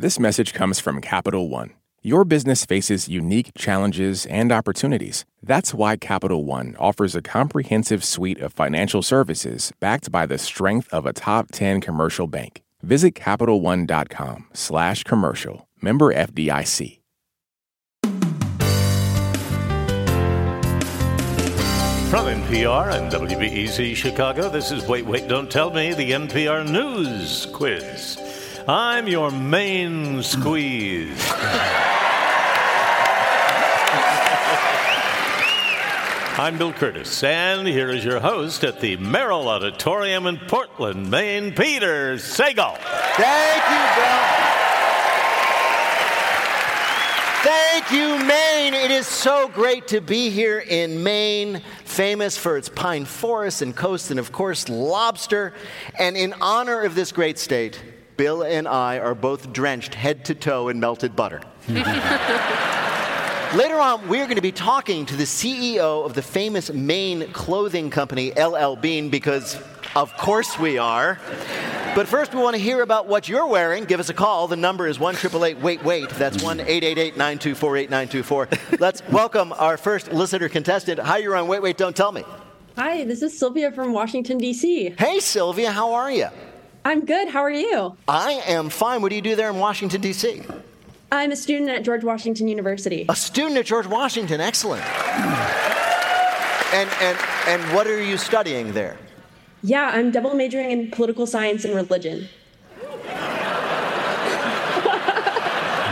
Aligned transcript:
This 0.00 0.18
message 0.18 0.54
comes 0.54 0.80
from 0.80 1.02
Capital 1.02 1.50
One. 1.50 1.74
Your 2.00 2.24
business 2.24 2.64
faces 2.64 3.06
unique 3.06 3.52
challenges 3.54 4.24
and 4.24 4.50
opportunities. 4.50 5.26
That's 5.42 5.74
why 5.74 5.98
Capital 5.98 6.46
One 6.46 6.74
offers 6.78 7.14
a 7.14 7.20
comprehensive 7.20 8.02
suite 8.02 8.40
of 8.40 8.54
financial 8.54 9.02
services 9.02 9.74
backed 9.78 10.10
by 10.10 10.24
the 10.24 10.38
strength 10.38 10.88
of 10.90 11.04
a 11.04 11.12
top 11.12 11.48
10 11.52 11.82
commercial 11.82 12.26
bank. 12.26 12.62
Visit 12.82 13.14
CapitalOne.com 13.14 14.46
slash 14.54 15.04
commercial. 15.04 15.68
Member 15.82 16.14
FDIC. 16.14 17.00
From 22.08 22.24
NPR 22.24 22.94
and 22.94 23.12
WBEZ 23.12 23.94
Chicago, 23.94 24.48
this 24.48 24.70
is 24.70 24.88
Wait, 24.88 25.04
Wait, 25.04 25.28
Don't 25.28 25.50
Tell 25.50 25.70
Me, 25.70 25.92
the 25.92 26.12
NPR 26.12 26.66
News 26.66 27.46
Quiz. 27.52 28.29
I'm 28.68 29.08
your 29.08 29.30
main 29.30 30.22
squeeze. 30.22 31.32
I'm 36.38 36.58
Bill 36.58 36.72
Kurtis, 36.72 37.24
and 37.24 37.66
here 37.66 37.90
is 37.90 38.04
your 38.04 38.20
host 38.20 38.62
at 38.64 38.80
the 38.80 38.96
Merrill 38.98 39.48
Auditorium 39.48 40.26
in 40.26 40.38
Portland, 40.38 41.10
Maine, 41.10 41.52
Peter 41.52 42.16
Sagal. 42.16 42.76
Thank 43.16 43.62
you, 43.70 43.84
Bill. 43.96 44.40
Thank 47.42 47.90
you, 47.92 48.26
Maine. 48.26 48.74
It 48.74 48.90
is 48.90 49.06
so 49.06 49.48
great 49.48 49.88
to 49.88 50.00
be 50.00 50.28
here 50.28 50.58
in 50.58 51.02
Maine, 51.02 51.62
famous 51.84 52.36
for 52.36 52.58
its 52.58 52.68
pine 52.68 53.06
forests 53.06 53.62
and 53.62 53.74
coast, 53.74 54.10
and 54.10 54.20
of 54.20 54.32
course, 54.32 54.68
lobster. 54.68 55.54
And 55.98 56.16
in 56.16 56.34
honor 56.40 56.82
of 56.82 56.94
this 56.94 57.10
great 57.10 57.38
state, 57.38 57.82
Bill 58.20 58.42
and 58.42 58.68
I 58.68 58.98
are 58.98 59.14
both 59.14 59.50
drenched 59.50 59.94
head 59.94 60.26
to 60.26 60.34
toe 60.34 60.68
in 60.68 60.78
melted 60.78 61.16
butter. 61.16 61.40
Later 61.68 61.88
on, 63.80 64.06
we're 64.08 64.26
going 64.26 64.36
to 64.36 64.42
be 64.42 64.52
talking 64.52 65.06
to 65.06 65.16
the 65.16 65.24
CEO 65.24 66.04
of 66.04 66.12
the 66.12 66.20
famous 66.20 66.70
Maine 66.70 67.32
clothing 67.32 67.88
company, 67.88 68.32
LL 68.32 68.74
Bean, 68.74 69.08
because 69.08 69.58
of 69.96 70.14
course 70.18 70.58
we 70.58 70.76
are. 70.76 71.18
But 71.94 72.08
first, 72.08 72.34
we 72.34 72.42
want 72.42 72.56
to 72.56 72.62
hear 72.62 72.82
about 72.82 73.06
what 73.06 73.26
you're 73.26 73.46
wearing. 73.46 73.84
Give 73.84 74.00
us 74.00 74.10
a 74.10 74.14
call. 74.14 74.48
The 74.48 74.56
number 74.56 74.86
is 74.86 74.98
1 74.98 75.16
Wait 75.62 75.82
Wait. 75.82 76.10
That's 76.10 76.42
1 76.42 76.60
888 76.60 77.16
924 77.16 77.76
8924. 77.78 78.48
Let's 78.80 79.02
welcome 79.08 79.54
our 79.54 79.78
first 79.78 80.12
listener 80.12 80.50
contestant. 80.50 80.98
Hi, 80.98 81.16
you're 81.16 81.36
on 81.36 81.48
Wait 81.48 81.62
Wait, 81.62 81.78
Don't 81.78 81.96
Tell 81.96 82.12
Me. 82.12 82.22
Hi, 82.76 83.02
this 83.06 83.22
is 83.22 83.38
Sylvia 83.38 83.72
from 83.72 83.94
Washington, 83.94 84.36
D.C. 84.36 84.94
Hey, 84.98 85.20
Sylvia, 85.20 85.72
how 85.72 85.94
are 85.94 86.12
you? 86.12 86.28
I'm 86.84 87.04
good. 87.04 87.28
How 87.28 87.40
are 87.40 87.50
you? 87.50 87.96
I 88.08 88.42
am 88.46 88.70
fine. 88.70 89.02
What 89.02 89.10
do 89.10 89.16
you 89.16 89.22
do 89.22 89.36
there 89.36 89.50
in 89.50 89.58
Washington, 89.58 90.00
D.C.? 90.00 90.42
I'm 91.12 91.32
a 91.32 91.36
student 91.36 91.70
at 91.70 91.82
George 91.82 92.04
Washington 92.04 92.48
University. 92.48 93.04
A 93.08 93.16
student 93.16 93.58
at 93.58 93.66
George 93.66 93.86
Washington. 93.86 94.40
Excellent. 94.40 94.82
and, 96.72 96.88
and, 97.00 97.18
and 97.48 97.74
what 97.74 97.86
are 97.86 98.02
you 98.02 98.16
studying 98.16 98.72
there? 98.72 98.96
Yeah, 99.62 99.90
I'm 99.92 100.10
double 100.10 100.34
majoring 100.34 100.70
in 100.70 100.90
political 100.90 101.26
science 101.26 101.64
and 101.64 101.74
religion. 101.74 102.28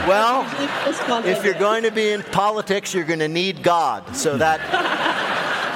Well, 0.08 0.46
if 1.26 1.44
you're 1.44 1.52
going 1.52 1.82
to 1.82 1.90
be 1.90 2.12
in 2.12 2.22
politics, 2.22 2.94
you're 2.94 3.04
going 3.04 3.18
to 3.18 3.28
need 3.28 3.62
God. 3.62 4.16
So 4.16 4.38
that 4.38 4.58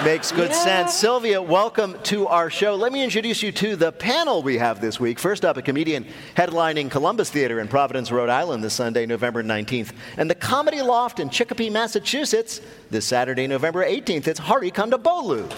makes 0.04 0.32
good 0.32 0.50
Yeah. 0.50 0.64
sense. 0.64 0.94
Sylvia, 0.94 1.40
welcome 1.40 1.96
to 2.04 2.26
our 2.26 2.50
show. 2.50 2.74
Let 2.74 2.92
me 2.92 3.02
introduce 3.04 3.42
you 3.42 3.52
to 3.52 3.76
the 3.76 3.92
panel 3.92 4.42
we 4.42 4.58
have 4.58 4.80
this 4.80 4.98
week. 4.98 5.18
First 5.18 5.44
up, 5.44 5.56
a 5.56 5.62
comedian 5.62 6.06
headlining 6.36 6.90
Columbus 6.90 7.30
Theater 7.30 7.60
in 7.60 7.68
Providence, 7.68 8.10
Rhode 8.10 8.28
Island 8.28 8.64
this 8.64 8.74
Sunday, 8.74 9.06
November 9.06 9.42
19th, 9.44 9.92
and 10.16 10.28
the 10.28 10.34
Comedy 10.34 10.82
Loft 10.82 11.20
in 11.20 11.30
Chicopee, 11.30 11.70
Massachusetts 11.70 12.60
this 12.90 13.04
Saturday, 13.04 13.46
November 13.46 13.84
18th. 13.84 14.26
It's 14.26 14.40
Hari 14.40 14.70
Kondabolu. 14.72 15.48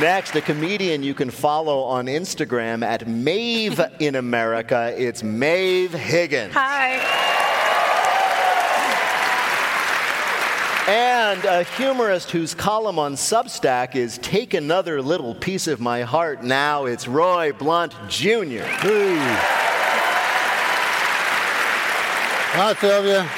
Next, 0.00 0.36
a 0.36 0.40
comedian 0.40 1.02
you 1.02 1.14
can 1.14 1.30
follow 1.30 1.80
on 1.82 2.06
Instagram 2.06 2.84
at 2.84 3.08
Maeve 3.08 3.80
in 3.98 4.14
America. 4.14 4.94
It's 4.96 5.22
Maeve 5.22 5.92
Higgins. 5.92 6.54
Hi. 6.54 7.49
And 10.88 11.44
a 11.44 11.62
humorist 11.62 12.30
whose 12.30 12.54
column 12.54 12.98
on 12.98 13.14
Substack 13.14 13.94
is 13.94 14.18
Take 14.18 14.54
Another 14.54 15.02
Little 15.02 15.34
Piece 15.34 15.66
of 15.66 15.78
My 15.78 16.02
Heart 16.02 16.42
Now. 16.42 16.86
It's 16.86 17.06
Roy 17.06 17.52
Blount 17.52 17.92
Jr. 18.08 18.64
Hi, 22.52 22.74
Sylvia. 22.74 23.28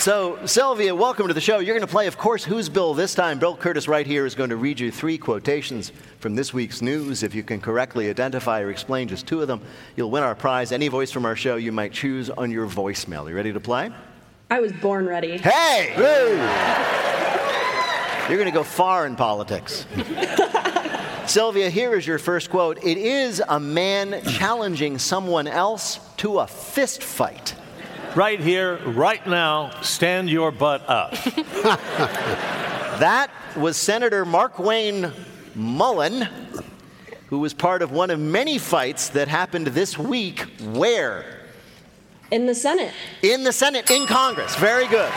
So, 0.00 0.38
Sylvia, 0.46 0.94
welcome 0.94 1.28
to 1.28 1.34
the 1.34 1.40
show. 1.40 1.58
You're 1.58 1.74
going 1.74 1.86
to 1.86 1.90
play, 1.90 2.06
of 2.06 2.18
course, 2.18 2.44
Who's 2.44 2.68
Bill 2.68 2.94
this 2.94 3.14
time? 3.14 3.38
Bill 3.38 3.56
Kurtis, 3.56 3.88
right 3.88 4.06
here, 4.06 4.26
is 4.26 4.34
going 4.34 4.50
to 4.50 4.56
read 4.56 4.78
you 4.78 4.90
three 4.92 5.18
quotations 5.18 5.92
from 6.20 6.34
this 6.36 6.54
week's 6.54 6.82
news. 6.82 7.22
If 7.22 7.34
you 7.34 7.42
can 7.42 7.60
correctly 7.60 8.08
identify 8.10 8.60
or 8.60 8.70
explain 8.70 9.08
just 9.08 9.26
two 9.26 9.40
of 9.40 9.48
them, 9.48 9.62
you'll 9.96 10.10
win 10.10 10.22
our 10.22 10.34
prize. 10.34 10.72
Any 10.72 10.88
voice 10.88 11.10
from 11.10 11.24
our 11.24 11.36
show 11.36 11.56
you 11.56 11.72
might 11.72 11.92
choose 11.92 12.30
on 12.30 12.50
your 12.50 12.66
voicemail. 12.66 13.28
You 13.28 13.34
ready 13.34 13.52
to 13.52 13.60
play? 13.60 13.90
I 14.50 14.60
was 14.60 14.72
born 14.72 15.06
ready. 15.06 15.38
Hey! 15.38 15.94
You're 18.28 18.36
going 18.36 18.46
to 18.46 18.56
go 18.56 18.64
far 18.64 19.06
in 19.06 19.16
politics. 19.16 19.86
Sylvia, 21.26 21.70
here 21.70 21.94
is 21.94 22.06
your 22.06 22.18
first 22.18 22.50
quote. 22.50 22.82
It 22.82 22.98
is 22.98 23.42
a 23.48 23.60
man 23.60 24.22
challenging 24.24 24.98
someone 24.98 25.46
else 25.46 26.00
to 26.18 26.40
a 26.40 26.46
fist 26.46 27.02
fight. 27.02 27.54
Right 28.16 28.40
here, 28.40 28.78
right 28.88 29.24
now, 29.26 29.70
stand 29.82 30.28
your 30.28 30.50
butt 30.50 30.88
up. 30.88 31.14
That 33.00 33.30
was 33.56 33.78
Senator 33.78 34.26
Mark 34.26 34.58
Wayne 34.58 35.10
Mullen, 35.54 36.28
who 37.28 37.38
was 37.38 37.54
part 37.54 37.80
of 37.80 37.92
one 37.92 38.10
of 38.10 38.20
many 38.20 38.58
fights 38.58 39.08
that 39.10 39.26
happened 39.26 39.68
this 39.68 39.96
week. 39.96 40.40
Where? 40.60 41.39
In 42.30 42.46
the 42.46 42.54
Senate. 42.54 42.92
In 43.22 43.42
the 43.42 43.52
Senate, 43.52 43.90
in 43.90 44.06
Congress. 44.06 44.54
Very 44.54 44.86
good. 44.86 45.10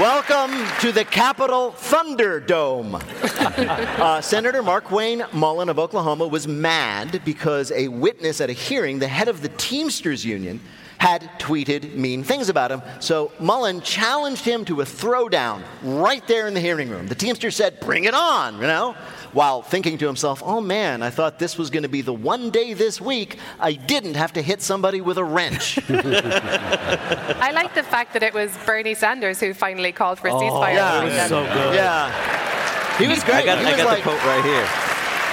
Welcome 0.00 0.66
to 0.80 0.90
the 0.90 1.04
Capitol 1.04 1.72
Thunderdome. 1.72 2.94
uh, 4.00 4.22
Senator 4.22 4.62
Markwayne 4.62 5.30
Mullin 5.34 5.68
of 5.68 5.78
Oklahoma 5.78 6.26
was 6.26 6.48
mad 6.48 7.20
because 7.26 7.72
a 7.72 7.88
witness 7.88 8.40
at 8.40 8.48
a 8.48 8.54
hearing, 8.54 8.98
the 8.98 9.06
head 9.06 9.28
of 9.28 9.42
the 9.42 9.50
Teamsters 9.50 10.24
Union, 10.24 10.60
had 10.98 11.22
tweeted 11.38 11.94
mean 11.94 12.22
things 12.22 12.48
about 12.48 12.70
him. 12.70 12.82
So 13.00 13.32
Mullin 13.38 13.80
challenged 13.80 14.44
him 14.44 14.64
to 14.66 14.80
a 14.80 14.84
throwdown 14.84 15.62
right 15.82 16.26
there 16.26 16.46
in 16.46 16.54
the 16.54 16.60
hearing 16.60 16.88
room. 16.88 17.06
The 17.06 17.14
Teamster 17.14 17.50
said, 17.50 17.80
Bring 17.80 18.04
it 18.04 18.14
on, 18.14 18.56
you 18.56 18.62
know? 18.62 18.94
While 19.32 19.62
thinking 19.62 19.98
to 19.98 20.06
himself, 20.06 20.42
Oh 20.44 20.60
man, 20.60 21.02
I 21.02 21.10
thought 21.10 21.38
this 21.38 21.58
was 21.58 21.70
going 21.70 21.82
to 21.82 21.88
be 21.88 22.00
the 22.00 22.12
one 22.12 22.50
day 22.50 22.72
this 22.72 23.00
week 23.00 23.38
I 23.60 23.72
didn't 23.74 24.14
have 24.14 24.32
to 24.34 24.42
hit 24.42 24.62
somebody 24.62 25.00
with 25.00 25.18
a 25.18 25.24
wrench. 25.24 25.78
I 25.88 27.50
like 27.52 27.74
the 27.74 27.82
fact 27.82 28.12
that 28.14 28.22
it 28.22 28.32
was 28.32 28.56
Bernie 28.64 28.94
Sanders 28.94 29.40
who 29.40 29.52
finally 29.52 29.92
called 29.92 30.18
for 30.18 30.28
a 30.28 30.32
ceasefire. 30.32 30.70
Oh, 30.70 30.72
yeah. 30.72 31.04
this 31.04 31.30
weekend. 31.30 31.52
good. 31.52 31.74
yeah. 31.74 32.98
He 32.98 33.06
was 33.06 33.22
great. 33.24 33.36
I 33.36 33.44
got, 33.44 33.58
I 33.58 33.76
got 33.76 33.86
like, 33.86 33.98
the 33.98 34.02
quote 34.04 34.24
right 34.24 34.44
here. 34.44 34.85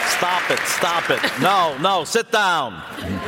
Stop 0.07 0.51
it, 0.51 0.59
stop 0.59 1.09
it. 1.09 1.19
No, 1.41 1.77
no, 1.79 2.03
sit 2.03 2.31
down. 2.31 2.81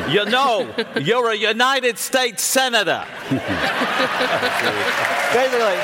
You 0.10 0.26
know, 0.26 0.74
you're 1.02 1.32
a 1.32 1.36
United 1.36 1.98
States 1.98 2.44
Senator. 2.44 3.04
basically. 5.34 5.78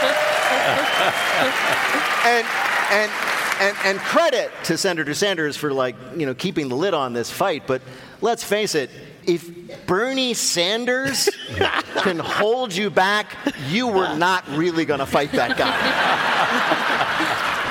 and, 2.26 2.48
and, 2.92 3.12
and, 3.60 3.78
and 3.86 4.00
credit 4.00 4.52
to 4.66 4.78
Senator 4.78 5.14
Sanders 5.14 5.58
for 5.58 5.74
like, 5.74 5.96
you 6.16 6.26
know, 6.26 6.34
keeping 6.34 6.70
the 6.70 6.76
lid 6.76 6.94
on 6.94 7.14
this 7.14 7.30
fight, 7.32 7.64
but 7.68 7.82
let's 8.22 8.44
face 8.44 8.76
it, 8.76 8.90
if 9.26 9.86
Bernie 9.86 10.34
Sanders 10.34 11.30
can 11.98 12.20
hold 12.20 12.74
you 12.74 12.90
back, 12.90 13.36
you 13.70 13.88
were 13.88 14.16
not 14.16 14.48
really 14.50 14.86
going 14.86 15.00
to 15.00 15.06
fight 15.06 15.32
that 15.34 15.58
guy. 15.58 15.78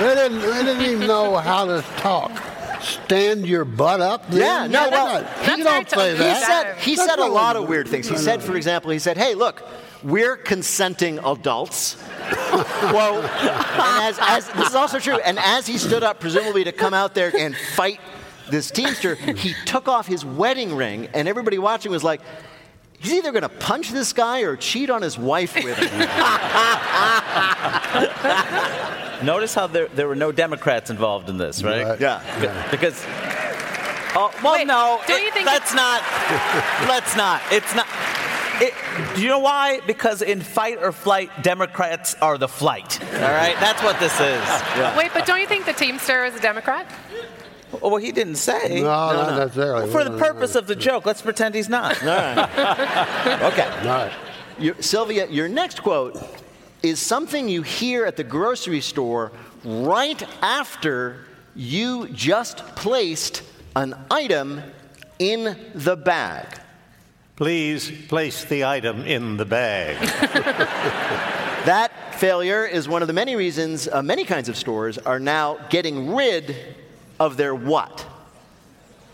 They 0.01 0.15
didn't, 0.15 0.41
they 0.41 0.65
didn't 0.65 0.83
even 0.83 1.07
know 1.07 1.37
how 1.37 1.67
to 1.67 1.83
talk. 1.99 2.31
Stand 2.81 3.47
your 3.47 3.65
butt 3.65 4.01
up. 4.01 4.25
Yeah, 4.31 4.67
no, 4.67 4.89
well, 4.91 5.25
he 5.57 5.63
don't 5.63 5.89
to 5.89 5.97
say 5.97 6.13
He 6.13 6.19
that. 6.19 6.43
said, 6.43 6.79
he 6.79 6.97
That's 6.97 7.09
said 7.09 7.19
a 7.19 7.27
lot 7.27 7.57
of 7.57 7.69
weird 7.69 7.89
things. 7.89 8.09
He 8.09 8.15
No, 8.15 8.21
said, 8.21 8.41
no. 8.41 8.47
for 8.47 8.57
example, 8.57 8.91
he 8.91 8.99
said, 8.99 9.17
hey, 9.19 9.35
look, 9.35 9.63
we're 10.03 10.37
consenting 10.37 11.19
adults. 11.19 11.95
Whoa. 12.01 13.21
As, 14.03 14.19
as, 14.21 14.49
this 14.51 14.69
is 14.71 14.75
also 14.75 14.99
true. 14.99 15.19
And 15.21 15.39
as 15.39 15.67
he 15.67 15.79
stood 15.79 16.03
up, 16.03 16.21
presumably 16.21 16.65
to 16.65 16.73
come 16.73 16.95
out 16.95 17.15
there 17.15 17.33
and 17.37 17.55
fight 17.57 18.01
this 18.51 18.71
Teamster, 18.71 19.15
he 19.15 19.55
took 19.67 19.87
off 19.89 20.07
his 20.07 20.25
wedding 20.25 20.75
ring, 20.75 21.09
and 21.15 21.29
everybody 21.29 21.59
watching 21.59 21.93
was 21.93 22.03
like, 22.03 22.21
he's 23.01 23.13
either 23.15 23.33
going 23.33 23.43
to 23.43 23.49
punch 23.49 23.91
this 23.91 24.13
guy 24.13 24.43
or 24.43 24.57
cheat 24.57 24.91
on 24.91 25.03
his 25.03 25.19
wife 25.19 25.55
with 25.57 25.77
him. 25.77 25.99
Notice 29.27 29.55
how 29.55 29.67
there, 29.67 29.89
there 29.89 30.09
were 30.09 30.15
no 30.15 30.33
Democrats 30.33 30.89
involved 30.91 31.29
in 31.29 31.37
this, 31.37 31.63
right? 31.63 31.85
Right. 31.85 32.01
yeah. 32.01 32.71
Because 32.71 33.05
Oh, 34.13 34.33
well, 34.43 34.55
Wait, 34.55 34.67
no. 34.67 35.01
don't 35.07 35.21
it- 35.21 35.25
you 35.25 35.31
think 35.33 35.47
that's 35.47 35.73
not. 35.75 36.03
let's 36.89 37.15
not. 37.17 37.41
It's 37.53 37.75
not. 37.77 37.87
It, 38.63 38.75
do 39.15 39.23
you 39.23 39.29
know 39.29 39.39
why? 39.39 39.81
Because 39.87 40.21
in 40.21 40.41
fight 40.41 40.79
or 40.83 40.91
flight, 40.93 41.31
Democrats 41.43 42.15
are 42.17 42.37
the 42.37 42.49
flight. 42.49 43.01
All 43.15 43.21
right, 43.21 43.57
that's 43.61 43.83
what 43.83 43.99
this 44.01 44.13
is. 44.21 44.97
Wait, 44.99 45.13
but 45.15 45.25
don't 45.27 45.41
you 45.41 45.47
think 45.47 45.65
the 45.65 45.73
Teamster 45.73 46.25
is 46.25 46.35
a 46.35 46.41
Democrat? 46.41 46.87
Oh, 47.75 47.89
well, 47.89 47.97
he 47.97 48.13
didn't 48.13 48.37
say. 48.37 48.81
No, 48.81 49.13
no 49.13 49.13
not 49.13 49.39
necessarily. 49.39 49.91
For 49.91 50.05
the 50.05 50.17
purpose 50.19 50.55
of 50.55 50.67
the 50.67 50.77
joke, 50.77 51.07
let's 51.07 51.23
pretend 51.23 51.55
he's 51.55 51.69
not. 51.69 51.97
Okay. 52.03 52.09
All 52.09 53.85
right. 53.85 54.13
You, 54.59 54.75
Sylvia, 54.79 55.27
your 55.27 55.49
next 55.49 55.83
quote 55.83 56.23
is 56.83 57.01
something 57.01 57.49
you 57.49 57.63
hear 57.63 58.05
at 58.05 58.19
the 58.19 58.25
grocery 58.25 58.83
store 58.83 59.33
right 59.65 60.23
after 60.43 61.25
you 61.57 62.09
just 62.09 62.59
placed 62.77 63.43
an 63.75 63.95
item 64.11 64.61
in 65.19 65.57
the 65.75 65.97
bag. 65.97 66.61
Please 67.37 67.91
place 68.09 68.45
the 68.45 68.67
item 68.67 69.07
in 69.07 69.39
the 69.39 69.47
bag. 69.47 69.97
That 71.67 72.15
failure 72.15 72.65
is 72.65 72.89
one 72.89 73.03
of 73.03 73.09
the 73.09 73.13
many 73.13 73.37
reasons 73.37 73.87
uh, 73.87 74.03
many 74.03 74.25
kinds 74.25 74.49
of 74.49 74.57
stores 74.57 74.97
are 74.97 75.21
now 75.21 75.59
getting 75.69 76.15
rid 76.15 76.57
of 77.21 77.37
their 77.37 77.55
what? 77.55 78.05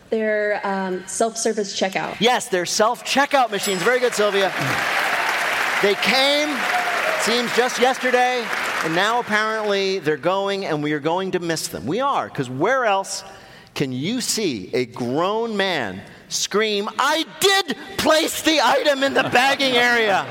Their 0.09 0.65
um, 0.65 1.07
self-service 1.07 1.79
checkout. 1.79 2.19
Yes, 2.21 2.49
their 2.49 2.65
self 2.65 3.05
checkout 3.05 3.51
machines. 3.51 3.83
Very 3.83 3.99
good, 3.99 4.15
Sylvia. 4.15 4.53
They 5.83 5.97
came, 5.97 6.49
seems 7.21 7.55
just 7.57 7.81
yesterday, 7.81 8.47
and 8.85 8.95
now 8.95 9.19
apparently 9.19 9.99
they're 9.99 10.17
going, 10.17 10.65
and 10.65 10.83
we 10.83 10.93
are 10.93 11.01
going 11.01 11.33
to 11.33 11.41
miss 11.41 11.69
them. 11.69 11.85
We 11.85 12.01
are, 12.01 12.29
because 12.29 12.49
where 12.49 12.87
else 12.87 13.25
can 13.75 13.93
you 13.93 14.21
see 14.21 14.71
a 14.73 14.87
grown 14.87 15.57
man 15.57 16.01
scream, 16.29 16.89
I 16.99 17.25
did 17.41 17.77
place 17.99 18.43
the 18.43 18.61
item 18.61 19.03
in 19.03 19.15
the 19.15 19.25
bagging 19.25 19.75
area? 19.75 20.25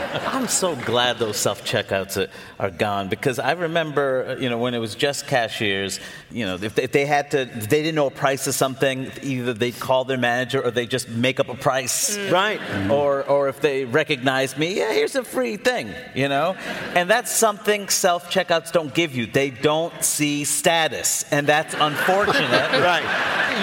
I'm 0.32 0.48
so 0.48 0.74
glad 0.76 1.18
those 1.18 1.36
self 1.36 1.64
checkouts 1.64 2.28
are, 2.58 2.70
gone 2.70 3.08
because 3.08 3.38
I 3.38 3.52
remember, 3.52 4.36
you 4.40 4.48
know, 4.48 4.58
when 4.58 4.74
it 4.74 4.78
was 4.78 4.94
just 4.94 5.26
cashiers, 5.26 5.98
you 6.30 6.46
know, 6.46 6.54
if 6.54 6.74
they, 6.74 6.82
if 6.82 6.92
they 6.92 7.06
had 7.06 7.30
to, 7.32 7.40
if 7.42 7.68
they 7.68 7.82
didn't 7.82 7.94
know 7.94 8.06
a 8.06 8.10
price 8.10 8.46
of 8.46 8.54
something, 8.54 9.10
either 9.22 9.52
they'd 9.52 9.78
call 9.78 10.04
their 10.04 10.18
manager 10.18 10.62
or 10.62 10.70
they 10.70 10.86
just 10.86 11.08
make 11.08 11.40
up 11.40 11.48
a 11.48 11.54
price. 11.54 12.16
Mm. 12.16 12.32
Right. 12.32 12.60
Mm-hmm. 12.60 12.90
Or, 12.90 13.24
or 13.24 13.48
if 13.48 13.60
they 13.60 13.84
recognized 13.84 14.56
me, 14.56 14.78
yeah, 14.78 14.92
here's 14.92 15.16
a 15.16 15.24
free 15.24 15.56
thing, 15.56 15.92
you 16.14 16.28
know? 16.28 16.54
And 16.94 17.08
that's 17.10 17.30
something 17.30 17.88
self 17.88 18.30
checkouts 18.30 18.72
don't 18.72 18.94
give 18.94 19.14
you. 19.14 19.26
They 19.26 19.50
don't 19.50 20.04
see 20.04 20.44
status. 20.44 21.24
And 21.30 21.46
that's 21.46 21.74
unfortunate. 21.74 22.70
Right. 22.80 23.04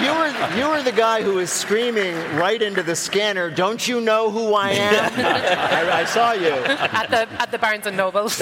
You 0.02 0.12
were, 0.12 0.56
you 0.56 0.68
were 0.68 0.82
the 0.82 0.96
guy 0.96 1.22
who 1.22 1.37
was 1.38 1.52
screaming 1.52 2.16
right 2.34 2.60
into 2.60 2.82
the 2.82 2.96
scanner, 2.96 3.48
Don't 3.48 3.86
you 3.86 4.00
know 4.00 4.28
who 4.28 4.54
I 4.54 4.70
am? 4.90 5.12
I, 5.14 6.00
I 6.00 6.04
saw 6.04 6.32
you. 6.32 6.50
at 6.50 7.06
the 7.10 7.28
at 7.40 7.52
the 7.52 7.58
Barnes 7.58 7.86
and 7.86 7.96
Noble. 7.96 8.24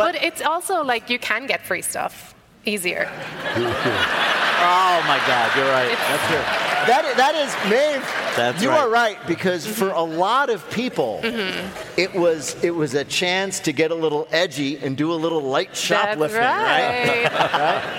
but 0.00 0.14
it's 0.16 0.42
also 0.42 0.82
like 0.82 1.08
you 1.08 1.20
can 1.20 1.46
get 1.46 1.64
free 1.64 1.82
stuff 1.82 2.34
easier. 2.66 3.08
oh 3.54 4.96
my 5.06 5.20
God, 5.30 5.56
you're 5.56 5.70
right. 5.70 5.96
That's 6.10 6.26
true. 6.26 6.67
That, 6.86 7.16
that 7.16 7.34
is, 7.34 7.52
Maeve, 7.70 8.36
That's 8.36 8.62
you 8.62 8.70
right. 8.70 8.80
are 8.80 8.88
right, 8.88 9.26
because 9.26 9.64
mm-hmm. 9.66 9.74
for 9.74 9.90
a 9.90 10.02
lot 10.02 10.50
of 10.50 10.68
people, 10.70 11.20
mm-hmm. 11.22 12.00
it, 12.00 12.14
was, 12.14 12.62
it 12.62 12.70
was 12.70 12.94
a 12.94 13.04
chance 13.04 13.60
to 13.60 13.72
get 13.72 13.90
a 13.90 13.94
little 13.94 14.28
edgy 14.30 14.78
and 14.78 14.96
do 14.96 15.12
a 15.12 15.14
little 15.14 15.42
light 15.42 15.76
shoplifting, 15.76 16.40
right. 16.40 17.24
Right? 17.32 17.32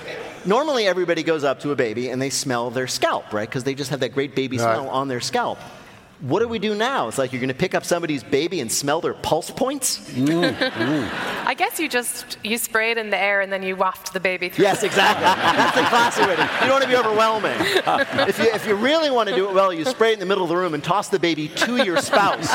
normally 0.49 0.87
everybody 0.87 1.23
goes 1.23 1.45
up 1.45 1.61
to 1.61 1.71
a 1.71 1.77
baby 1.77 2.09
and 2.09 2.21
they 2.21 2.31
smell 2.31 2.71
their 2.71 2.87
scalp, 2.89 3.33
right? 3.33 3.49
Because 3.49 3.65
they 3.65 3.75
just 3.75 3.91
have 3.91 4.01
that 4.01 4.11
great 4.15 4.35
baby 4.35 4.57
Right. 4.57 4.65
smell 4.65 4.89
on 4.89 5.07
their 5.09 5.21
scalp. 5.21 5.59
What 6.21 6.41
do 6.41 6.49
we 6.49 6.59
do 6.59 6.75
now? 6.75 7.07
It's 7.07 7.17
like 7.17 7.33
you're 7.33 7.39
going 7.39 7.47
to 7.47 7.55
pick 7.55 7.77
up 7.77 7.85
somebody's 7.85 8.25
baby 8.25 8.59
and 8.59 8.73
smell 8.73 9.01
their 9.01 9.15
pulse 9.15 9.53
points? 9.53 10.01
Mm, 10.15 10.53
mm. 10.53 11.11
I 11.47 11.55
guess 11.55 11.79
you 11.79 11.89
just 11.89 12.39
you 12.43 12.59
spray 12.59 12.91
it 12.91 12.99
in 12.99 13.11
the 13.11 13.17
air 13.17 13.41
and 13.41 13.53
then 13.53 13.63
you 13.63 13.77
waft 13.77 14.13
the 14.13 14.19
baby 14.19 14.49
through. 14.49 14.65
Yes, 14.65 14.83
exactly. 14.83 15.23
That's 15.23 15.77
the 15.77 15.85
classic 15.87 16.27
way 16.27 16.35
to. 16.35 16.43
You 16.43 16.49
don't 16.63 16.71
want 16.71 16.83
to 16.83 16.89
be 16.89 16.97
overwhelming. 16.97 17.55
If 18.29 18.37
you, 18.41 18.47
if 18.53 18.67
you 18.67 18.75
really 18.75 19.11
want 19.13 19.29
to 19.29 19.35
do 19.37 19.49
it 19.49 19.55
well, 19.55 19.73
you 19.73 19.85
spray 19.85 20.11
it 20.11 20.15
in 20.15 20.19
the 20.19 20.27
middle 20.27 20.43
of 20.43 20.49
the 20.49 20.57
room 20.57 20.75
and 20.75 20.83
toss 20.83 21.09
the 21.09 21.21
baby 21.21 21.47
to 21.51 21.85
your 21.85 21.99
spouse. 21.99 22.51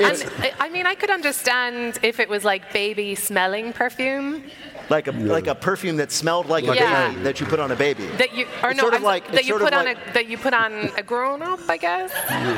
And 0.00 0.24
I- 0.40 0.52
I 0.58 0.68
mean, 0.70 0.86
I 0.86 0.94
could 0.96 1.10
understand 1.10 1.98
if 2.02 2.18
it 2.20 2.28
was 2.28 2.44
like 2.44 2.72
baby 2.72 3.14
smelling 3.14 3.72
perfume 3.72 4.42
like 4.90 5.06
a 5.08 5.12
like 5.12 5.46
a 5.46 5.54
perfume 5.54 5.96
that 5.98 6.10
smelled 6.12 6.46
like 6.46 6.64
a 6.64 6.74
Yeah. 6.74 7.08
baby 7.10 7.22
that 7.22 7.40
you 7.40 7.46
put 7.46 7.60
on 7.60 7.70
a 7.70 7.76
baby. 7.76 8.06
that 8.18 8.34
you 8.36 8.46
or 8.62 8.70
It's 8.70 8.76
no, 8.76 8.82
sort 8.82 8.94
of 8.94 9.00
I'm- 9.00 9.04
like- 9.04 9.26
that 9.28 9.34
it's 9.40 9.48
you 9.48 9.52
sort 9.58 9.62
of 9.62 9.68
put 9.68 9.74
on 9.78 9.84
like- 9.86 10.08
a 10.10 10.12
that 10.12 10.28
you 10.28 10.36
put 10.36 10.52
on 10.52 10.90
a 10.96 11.02
grown 11.02 11.42
up, 11.42 11.60
I 11.68 11.76
guess, 11.76 12.12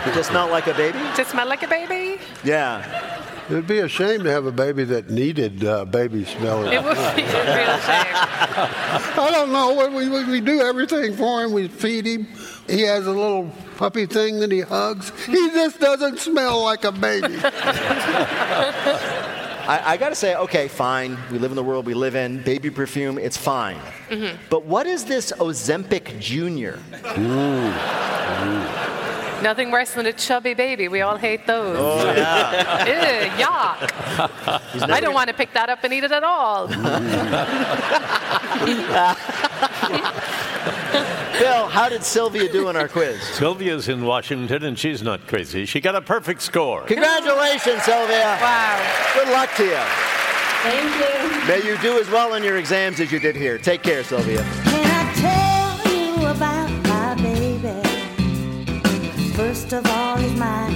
It 0.06 0.14
just 0.14 0.30
smelled 0.30 0.50
like 0.50 0.66
a 0.66 0.74
baby. 0.74 0.98
to 1.16 1.24
smell 1.24 1.46
like 1.46 1.62
a 1.62 1.68
baby. 1.68 2.18
Yeah. 2.42 3.18
It'd 3.50 3.66
be 3.66 3.80
a 3.80 3.88
shame 3.88 4.22
to 4.22 4.30
have 4.30 4.46
a 4.46 4.52
baby 4.52 4.84
that 4.84 5.10
needed 5.10 5.64
uh, 5.64 5.84
baby 5.84 6.24
smelling. 6.24 6.72
It 6.72 6.82
would 6.82 6.94
be 7.16 7.22
a 7.22 7.56
real 7.56 7.78
shame. 7.80 8.14
I 8.16 9.28
don't 9.32 9.52
know. 9.52 9.88
We, 9.90 10.08
we, 10.08 10.24
we 10.24 10.40
do 10.40 10.60
everything 10.62 11.14
for 11.16 11.42
him. 11.44 11.52
We 11.52 11.68
feed 11.68 12.06
him. 12.06 12.26
He 12.68 12.82
has 12.82 13.06
a 13.06 13.10
little 13.10 13.50
puppy 13.76 14.06
thing 14.06 14.38
that 14.40 14.52
he 14.52 14.60
hugs. 14.60 15.10
He 15.26 15.50
just 15.50 15.80
doesn't 15.80 16.20
smell 16.20 16.62
like 16.62 16.84
a 16.84 16.92
baby. 16.92 17.34
I, 19.68 19.92
I 19.92 19.96
got 19.96 20.10
to 20.10 20.14
say, 20.14 20.34
okay, 20.34 20.68
fine. 20.68 21.16
We 21.30 21.38
live 21.38 21.52
in 21.52 21.56
the 21.56 21.62
world 21.62 21.86
we 21.86 21.94
live 21.94 22.16
in. 22.16 22.42
Baby 22.42 22.70
perfume, 22.70 23.18
it's 23.18 23.36
fine. 23.36 23.78
Mm-hmm. 24.08 24.36
But 24.50 24.64
what 24.64 24.86
is 24.86 25.04
this 25.04 25.32
Ozempic 25.32 26.18
Junior? 26.18 26.78
Nothing 29.42 29.70
worse 29.70 29.92
than 29.92 30.06
a 30.06 30.12
chubby 30.12 30.54
baby. 30.54 30.88
We 30.88 31.00
all 31.00 31.16
hate 31.16 31.46
those. 31.46 31.76
Oh, 31.78 32.12
yeah. 32.12 32.86
Ew, 32.86 33.30
yuck. 33.42 34.82
I 34.90 35.00
don't 35.00 35.14
want 35.14 35.28
to 35.28 35.34
pick 35.34 35.52
that 35.54 35.68
up 35.68 35.84
and 35.84 35.92
eat 35.92 36.04
it 36.04 36.12
at 36.12 36.24
all. 36.24 36.68
Bill, 41.38 41.66
how 41.68 41.88
did 41.88 42.04
Sylvia 42.04 42.50
do 42.50 42.68
in 42.68 42.76
our 42.76 42.88
quiz? 42.88 43.20
Sylvia's 43.34 43.88
in 43.88 44.04
Washington 44.04 44.64
and 44.64 44.78
she's 44.78 45.02
not 45.02 45.26
crazy. 45.26 45.64
She 45.64 45.80
got 45.80 45.94
a 45.94 46.00
perfect 46.00 46.42
score. 46.42 46.82
Congratulations, 46.82 47.82
Sylvia. 47.82 48.38
Wow. 48.40 49.12
Good 49.14 49.28
luck 49.28 49.54
to 49.56 49.64
you. 49.64 49.84
Thank 50.62 50.94
you. 51.00 51.48
May 51.48 51.68
you 51.68 51.76
do 51.78 51.98
as 51.98 52.08
well 52.08 52.34
on 52.34 52.44
your 52.44 52.56
exams 52.58 53.00
as 53.00 53.10
you 53.10 53.18
did 53.18 53.34
here. 53.34 53.58
Take 53.58 53.82
care, 53.82 54.04
Sylvia. 54.04 54.42
Can 54.62 54.86
I 54.86 55.12
tell 55.14 55.92
you 55.92 56.26
about 56.26 56.70
my 56.86 57.14
baby? 57.20 57.82
First 59.32 59.72
of 59.72 59.84
all, 59.86 60.16
he's 60.16 60.38
mine. 60.38 60.71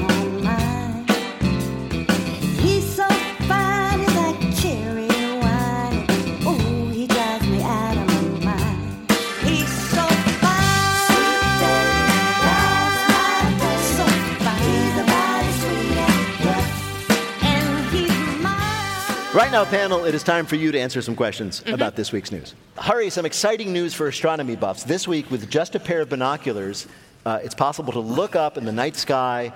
Now, 19.36 19.64
panel, 19.64 20.04
it 20.04 20.14
is 20.14 20.22
time 20.22 20.44
for 20.44 20.56
you 20.56 20.70
to 20.72 20.78
answer 20.78 21.00
some 21.00 21.16
questions 21.16 21.60
mm-hmm. 21.60 21.72
about 21.72 21.96
this 21.96 22.12
week's 22.12 22.30
news. 22.30 22.54
Hari, 22.76 23.08
some 23.08 23.24
exciting 23.24 23.72
news 23.72 23.94
for 23.94 24.06
astronomy 24.06 24.54
buffs. 24.54 24.84
This 24.84 25.08
week, 25.08 25.30
with 25.30 25.48
just 25.48 25.74
a 25.74 25.80
pair 25.80 26.02
of 26.02 26.10
binoculars, 26.10 26.86
uh, 27.24 27.38
it's 27.42 27.54
possible 27.54 27.90
to 27.94 28.00
look 28.00 28.36
up 28.36 28.58
in 28.58 28.66
the 28.66 28.72
night 28.72 28.96
sky 28.96 29.50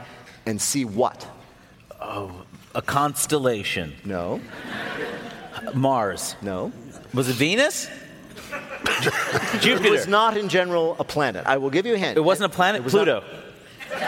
and 0.46 0.58
see 0.58 0.86
what? 0.86 1.28
Oh, 2.00 2.32
a 2.74 2.80
constellation. 2.80 3.92
No. 4.06 4.40
Mars. 5.74 6.34
No. 6.40 6.72
Was 7.12 7.28
it 7.28 7.34
Venus? 7.34 7.90
Jupiter. 9.60 9.86
It 9.86 9.90
was 9.90 10.06
not 10.06 10.38
in 10.38 10.48
general 10.48 10.96
a 10.98 11.04
planet. 11.04 11.46
I 11.46 11.58
will 11.58 11.68
give 11.68 11.84
you 11.84 11.92
a 11.94 11.98
hint. 11.98 12.16
It 12.16 12.22
wasn't 12.22 12.50
a 12.50 12.56
planet? 12.56 12.80
It 12.80 12.84
was 12.84 12.94
Pluto. 12.94 13.20
Pluto, 13.90 14.00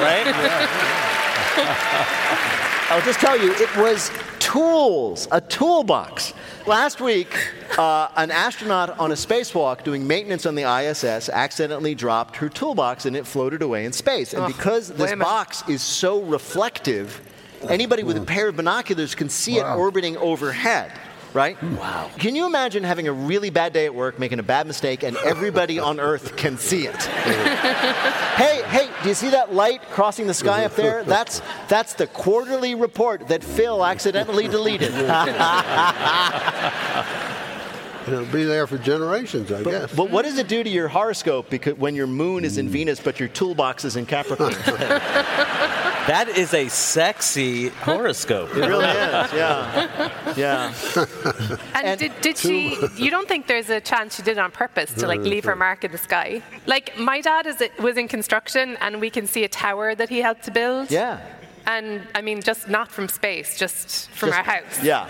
right? 0.00 2.48
I'll 2.90 3.02
just 3.02 3.20
tell 3.20 3.38
you, 3.38 3.52
it 3.52 3.76
was 3.76 4.10
tools, 4.38 5.28
a 5.30 5.42
toolbox. 5.42 6.32
Last 6.66 7.02
week, 7.02 7.36
uh, 7.76 8.08
an 8.16 8.30
astronaut 8.30 8.98
on 8.98 9.12
a 9.12 9.14
spacewalk 9.14 9.84
doing 9.84 10.06
maintenance 10.06 10.46
on 10.46 10.54
the 10.54 10.62
ISS 10.62 11.28
accidentally 11.28 11.94
dropped 11.94 12.36
her 12.36 12.48
toolbox 12.48 13.04
and 13.04 13.14
it 13.14 13.26
floated 13.26 13.60
away 13.60 13.84
in 13.84 13.92
space. 13.92 14.32
And 14.32 14.42
oh, 14.42 14.46
because 14.46 14.88
this 14.88 15.14
box 15.16 15.68
is 15.68 15.82
so 15.82 16.22
reflective, 16.22 17.20
anybody 17.68 18.04
with 18.04 18.16
a 18.16 18.22
pair 18.22 18.48
of 18.48 18.56
binoculars 18.56 19.14
can 19.14 19.28
see 19.28 19.60
wow. 19.60 19.74
it 19.74 19.78
orbiting 19.78 20.16
overhead 20.16 20.90
right? 21.34 21.60
Wow. 21.62 22.10
Can 22.18 22.34
you 22.34 22.46
imagine 22.46 22.84
having 22.84 23.08
a 23.08 23.12
really 23.12 23.50
bad 23.50 23.72
day 23.72 23.86
at 23.86 23.94
work, 23.94 24.18
making 24.18 24.38
a 24.38 24.42
bad 24.42 24.66
mistake, 24.66 25.02
and 25.02 25.16
everybody 25.18 25.78
on 25.78 26.00
Earth 26.00 26.36
can 26.36 26.58
see 26.58 26.86
it? 26.86 26.96
hey, 27.02 28.62
hey, 28.66 28.88
do 29.02 29.08
you 29.08 29.14
see 29.14 29.30
that 29.30 29.54
light 29.54 29.82
crossing 29.90 30.26
the 30.26 30.34
sky 30.34 30.64
up 30.64 30.74
there? 30.74 31.04
That's, 31.08 31.42
that's 31.68 31.94
the 31.94 32.06
quarterly 32.06 32.74
report 32.74 33.28
that 33.28 33.42
Phil 33.42 33.84
accidentally 33.84 34.48
deleted. 34.48 34.92
It'll 38.06 38.24
be 38.26 38.44
there 38.44 38.66
for 38.66 38.78
generations, 38.78 39.52
I 39.52 39.62
but, 39.62 39.70
guess. 39.70 39.94
But 39.94 40.10
what 40.10 40.24
does 40.24 40.38
it 40.38 40.48
do 40.48 40.62
to 40.62 40.70
your 40.70 40.88
horoscope 40.88 41.50
because 41.50 41.76
when 41.76 41.94
your 41.94 42.06
moon 42.06 42.44
is 42.44 42.58
in 42.58 42.66
mm. 42.66 42.70
Venus 42.70 43.00
but 43.00 43.20
your 43.20 43.28
toolbox 43.28 43.84
is 43.84 43.96
in 43.96 44.06
Capricorn? 44.06 44.54
That 46.08 46.28
is 46.28 46.54
a 46.54 46.68
sexy 46.68 47.68
horoscope. 47.68 48.50
It 48.56 48.66
really 48.66 48.84
is, 48.86 49.32
yeah. 49.32 50.34
Yeah. 50.36 50.74
And, 51.74 51.86
and 51.86 52.00
did, 52.00 52.12
did 52.20 52.36
she, 52.36 52.76
you 52.96 53.10
don't 53.10 53.28
think 53.28 53.46
there's 53.46 53.70
a 53.70 53.80
chance 53.80 54.16
she 54.16 54.22
did 54.22 54.36
it 54.36 54.40
on 54.40 54.50
purpose 54.50 54.92
to 54.94 55.06
like 55.06 55.20
leave 55.20 55.44
her 55.44 55.52
mm-hmm. 55.52 55.60
mark 55.60 55.84
in 55.84 55.92
the 55.92 55.98
sky? 55.98 56.42
Like 56.66 56.98
my 56.98 57.20
dad 57.20 57.46
is, 57.46 57.62
was 57.78 57.96
in 57.96 58.08
construction 58.08 58.76
and 58.80 59.00
we 59.00 59.10
can 59.10 59.28
see 59.28 59.44
a 59.44 59.48
tower 59.48 59.94
that 59.94 60.08
he 60.08 60.18
helped 60.18 60.42
to 60.44 60.50
build. 60.50 60.90
Yeah 60.90 61.20
and 61.68 62.02
I 62.14 62.22
mean, 62.22 62.40
just 62.40 62.66
not 62.66 62.90
from 62.90 63.08
space, 63.08 63.58
just 63.58 64.08
from 64.10 64.30
just, 64.30 64.38
our 64.38 64.44
house. 64.44 64.82
Yeah. 64.82 65.06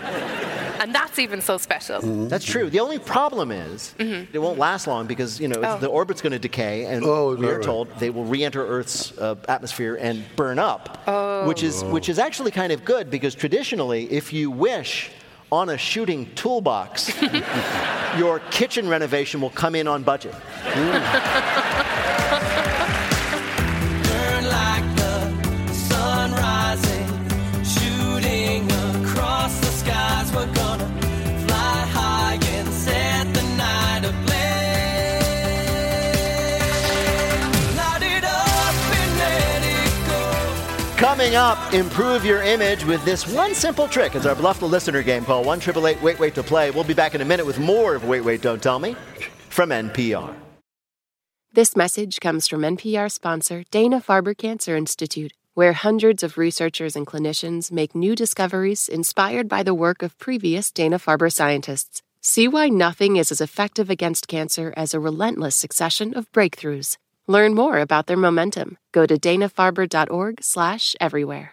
And 0.82 0.92
that's 0.92 1.18
even 1.20 1.40
so 1.40 1.56
special. 1.56 2.00
Mm-hmm. 2.00 2.28
That's 2.28 2.44
true. 2.44 2.68
The 2.68 2.80
only 2.80 2.98
problem 2.98 3.52
is 3.52 3.94
mm-hmm. 3.98 4.34
it 4.34 4.38
won't 4.40 4.58
last 4.58 4.88
long 4.88 5.06
because 5.06 5.40
you 5.40 5.46
know 5.46 5.60
oh. 5.62 5.78
the 5.78 5.86
orbit's 5.86 6.20
going 6.20 6.32
to 6.32 6.38
decay, 6.38 6.84
and 6.86 7.04
oh, 7.04 7.36
we 7.36 7.46
are 7.48 7.56
right. 7.56 7.64
told 7.64 7.88
they 8.00 8.10
will 8.10 8.24
re-enter 8.24 8.66
Earth's 8.66 9.16
uh, 9.18 9.36
atmosphere 9.48 9.96
and 10.00 10.24
burn 10.34 10.58
up, 10.58 11.02
oh. 11.06 11.46
which 11.46 11.62
is 11.62 11.84
oh. 11.84 11.90
which 11.90 12.08
is 12.08 12.18
actually 12.18 12.50
kind 12.50 12.72
of 12.72 12.84
good 12.84 13.08
because 13.08 13.36
traditionally, 13.36 14.10
if 14.10 14.32
you 14.32 14.50
wish 14.50 15.10
on 15.50 15.68
a 15.68 15.78
shooting 15.78 16.26
toolbox, 16.34 17.10
your 18.18 18.40
kitchen 18.50 18.88
renovation 18.88 19.40
will 19.40 19.50
come 19.50 19.76
in 19.76 19.86
on 19.86 20.02
budget. 20.02 20.34
Mm. 20.64 21.94
Coming 41.18 41.34
up, 41.34 41.74
improve 41.74 42.24
your 42.24 42.44
image 42.44 42.84
with 42.84 43.04
this 43.04 43.26
one 43.26 43.52
simple 43.52 43.88
trick. 43.88 44.14
It's 44.14 44.24
our 44.24 44.36
Bluff 44.36 44.60
the 44.60 44.68
Listener 44.68 45.02
game 45.02 45.24
called 45.24 45.46
1 45.46 45.60
Wait 46.00 46.20
Wait 46.20 46.34
to 46.36 46.44
Play. 46.44 46.70
We'll 46.70 46.84
be 46.84 46.94
back 46.94 47.16
in 47.16 47.20
a 47.20 47.24
minute 47.24 47.44
with 47.44 47.58
more 47.58 47.96
of 47.96 48.04
Wait 48.04 48.20
Wait 48.20 48.40
Don't 48.40 48.62
Tell 48.62 48.78
Me 48.78 48.94
from 49.48 49.70
NPR. 49.70 50.32
This 51.52 51.74
message 51.74 52.20
comes 52.20 52.46
from 52.46 52.60
NPR 52.60 53.10
sponsor 53.10 53.64
Dana 53.72 54.00
Farber 54.00 54.38
Cancer 54.38 54.76
Institute, 54.76 55.32
where 55.54 55.72
hundreds 55.72 56.22
of 56.22 56.38
researchers 56.38 56.94
and 56.94 57.04
clinicians 57.04 57.72
make 57.72 57.96
new 57.96 58.14
discoveries 58.14 58.88
inspired 58.88 59.48
by 59.48 59.64
the 59.64 59.74
work 59.74 60.04
of 60.04 60.16
previous 60.20 60.70
Dana 60.70 61.00
Farber 61.00 61.32
scientists. 61.32 62.00
See 62.20 62.46
why 62.46 62.68
nothing 62.68 63.16
is 63.16 63.32
as 63.32 63.40
effective 63.40 63.90
against 63.90 64.28
cancer 64.28 64.72
as 64.76 64.94
a 64.94 65.00
relentless 65.00 65.56
succession 65.56 66.16
of 66.16 66.30
breakthroughs. 66.30 66.96
Learn 67.28 67.54
more 67.54 67.78
about 67.78 68.06
their 68.06 68.16
momentum. 68.16 68.78
Go 68.92 69.06
to 69.06 69.16
danafarber.org/slash/everywhere. 69.16 71.50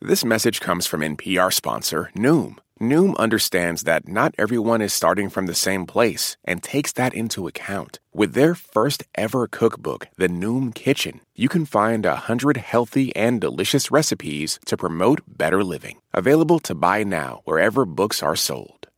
This 0.00 0.24
message 0.24 0.60
comes 0.60 0.86
from 0.86 1.00
NPR 1.00 1.50
sponsor 1.50 2.12
Noom. 2.14 2.58
Noom 2.78 3.16
understands 3.16 3.84
that 3.84 4.06
not 4.06 4.34
everyone 4.36 4.82
is 4.82 4.92
starting 4.92 5.30
from 5.30 5.46
the 5.46 5.54
same 5.54 5.86
place 5.86 6.36
and 6.44 6.62
takes 6.62 6.92
that 6.92 7.14
into 7.14 7.46
account. 7.46 8.00
With 8.12 8.34
their 8.34 8.54
first 8.54 9.04
ever 9.14 9.46
cookbook, 9.46 10.08
The 10.18 10.28
Noom 10.28 10.74
Kitchen, 10.74 11.22
you 11.34 11.48
can 11.48 11.64
find 11.64 12.04
a 12.04 12.16
hundred 12.16 12.58
healthy 12.58 13.16
and 13.16 13.40
delicious 13.40 13.90
recipes 13.90 14.58
to 14.66 14.76
promote 14.76 15.22
better 15.26 15.64
living. 15.64 16.02
Available 16.12 16.60
to 16.60 16.74
buy 16.74 17.04
now 17.04 17.40
wherever 17.44 17.86
books 17.86 18.22
are 18.22 18.36
sold. 18.36 18.88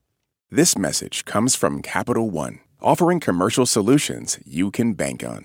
This 0.51 0.77
message 0.77 1.25
comes 1.25 1.55
from 1.55 1.83
Capital 1.83 2.29
One, 2.31 2.59
offering 2.81 3.21
commercial 3.21 3.67
solutions 3.67 4.41
you 4.45 4.73
can 4.73 4.95
bank 4.95 5.23
on. 5.23 5.45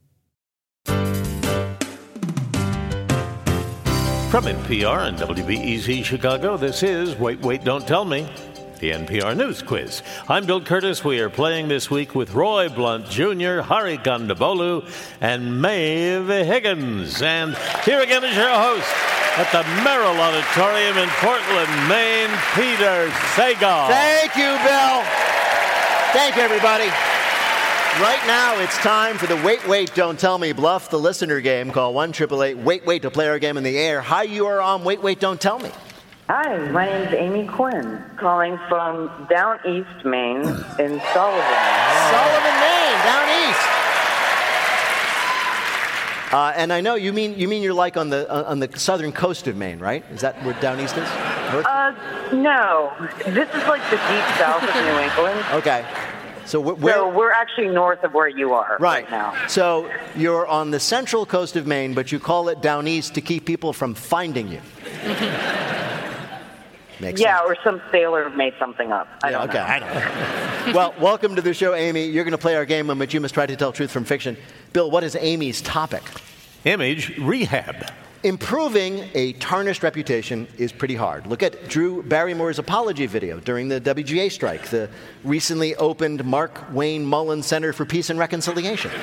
From 4.31 4.45
NPR 4.45 5.09
and 5.09 5.17
WBEZ 5.17 6.05
Chicago, 6.05 6.55
this 6.55 6.83
is 6.83 7.17
Wait, 7.17 7.41
Wait, 7.41 7.65
Don't 7.65 7.85
Tell 7.85 8.05
Me, 8.05 8.25
the 8.79 8.91
NPR 8.91 9.35
News 9.35 9.61
Quiz. 9.61 10.03
I'm 10.29 10.45
Bill 10.45 10.61
Kurtis. 10.61 11.03
We 11.03 11.19
are 11.19 11.29
playing 11.29 11.67
this 11.67 11.91
week 11.91 12.15
with 12.15 12.33
Roy 12.33 12.69
Blount 12.69 13.09
Jr., 13.09 13.59
Hari 13.59 13.97
Kondabolu, 13.97 14.89
and 15.19 15.61
Maeve 15.61 16.45
Higgins. 16.45 17.21
And 17.21 17.57
here 17.83 17.99
again 17.99 18.23
is 18.23 18.37
your 18.37 18.47
host 18.47 18.87
at 19.35 19.51
the 19.51 19.67
Merrill 19.83 20.15
Auditorium 20.15 20.97
in 20.97 21.09
Portland, 21.19 21.89
Maine, 21.89 22.31
Peter 22.55 23.11
Sagal. 23.35 23.89
Thank 23.89 24.37
you, 24.37 24.55
Bill. 24.63 25.03
Thank 26.13 26.37
you, 26.37 26.41
everybody. 26.41 26.89
Right 27.99 28.25
now, 28.25 28.57
it's 28.59 28.77
time 28.77 29.17
for 29.17 29.27
the 29.27 29.35
Wait, 29.45 29.67
Wait, 29.67 29.93
Don't 29.93 30.17
Tell 30.17 30.37
Me 30.37 30.53
Bluff 30.53 30.89
the 30.89 30.97
Listener 30.97 31.41
game. 31.41 31.71
Call 31.71 31.93
1 31.93 32.11
888 32.11 32.57
Wait, 32.63 32.85
Wait 32.85 33.01
to 33.01 33.11
play 33.11 33.27
our 33.27 33.37
game 33.37 33.57
in 33.57 33.63
the 33.63 33.77
air. 33.77 34.01
Hi, 34.01 34.23
you 34.23 34.45
are 34.47 34.61
on 34.61 34.85
Wait, 34.85 35.03
Wait, 35.03 35.19
Don't 35.19 35.39
Tell 35.41 35.59
Me. 35.59 35.69
Hi, 36.29 36.57
my 36.69 36.85
name 36.85 37.07
is 37.07 37.13
Amy 37.13 37.47
Quinn, 37.47 38.01
calling 38.15 38.57
from 38.69 39.27
down 39.29 39.59
east 39.67 40.05
Maine 40.05 40.37
in 40.39 40.45
Sullivan. 41.13 41.57
Sullivan, 42.09 42.55
Maine, 42.63 42.99
down 43.03 43.49
east. 43.49 43.67
Uh, 46.33 46.53
and 46.55 46.71
I 46.71 46.79
know 46.79 46.95
you 46.95 47.11
mean 47.11 47.37
you 47.37 47.49
mean 47.49 47.61
you're 47.61 47.73
like 47.73 47.97
on 47.97 48.09
the 48.09 48.25
uh, 48.31 48.43
on 48.47 48.59
the 48.59 48.69
southern 48.79 49.11
coast 49.11 49.47
of 49.47 49.57
Maine, 49.57 49.79
right? 49.79 50.05
Is 50.11 50.21
that 50.21 50.41
where 50.45 50.53
down 50.61 50.79
east 50.79 50.95
is? 50.95 51.09
North? 51.51 51.65
Uh, 51.65 51.91
no. 52.31 52.93
This 53.25 53.49
is 53.49 53.67
like 53.67 53.83
the 53.89 53.97
deep 53.97 54.25
south 54.39 54.63
of 54.63 54.73
New 54.73 54.97
England. 55.03 55.45
Okay. 55.51 55.85
So 56.45 56.59
we're, 56.59 56.93
so 56.93 57.09
we're 57.09 57.31
actually 57.31 57.67
north 57.67 58.03
of 58.03 58.13
where 58.13 58.27
you 58.27 58.53
are 58.53 58.77
right. 58.79 59.03
right. 59.03 59.11
now. 59.11 59.47
So 59.47 59.89
you're 60.15 60.47
on 60.47 60.71
the 60.71 60.79
central 60.79 61.25
coast 61.25 61.55
of 61.55 61.67
Maine, 61.67 61.93
but 61.93 62.11
you 62.11 62.19
call 62.19 62.49
it 62.49 62.61
down 62.61 62.87
east 62.87 63.13
to 63.15 63.21
keep 63.21 63.45
people 63.45 63.73
from 63.73 63.93
finding 63.93 64.47
you. 64.47 64.61
Makes 67.01 67.19
yeah, 67.19 67.39
sense. 67.39 67.49
or 67.49 67.57
some 67.63 67.81
sailor 67.91 68.29
made 68.29 68.53
something 68.59 68.91
up. 68.91 69.07
I 69.23 69.31
yeah, 69.31 69.43
okay, 69.45 69.53
know. 69.53 69.63
I 69.63 69.79
know. 69.79 70.73
well, 70.75 70.93
welcome 70.99 71.35
to 71.35 71.41
the 71.41 71.53
show, 71.53 71.73
Amy. 71.73 72.05
You're 72.05 72.23
going 72.23 72.33
to 72.33 72.37
play 72.37 72.55
our 72.55 72.65
game 72.65 72.91
um, 72.91 72.95
in 72.95 72.99
which 72.99 73.13
you 73.13 73.19
must 73.19 73.33
try 73.33 73.47
to 73.47 73.55
tell 73.55 73.71
truth 73.71 73.89
from 73.89 74.03
fiction. 74.03 74.37
Bill, 74.71 74.91
what 74.91 75.03
is 75.03 75.15
Amy's 75.19 75.61
topic? 75.61 76.03
Image 76.63 77.17
rehab. 77.17 77.91
Improving 78.23 79.09
a 79.15 79.33
tarnished 79.33 79.81
reputation 79.81 80.47
is 80.59 80.71
pretty 80.71 80.93
hard. 80.93 81.25
Look 81.25 81.41
at 81.41 81.67
Drew 81.67 82.03
Barrymore's 82.03 82.59
apology 82.59 83.07
video 83.07 83.39
during 83.39 83.67
the 83.67 83.81
WGA 83.81 84.31
strike, 84.31 84.67
the 84.67 84.91
recently 85.23 85.75
opened 85.77 86.19
Markwayne 86.19 87.01
Mullin 87.01 87.41
Center 87.41 87.73
for 87.73 87.83
Peace 87.83 88.11
and 88.11 88.19
Reconciliation. 88.19 88.91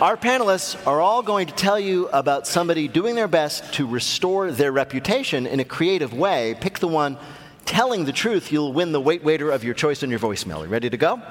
Our 0.00 0.16
panelists 0.16 0.84
are 0.88 1.00
all 1.00 1.22
going 1.22 1.46
to 1.46 1.54
tell 1.54 1.78
you 1.78 2.08
about 2.08 2.48
somebody 2.48 2.88
doing 2.88 3.14
their 3.14 3.28
best 3.28 3.72
to 3.74 3.86
restore 3.86 4.50
their 4.50 4.72
reputation 4.72 5.46
in 5.46 5.60
a 5.60 5.64
creative 5.64 6.12
way. 6.12 6.56
Pick 6.60 6.80
the 6.80 6.88
one 6.88 7.16
telling 7.64 8.06
the 8.06 8.12
truth. 8.12 8.50
You'll 8.50 8.72
win 8.72 8.90
the 8.90 9.00
wait 9.00 9.22
waiter 9.22 9.52
of 9.52 9.62
your 9.62 9.74
choice 9.74 10.02
in 10.02 10.10
your 10.10 10.18
voicemail. 10.18 10.64
You 10.64 10.68
ready 10.68 10.90
to 10.90 10.96
go? 10.96 11.22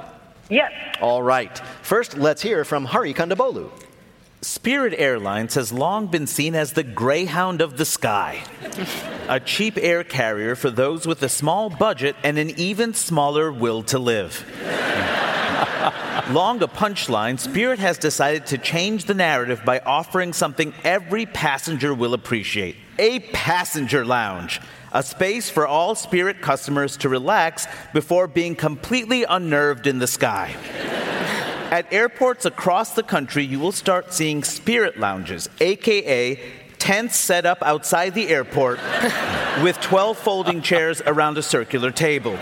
Yes. 0.49 0.71
All 1.01 1.21
right. 1.21 1.57
First, 1.81 2.17
let's 2.17 2.41
hear 2.41 2.63
from 2.63 2.85
Hari 2.85 3.13
Kondabolu. 3.13 3.69
Spirit 4.45 4.93
Airlines 4.99 5.55
has 5.55 5.73
long 5.73 6.05
been 6.05 6.27
seen 6.27 6.53
as 6.53 6.73
the 6.73 6.83
Greyhound 6.83 7.61
of 7.61 7.77
the 7.77 7.83
sky, 7.83 8.43
a 9.27 9.39
cheap 9.39 9.75
air 9.75 10.03
carrier 10.03 10.55
for 10.55 10.69
those 10.69 11.07
with 11.07 11.23
a 11.23 11.29
small 11.29 11.67
budget 11.67 12.15
and 12.23 12.37
an 12.37 12.51
even 12.51 12.93
smaller 12.93 13.51
will 13.51 13.81
to 13.81 13.97
live. 13.97 14.45
Long 16.29 16.61
a 16.61 16.67
punchline, 16.67 17.39
Spirit 17.39 17.79
has 17.79 17.97
decided 17.97 18.45
to 18.45 18.59
change 18.59 19.05
the 19.05 19.15
narrative 19.15 19.61
by 19.65 19.79
offering 19.79 20.31
something 20.31 20.75
every 20.83 21.25
passenger 21.25 21.95
will 21.95 22.13
appreciate 22.13 22.75
a 22.99 23.21
passenger 23.31 24.05
lounge, 24.05 24.61
a 24.93 25.01
space 25.01 25.49
for 25.49 25.65
all 25.65 25.95
Spirit 25.95 26.41
customers 26.41 26.97
to 26.97 27.09
relax 27.09 27.65
before 27.93 28.27
being 28.27 28.55
completely 28.55 29.23
unnerved 29.23 29.87
in 29.87 29.97
the 29.97 30.07
sky. 30.07 30.55
At 31.75 31.91
airports 31.91 32.45
across 32.45 32.93
the 32.93 33.03
country, 33.03 33.43
you 33.43 33.59
will 33.59 33.73
start 33.73 34.13
seeing 34.13 34.45
spirit 34.45 34.97
lounges, 34.97 35.49
aka 35.59 36.39
tents 36.77 37.17
set 37.17 37.45
up 37.45 37.61
outside 37.61 38.13
the 38.13 38.29
airport 38.29 38.79
with 39.61 39.77
12 39.81 40.17
folding 40.17 40.61
chairs 40.61 41.01
around 41.05 41.37
a 41.37 41.41
circular 41.41 41.91
table. 41.91 42.37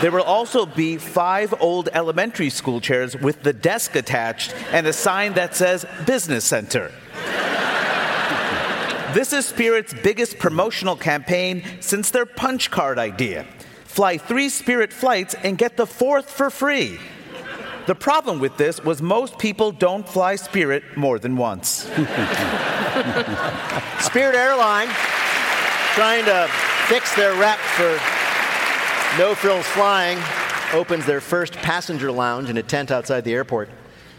There 0.00 0.12
will 0.12 0.22
also 0.22 0.66
be 0.66 0.98
five 0.98 1.52
old 1.60 1.88
elementary 1.94 2.48
school 2.50 2.80
chairs 2.80 3.16
with 3.16 3.42
the 3.42 3.52
desk 3.52 3.96
attached 3.96 4.54
and 4.70 4.86
a 4.86 4.92
sign 4.92 5.32
that 5.32 5.56
says 5.56 5.84
Business 6.06 6.44
Center. 6.44 6.92
This 9.14 9.32
is 9.32 9.46
Spirit's 9.46 9.94
biggest 9.94 10.38
promotional 10.38 10.94
campaign 10.94 11.64
since 11.80 12.12
their 12.12 12.26
punch 12.26 12.70
card 12.70 13.00
idea. 13.00 13.46
Fly 13.82 14.16
three 14.16 14.48
Spirit 14.48 14.92
flights 14.92 15.34
and 15.42 15.58
get 15.58 15.76
the 15.76 15.88
fourth 15.88 16.30
for 16.30 16.50
free. 16.50 17.00
The 17.86 17.94
problem 17.96 18.38
with 18.38 18.56
this 18.56 18.84
was 18.84 19.02
most 19.02 19.38
people 19.38 19.72
don't 19.72 20.08
fly 20.08 20.36
Spirit 20.36 20.84
more 20.96 21.18
than 21.18 21.36
once. 21.36 21.68
Spirit 23.98 24.36
Airline 24.36 24.88
trying 25.94 26.24
to 26.24 26.48
fix 26.86 27.14
their 27.16 27.34
rep 27.34 27.58
for 27.58 27.98
no 29.18 29.34
frills 29.34 29.66
flying 29.66 30.18
opens 30.72 31.04
their 31.06 31.20
first 31.20 31.54
passenger 31.54 32.12
lounge 32.12 32.48
in 32.48 32.56
a 32.56 32.62
tent 32.62 32.90
outside 32.90 33.24
the 33.24 33.34
airport. 33.34 33.68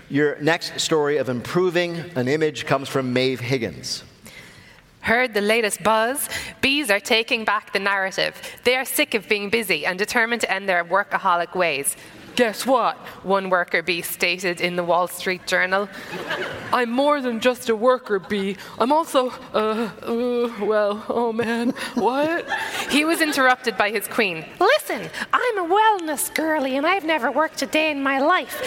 Your 0.09 0.37
next 0.41 0.79
story 0.79 1.17
of 1.17 1.29
improving 1.29 1.95
an 2.15 2.27
image 2.27 2.65
comes 2.65 2.89
from 2.89 3.13
Maeve 3.13 3.39
Higgins. 3.39 4.03
Heard 4.99 5.33
the 5.33 5.41
latest 5.41 5.83
buzz? 5.83 6.29
Bees 6.61 6.91
are 6.91 6.99
taking 6.99 7.43
back 7.43 7.73
the 7.73 7.79
narrative. 7.79 8.39
They 8.63 8.75
are 8.75 8.85
sick 8.85 9.13
of 9.13 9.27
being 9.27 9.49
busy 9.49 9.85
and 9.85 9.97
determined 9.97 10.41
to 10.41 10.51
end 10.51 10.69
their 10.69 10.85
workaholic 10.85 11.55
ways. 11.55 11.95
Guess 12.35 12.65
what? 12.65 12.97
One 13.23 13.51
worker 13.51 13.83
bee 13.83 14.01
stated 14.01 14.59
in 14.59 14.75
the 14.75 14.83
Wall 14.83 15.07
Street 15.07 15.45
Journal. 15.45 15.87
I'm 16.71 16.89
more 16.89 17.21
than 17.21 17.39
just 17.39 17.69
a 17.69 17.75
worker 17.75 18.17
bee. 18.17 18.57
I'm 18.79 18.91
also, 18.91 19.29
uh, 19.53 19.91
uh, 20.01 20.65
well, 20.65 21.05
oh 21.09 21.31
man, 21.31 21.69
what? 21.93 22.47
He 22.89 23.05
was 23.05 23.21
interrupted 23.21 23.77
by 23.77 23.91
his 23.91 24.07
queen. 24.07 24.45
Listen, 24.59 25.09
I'm 25.31 25.57
a 25.59 25.67
wellness 25.67 26.33
girly 26.33 26.75
and 26.75 26.87
I've 26.87 27.05
never 27.05 27.31
worked 27.31 27.61
a 27.61 27.67
day 27.67 27.91
in 27.91 28.01
my 28.01 28.19
life. 28.19 28.61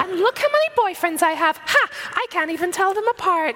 And 0.00 0.18
look 0.18 0.38
how 0.38 0.48
many 0.50 0.68
boyfriends 0.76 1.22
I 1.22 1.32
have. 1.32 1.56
Ha! 1.58 1.88
I 2.14 2.26
can't 2.30 2.50
even 2.50 2.72
tell 2.72 2.92
them 2.92 3.06
apart. 3.06 3.54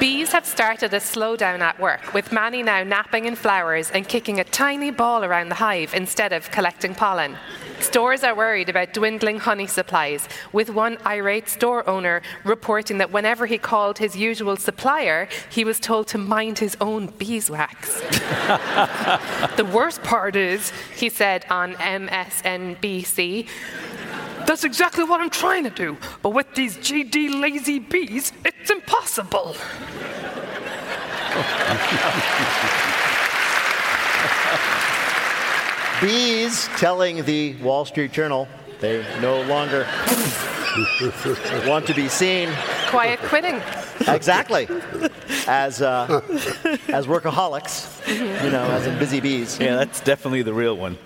Bees 0.00 0.32
have 0.32 0.46
started 0.46 0.94
a 0.94 0.98
slowdown 0.98 1.60
at 1.60 1.78
work, 1.78 2.14
with 2.14 2.32
Manny 2.32 2.62
now 2.62 2.82
napping 2.84 3.26
in 3.26 3.36
flowers 3.36 3.90
and 3.90 4.08
kicking 4.08 4.40
a 4.40 4.44
tiny 4.44 4.90
ball 4.90 5.24
around 5.24 5.50
the 5.50 5.56
hive 5.56 5.92
instead 5.92 6.32
of 6.32 6.50
collecting 6.50 6.94
pollen. 6.94 7.36
Stores 7.80 8.24
are 8.24 8.34
worried 8.34 8.68
about 8.68 8.92
dwindling 8.92 9.38
honey 9.38 9.66
supplies, 9.66 10.28
with 10.52 10.70
one 10.70 10.98
irate 11.06 11.48
store 11.48 11.88
owner 11.88 12.22
reporting 12.44 12.98
that 12.98 13.12
whenever 13.12 13.46
he 13.46 13.56
called 13.58 13.98
his 13.98 14.16
usual 14.16 14.56
supplier, 14.56 15.28
he 15.50 15.64
was 15.64 15.78
told 15.78 16.06
to 16.08 16.18
mind 16.18 16.58
his 16.58 16.76
own 16.80 17.06
beeswax. 17.18 18.00
the 19.56 19.68
worst 19.72 20.02
part 20.02 20.34
is, 20.36 20.72
he 20.96 21.08
said 21.08 21.46
on 21.50 21.74
MSNBC, 21.74 23.46
that's 24.46 24.64
exactly 24.64 25.04
what 25.04 25.20
I'm 25.20 25.30
trying 25.30 25.64
to 25.64 25.70
do, 25.70 25.96
but 26.22 26.30
with 26.30 26.54
these 26.54 26.76
GD 26.78 27.40
lazy 27.40 27.78
bees, 27.78 28.32
it's 28.44 28.70
impossible. 28.70 29.56
Bees 36.00 36.68
telling 36.76 37.24
the 37.24 37.56
Wall 37.56 37.84
Street 37.84 38.12
Journal 38.12 38.46
they 38.80 39.04
no 39.20 39.42
longer 39.42 39.80
want 41.66 41.86
to 41.88 41.94
be 41.94 42.08
seen. 42.08 42.48
Quiet 42.86 43.18
quitting. 43.20 43.60
Exactly. 44.06 44.68
As, 45.48 45.82
uh, 45.82 46.20
as 46.88 47.06
workaholics, 47.06 48.06
you 48.44 48.50
know, 48.50 48.64
as 48.64 48.86
in 48.86 48.98
busy 48.98 49.18
bees. 49.18 49.58
Yeah, 49.58 49.76
that's 49.76 50.00
definitely 50.00 50.42
the 50.42 50.52
real 50.52 50.76
one. 50.76 50.98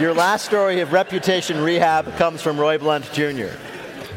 Your 0.00 0.12
last 0.12 0.44
story 0.44 0.80
of 0.80 0.92
reputation 0.92 1.62
rehab 1.62 2.16
comes 2.16 2.42
from 2.42 2.58
Roy 2.58 2.76
Blount 2.76 3.10
Jr. 3.12 3.50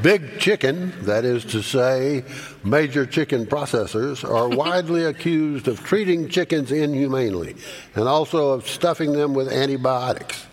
Big 0.01 0.39
chicken, 0.39 0.93
that 1.01 1.25
is 1.25 1.43
to 1.43 1.61
say, 1.61 2.23
major 2.63 3.05
chicken 3.05 3.45
processors, 3.45 4.23
are 4.23 4.47
widely 4.57 5.03
accused 5.03 5.67
of 5.67 5.83
treating 5.83 6.29
chickens 6.29 6.71
inhumanely 6.71 7.55
and 7.95 8.07
also 8.07 8.51
of 8.51 8.67
stuffing 8.67 9.11
them 9.11 9.33
with 9.33 9.51
antibiotics. 9.51 10.45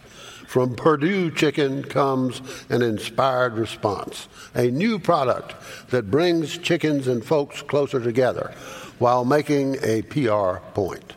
From 0.48 0.74
Perdue 0.74 1.30
Chicken 1.30 1.84
comes 1.84 2.40
an 2.70 2.82
inspired 2.82 3.54
response, 3.54 4.28
a 4.54 4.70
new 4.70 4.98
product 4.98 5.54
that 5.90 6.10
brings 6.10 6.58
chickens 6.58 7.06
and 7.06 7.24
folks 7.24 7.62
closer 7.62 8.00
together 8.00 8.52
while 8.98 9.24
making 9.24 9.76
a 9.82 10.02
PR 10.02 10.58
point. 10.72 11.12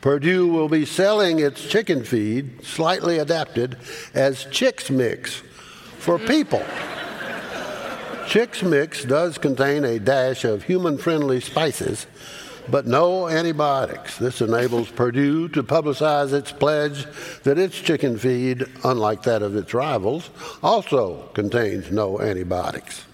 Perdue 0.00 0.46
will 0.46 0.68
be 0.68 0.86
selling 0.86 1.40
its 1.40 1.66
chicken 1.68 2.04
feed, 2.04 2.64
slightly 2.64 3.18
adapted, 3.18 3.76
as 4.14 4.46
Chicks 4.46 4.90
Mix 4.90 5.42
for 5.98 6.18
people. 6.18 6.64
Chicks 8.28 8.62
Mix 8.62 9.04
does 9.04 9.38
contain 9.38 9.86
a 9.86 9.98
dash 9.98 10.44
of 10.44 10.64
human 10.64 10.98
friendly 10.98 11.40
spices, 11.40 12.06
but 12.68 12.86
no 12.86 13.26
antibiotics. 13.26 14.18
This 14.18 14.42
enables 14.42 14.90
Perdue 14.90 15.48
to 15.48 15.62
publicize 15.62 16.34
its 16.34 16.52
pledge 16.52 17.06
that 17.44 17.56
its 17.56 17.78
chicken 17.78 18.18
feed, 18.18 18.66
unlike 18.84 19.22
that 19.22 19.40
of 19.40 19.56
its 19.56 19.72
rivals, 19.72 20.28
also 20.62 21.30
contains 21.32 21.90
no 21.90 22.20
antibiotics. 22.20 23.06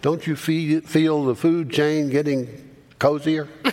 Don't 0.00 0.26
you 0.26 0.34
feel 0.34 1.24
the 1.24 1.34
food 1.34 1.70
chain 1.70 2.08
getting 2.08 2.48
cozier? 2.98 3.48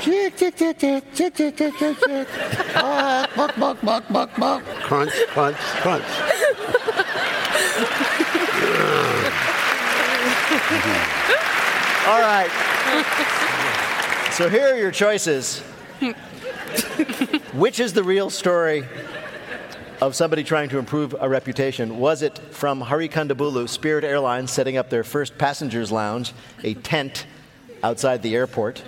Chick, 0.00 0.36
chick, 0.36 0.56
chick, 0.56 0.78
chick, 0.80 1.14
chick, 1.14 1.36
chick, 1.36 1.56
chick, 1.56 1.78
chick, 1.78 1.96
chick. 2.00 2.28
Buck, 2.74 3.36
buck, 3.36 3.56
buck, 3.56 3.80
buck, 3.82 4.08
buck, 4.08 4.36
buck. 4.36 4.64
Crunch, 4.80 5.12
crunch, 5.28 5.56
crunch. 5.56 6.02
All 12.08 12.20
right. 12.20 12.50
So 14.32 14.48
here 14.48 14.72
are 14.72 14.78
your 14.78 14.90
choices. 14.90 15.58
Which 17.52 17.80
is 17.80 17.92
the 17.92 18.02
real 18.02 18.30
story 18.30 18.82
of 20.00 20.14
somebody 20.16 20.42
trying 20.42 20.70
to 20.70 20.78
improve 20.78 21.14
a 21.20 21.28
reputation? 21.28 21.98
Was 21.98 22.22
it 22.22 22.38
from 22.50 22.80
Hari 22.80 23.10
Kondabolu, 23.10 23.68
Spirit 23.68 24.04
Airlines 24.04 24.50
setting 24.50 24.78
up 24.78 24.88
their 24.88 25.04
first 25.04 25.36
passengers 25.36 25.92
lounge, 25.92 26.32
a 26.64 26.72
tent 26.72 27.26
outside 27.82 28.22
the 28.22 28.34
airport? 28.34 28.82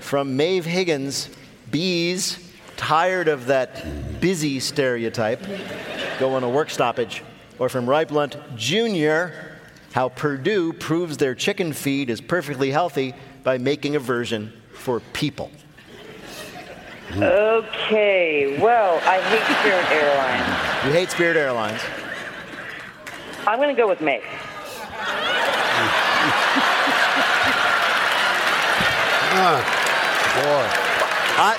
From 0.00 0.38
Maeve 0.38 0.64
Higgins, 0.64 1.28
bees, 1.70 2.38
tired 2.78 3.28
of 3.28 3.44
that 3.48 4.20
busy 4.22 4.58
stereotype, 4.58 5.46
go 6.18 6.32
on 6.32 6.44
a 6.44 6.48
work 6.48 6.70
stoppage? 6.70 7.22
Or 7.58 7.68
from 7.68 7.86
Roy 7.86 8.06
Blount 8.06 8.38
Jr., 8.56 9.49
how 9.92 10.08
Perdue 10.08 10.72
proves 10.72 11.16
their 11.16 11.34
chicken 11.34 11.72
feed 11.72 12.10
is 12.10 12.20
perfectly 12.20 12.70
healthy 12.70 13.14
by 13.42 13.58
making 13.58 13.96
a 13.96 13.98
version 13.98 14.52
for 14.72 15.00
people. 15.12 15.50
Okay, 17.16 18.56
well, 18.60 19.00
I 19.04 19.20
hate 19.20 19.56
Spirit 19.58 19.90
Airlines. 19.90 20.66
You 20.80 20.92
hate 20.92 21.10
Spirit 21.10 21.36
Airlines. 21.36 21.80
I'm 23.46 23.58
going 23.58 23.74
to 23.74 23.78
go 23.78 23.86
with 23.86 24.00
Maeve. 24.00 24.22
Ah, 29.32 29.60
boy. 30.36 30.66
I, 31.36 31.54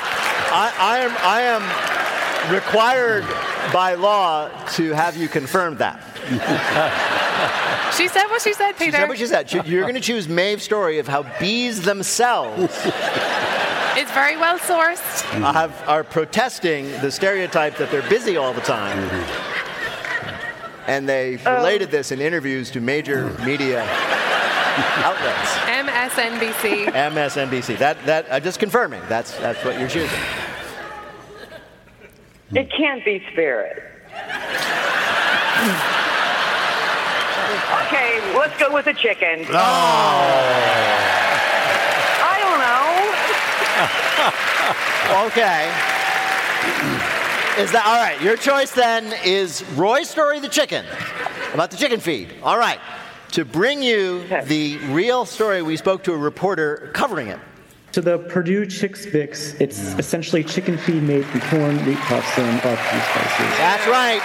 I, 0.51 0.73
I 0.79 0.97
am, 0.99 1.11
I 1.21 1.41
am 1.41 2.53
required 2.53 3.25
by 3.71 3.93
law 3.93 4.49
to 4.71 4.91
have 4.93 5.15
you 5.15 5.27
confirm 5.27 5.77
that. 5.77 6.01
She 7.97 8.07
said 8.07 8.27
what 8.27 8.41
she 8.41 8.53
said, 8.53 8.71
Peter. 8.77 8.91
She 8.91 8.97
said 8.97 9.09
what 9.09 9.17
she 9.17 9.25
said. 9.27 9.67
You're 9.67 9.81
going 9.81 9.95
to 9.95 9.99
choose 9.99 10.27
Maeve's 10.27 10.63
story 10.63 10.97
of 10.99 11.09
how 11.09 11.23
bees 11.39 11.81
themselves 11.81 12.73
It's 13.95 14.11
very 14.11 14.37
well 14.37 14.57
sourced. 14.57 15.21
have, 15.53 15.83
are 15.87 16.03
protesting 16.03 16.89
the 17.01 17.11
stereotype 17.11 17.75
that 17.75 17.91
they're 17.91 18.07
busy 18.09 18.37
all 18.37 18.53
the 18.53 18.61
time. 18.61 18.97
And 20.87 21.07
they 21.07 21.37
oh. 21.45 21.55
related 21.55 21.91
this 21.91 22.11
in 22.11 22.21
interviews 22.21 22.71
to 22.71 22.79
major 22.79 23.29
media 23.45 23.83
outlets. 25.03 25.51
MSNBC. 25.67 26.85
MSNBC. 26.85 27.77
That, 27.79 28.03
that, 28.05 28.27
I'm 28.31 28.41
just 28.41 28.59
confirming. 28.59 29.01
That's, 29.09 29.35
that's 29.37 29.63
what 29.65 29.77
you're 29.77 29.89
choosing. 29.89 30.19
It 32.53 32.71
can't 32.71 33.03
be 33.03 33.21
Spirit. 33.31 33.83
okay, 37.85 38.19
let's 38.37 38.57
go 38.59 38.73
with 38.73 38.85
the 38.85 38.93
chicken. 38.93 39.45
Oh. 39.49 39.53
I 42.23 42.37
don't 42.41 42.59
know. 42.59 44.37
Okay. 45.11 45.67
Is 47.61 47.71
that 47.73 47.83
all 47.85 47.97
right? 47.97 48.19
Your 48.21 48.37
choice 48.37 48.71
then 48.71 49.13
is 49.25 49.63
Roy's 49.71 50.09
story, 50.09 50.39
the 50.39 50.47
chicken, 50.47 50.85
about 51.53 51.69
the 51.69 51.75
chicken 51.77 51.99
feed. 51.99 52.33
All 52.43 52.57
right. 52.57 52.79
To 53.33 53.43
bring 53.43 53.83
you 53.83 54.25
the 54.45 54.77
real 54.89 55.25
story, 55.25 55.61
we 55.61 55.75
spoke 55.75 56.03
to 56.03 56.13
a 56.13 56.17
reporter 56.17 56.91
covering 56.93 57.27
it. 57.27 57.39
So 57.91 57.99
the 57.99 58.19
Perdue 58.19 58.65
Chicks 58.67 59.05
Fix, 59.05 59.53
it's 59.55 59.79
essentially 59.99 60.45
chicken 60.45 60.77
feed 60.77 61.03
made 61.03 61.25
from 61.25 61.41
corn, 61.41 61.85
wheat 61.85 61.97
puffs, 61.97 62.37
and 62.37 62.61
barbecue 62.61 62.99
spices. 63.01 63.57
That's 63.57 63.85
right. 63.87 64.21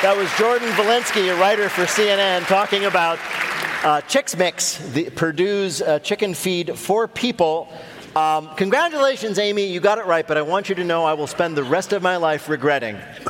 That 0.00 0.16
was 0.16 0.32
Jordan 0.38 0.68
Valinsky, 0.74 1.28
a 1.28 1.40
writer 1.40 1.68
for 1.68 1.82
CNN, 1.82 2.46
talking 2.46 2.84
about 2.84 3.18
uh, 3.82 4.00
Chicks 4.02 4.36
Mix, 4.36 4.78
the, 4.92 5.10
Perdue's 5.10 5.82
uh, 5.82 5.98
chicken 5.98 6.34
feed 6.34 6.78
for 6.78 7.08
people. 7.08 7.68
Um, 8.14 8.48
congratulations, 8.54 9.40
Amy. 9.40 9.66
You 9.66 9.80
got 9.80 9.98
it 9.98 10.06
right, 10.06 10.24
but 10.24 10.36
I 10.36 10.42
want 10.42 10.68
you 10.68 10.76
to 10.76 10.84
know 10.84 11.04
I 11.04 11.14
will 11.14 11.26
spend 11.26 11.56
the 11.56 11.64
rest 11.64 11.92
of 11.92 12.00
my 12.00 12.16
life 12.16 12.48
regretting 12.48 12.96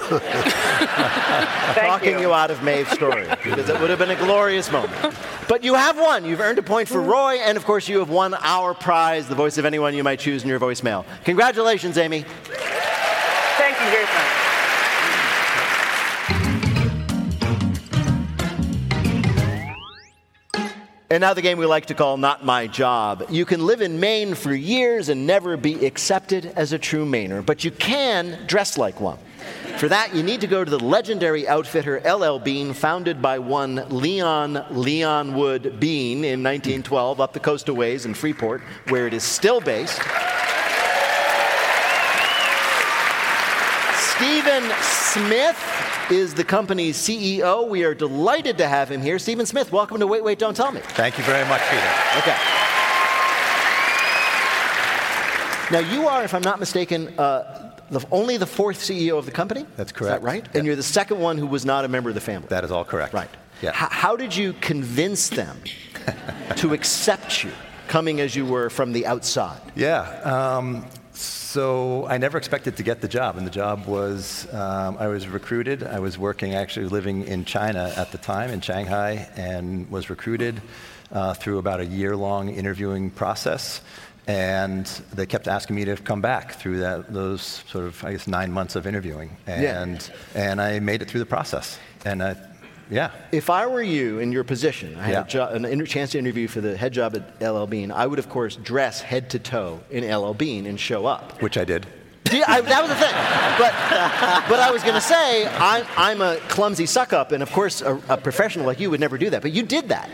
talking 1.74 2.12
you. 2.12 2.20
you. 2.20 2.35
out 2.35 2.50
of 2.50 2.62
Maeve's 2.62 2.90
story 2.90 3.26
because 3.42 3.70
it 3.70 3.81
would 3.81 3.88
have 3.88 3.98
been 3.98 4.11
a 4.11 4.16
glorious 4.16 4.70
moment. 4.70 5.14
But 5.48 5.64
you 5.64 5.72
have 5.72 5.98
won. 5.98 6.26
You've 6.26 6.40
earned 6.40 6.59
a 6.59 6.62
point 6.62 6.87
for 6.87 7.00
Roy, 7.00 7.37
and 7.37 7.57
of 7.57 7.64
course, 7.64 7.88
you 7.88 7.98
have 8.00 8.11
won 8.11 8.35
our 8.35 8.74
prize, 8.74 9.26
the 9.26 9.35
voice 9.35 9.57
of 9.57 9.64
anyone 9.64 9.94
you 9.94 10.04
might 10.04 10.20
choose 10.20 10.42
in 10.42 10.50
your 10.50 10.61
voicemail. 10.61 11.07
Congratulations, 11.24 11.96
Amy. 11.96 12.26
Thank 12.44 13.81
you 13.81 13.87
very 13.90 14.04
much. 14.04 14.38
And 21.10 21.22
now 21.22 21.32
the 21.32 21.40
game 21.40 21.56
we 21.56 21.64
like 21.64 21.86
to 21.86 21.94
call 21.94 22.18
Not 22.18 22.44
My 22.44 22.66
Job. 22.66 23.24
You 23.30 23.46
can 23.46 23.64
live 23.64 23.80
in 23.80 23.98
Maine 23.98 24.34
for 24.34 24.52
years 24.52 25.08
and 25.08 25.26
never 25.26 25.56
be 25.56 25.86
accepted 25.86 26.52
as 26.54 26.74
a 26.74 26.78
true 26.78 27.06
Mainer, 27.06 27.44
but 27.44 27.64
you 27.64 27.70
can 27.70 28.38
dress 28.46 28.76
like 28.76 29.00
one. 29.00 29.16
For 29.78 29.88
that, 29.88 30.14
you 30.14 30.22
need 30.22 30.42
to 30.42 30.46
go 30.46 30.62
to 30.62 30.70
the 30.70 30.78
legendary 30.78 31.48
outfitter 31.48 32.02
LL 32.04 32.38
Bean, 32.38 32.74
founded 32.74 33.22
by 33.22 33.38
one 33.38 33.86
Leon 33.88 34.56
Leonwood 34.70 35.80
Bean 35.80 36.18
in 36.24 36.42
1912 36.42 37.22
up 37.22 37.32
the 37.32 37.40
coast 37.40 37.70
of 37.70 37.76
ways 37.78 38.04
in 38.04 38.12
Freeport, 38.12 38.60
where 38.88 39.06
it 39.06 39.14
is 39.14 39.22
still 39.22 39.62
based. 39.62 40.02
Stephen 44.18 44.64
Smith 44.83 46.11
is 46.11 46.35
the 46.35 46.42
company's 46.42 46.96
CEO. 46.98 47.68
We 47.68 47.85
are 47.85 47.94
delighted 47.94 48.59
to 48.59 48.66
have 48.66 48.90
him 48.90 49.00
here. 49.00 49.16
Stephen 49.20 49.46
Smith, 49.46 49.70
welcome 49.70 50.00
to 50.00 50.09
Wait, 50.09 50.24
Wait, 50.24 50.40
Don't 50.40 50.57
Tell 50.57 50.72
Me. 50.72 50.81
Thank 50.81 51.18
you 51.18 51.24
very 51.24 51.46
much, 51.48 51.61
Peter. 51.70 51.92
Okay. 52.18 52.37
Now, 55.70 55.78
you 55.94 56.09
are, 56.09 56.24
if 56.24 56.35
I'm 56.35 56.42
not 56.42 56.59
mistaken, 56.59 57.16
uh, 57.16 57.70
the, 57.90 58.04
only 58.11 58.37
the 58.38 58.46
fourth 58.46 58.78
CEO 58.78 59.18
of 59.18 59.24
the 59.24 59.31
company? 59.31 59.64
That's 59.76 59.92
Is 59.92 59.96
correct. 59.96 60.20
that 60.22 60.26
right? 60.26 60.44
Yeah. 60.52 60.59
And 60.59 60.66
you're 60.66 60.74
the 60.76 60.83
second 60.83 61.20
one 61.20 61.38
who 61.38 61.46
was 61.46 61.64
not 61.64 61.85
a 61.85 61.88
member 61.88 62.09
of 62.09 62.16
the 62.16 62.20
family. 62.20 62.48
That 62.48 62.64
is 62.64 62.72
all 62.72 62.85
correct. 62.85 63.14
Right. 63.14 63.31
Yeah. 63.62 63.70
H- 63.70 63.76
how 63.92 64.16
did 64.16 64.35
you 64.35 64.52
convince 64.54 65.28
them 65.28 65.61
to 66.57 66.74
accept 66.74 67.44
you, 67.44 67.52
coming 67.87 68.20
as 68.20 68.35
you 68.35 68.44
were 68.46 68.68
from 68.68 68.92
the 68.92 69.07
outside? 69.07 69.61
Yeah. 69.76 70.00
Um, 70.22 70.85
so 71.20 72.07
I 72.07 72.18
never 72.18 72.38
expected 72.38 72.76
to 72.76 72.83
get 72.83 73.00
the 73.00 73.09
job, 73.09 73.37
and 73.37 73.46
the 73.46 73.50
job 73.50 73.87
was 73.87 74.46
um, 74.52 74.96
I 74.98 75.09
was 75.09 75.26
recruited. 75.26 75.83
I 75.83 75.98
was 75.98 76.18
working, 76.18 76.54
actually 76.54 76.87
living 76.87 77.26
in 77.26 77.44
China 77.44 77.92
at 77.96 78.12
the 78.12 78.18
time, 78.18 78.50
in 78.50 78.61
Shanghai, 78.61 79.28
and 79.37 79.90
was 79.90 80.11
recruited 80.11 80.61
uh, 81.12 81.35
through 81.35 81.59
about 81.59 81.81
a 81.81 81.87
year-long 81.87 82.50
interviewing 82.50 83.11
process. 83.11 83.81
And 84.26 84.85
they 85.14 85.24
kept 85.24 85.48
asking 85.48 85.76
me 85.76 85.87
to 85.87 85.96
come 85.96 86.20
back 86.20 86.52
through 86.52 86.81
that, 86.81 87.12
those 87.12 87.64
sort 87.68 87.87
of, 87.87 88.04
I 88.04 88.12
guess, 88.12 88.26
nine 88.26 88.52
months 88.52 88.76
of 88.76 88.87
interviewing. 88.87 89.37
Yeah. 89.46 89.83
And, 89.83 90.11
and 90.35 90.61
I 90.61 90.81
made 90.81 91.00
it 91.00 91.09
through 91.09 91.20
the 91.20 91.26
process. 91.26 91.78
And 92.04 92.22
I, 92.22 92.37
yeah, 92.90 93.11
If 93.33 93.51
I 93.51 93.66
were 93.66 93.83
you 93.83 94.18
in 94.18 94.33
your 94.33 94.44
position, 94.44 94.96
I 94.98 95.03
had 95.05 95.12
Yeah. 95.12 95.20
a 95.20 95.27
jo- 95.27 95.48
an 95.48 95.64
inter- 95.64 95.87
chance 95.87 96.12
to 96.12 96.18
interview 96.18 96.48
for 96.48 96.61
the 96.61 96.77
head 96.77 96.92
job 96.92 97.14
at 97.16 97.40
LL 97.42 97.66
Bean, 97.66 97.90
I 97.92 98.07
would, 98.07 98.18
of 98.18 98.29
course, 98.29 98.57
dress 98.57 99.01
head 99.01 99.31
to 99.31 99.38
toe 99.38 99.81
in 99.90 100.05
LL 100.05 100.35
Bean 100.35 100.66
and 100.66 100.79
show 100.81 101.07
up. 101.07 101.40
which 101.42 101.59
I 101.59 101.64
did. 101.64 101.87
Yeah, 102.33 102.44
I, 102.46 102.61
that 102.61 102.81
was 102.83 102.90
the 102.90 102.96
thing. 102.96 103.14
But, 103.59 103.72
but 104.51 104.61
I 104.61 104.70
was 104.70 104.83
going 104.83 104.94
to 104.94 105.01
say, 105.01 105.46
I'm, 105.46 105.87
I'm 105.96 106.20
a 106.20 106.37
clumsy 106.48 106.85
suck 106.85 107.12
up, 107.14 107.33
and 107.33 107.42
of 107.42 107.51
course, 107.53 107.81
a, 107.81 107.98
a 108.09 108.16
professional 108.18 108.66
like 108.66 108.81
you 108.81 108.90
would 108.90 109.01
never 109.01 109.16
do 109.16 109.31
that. 109.31 109.40
But 109.40 109.53
you 109.53 109.62
did 109.62 109.88
that. 109.88 110.11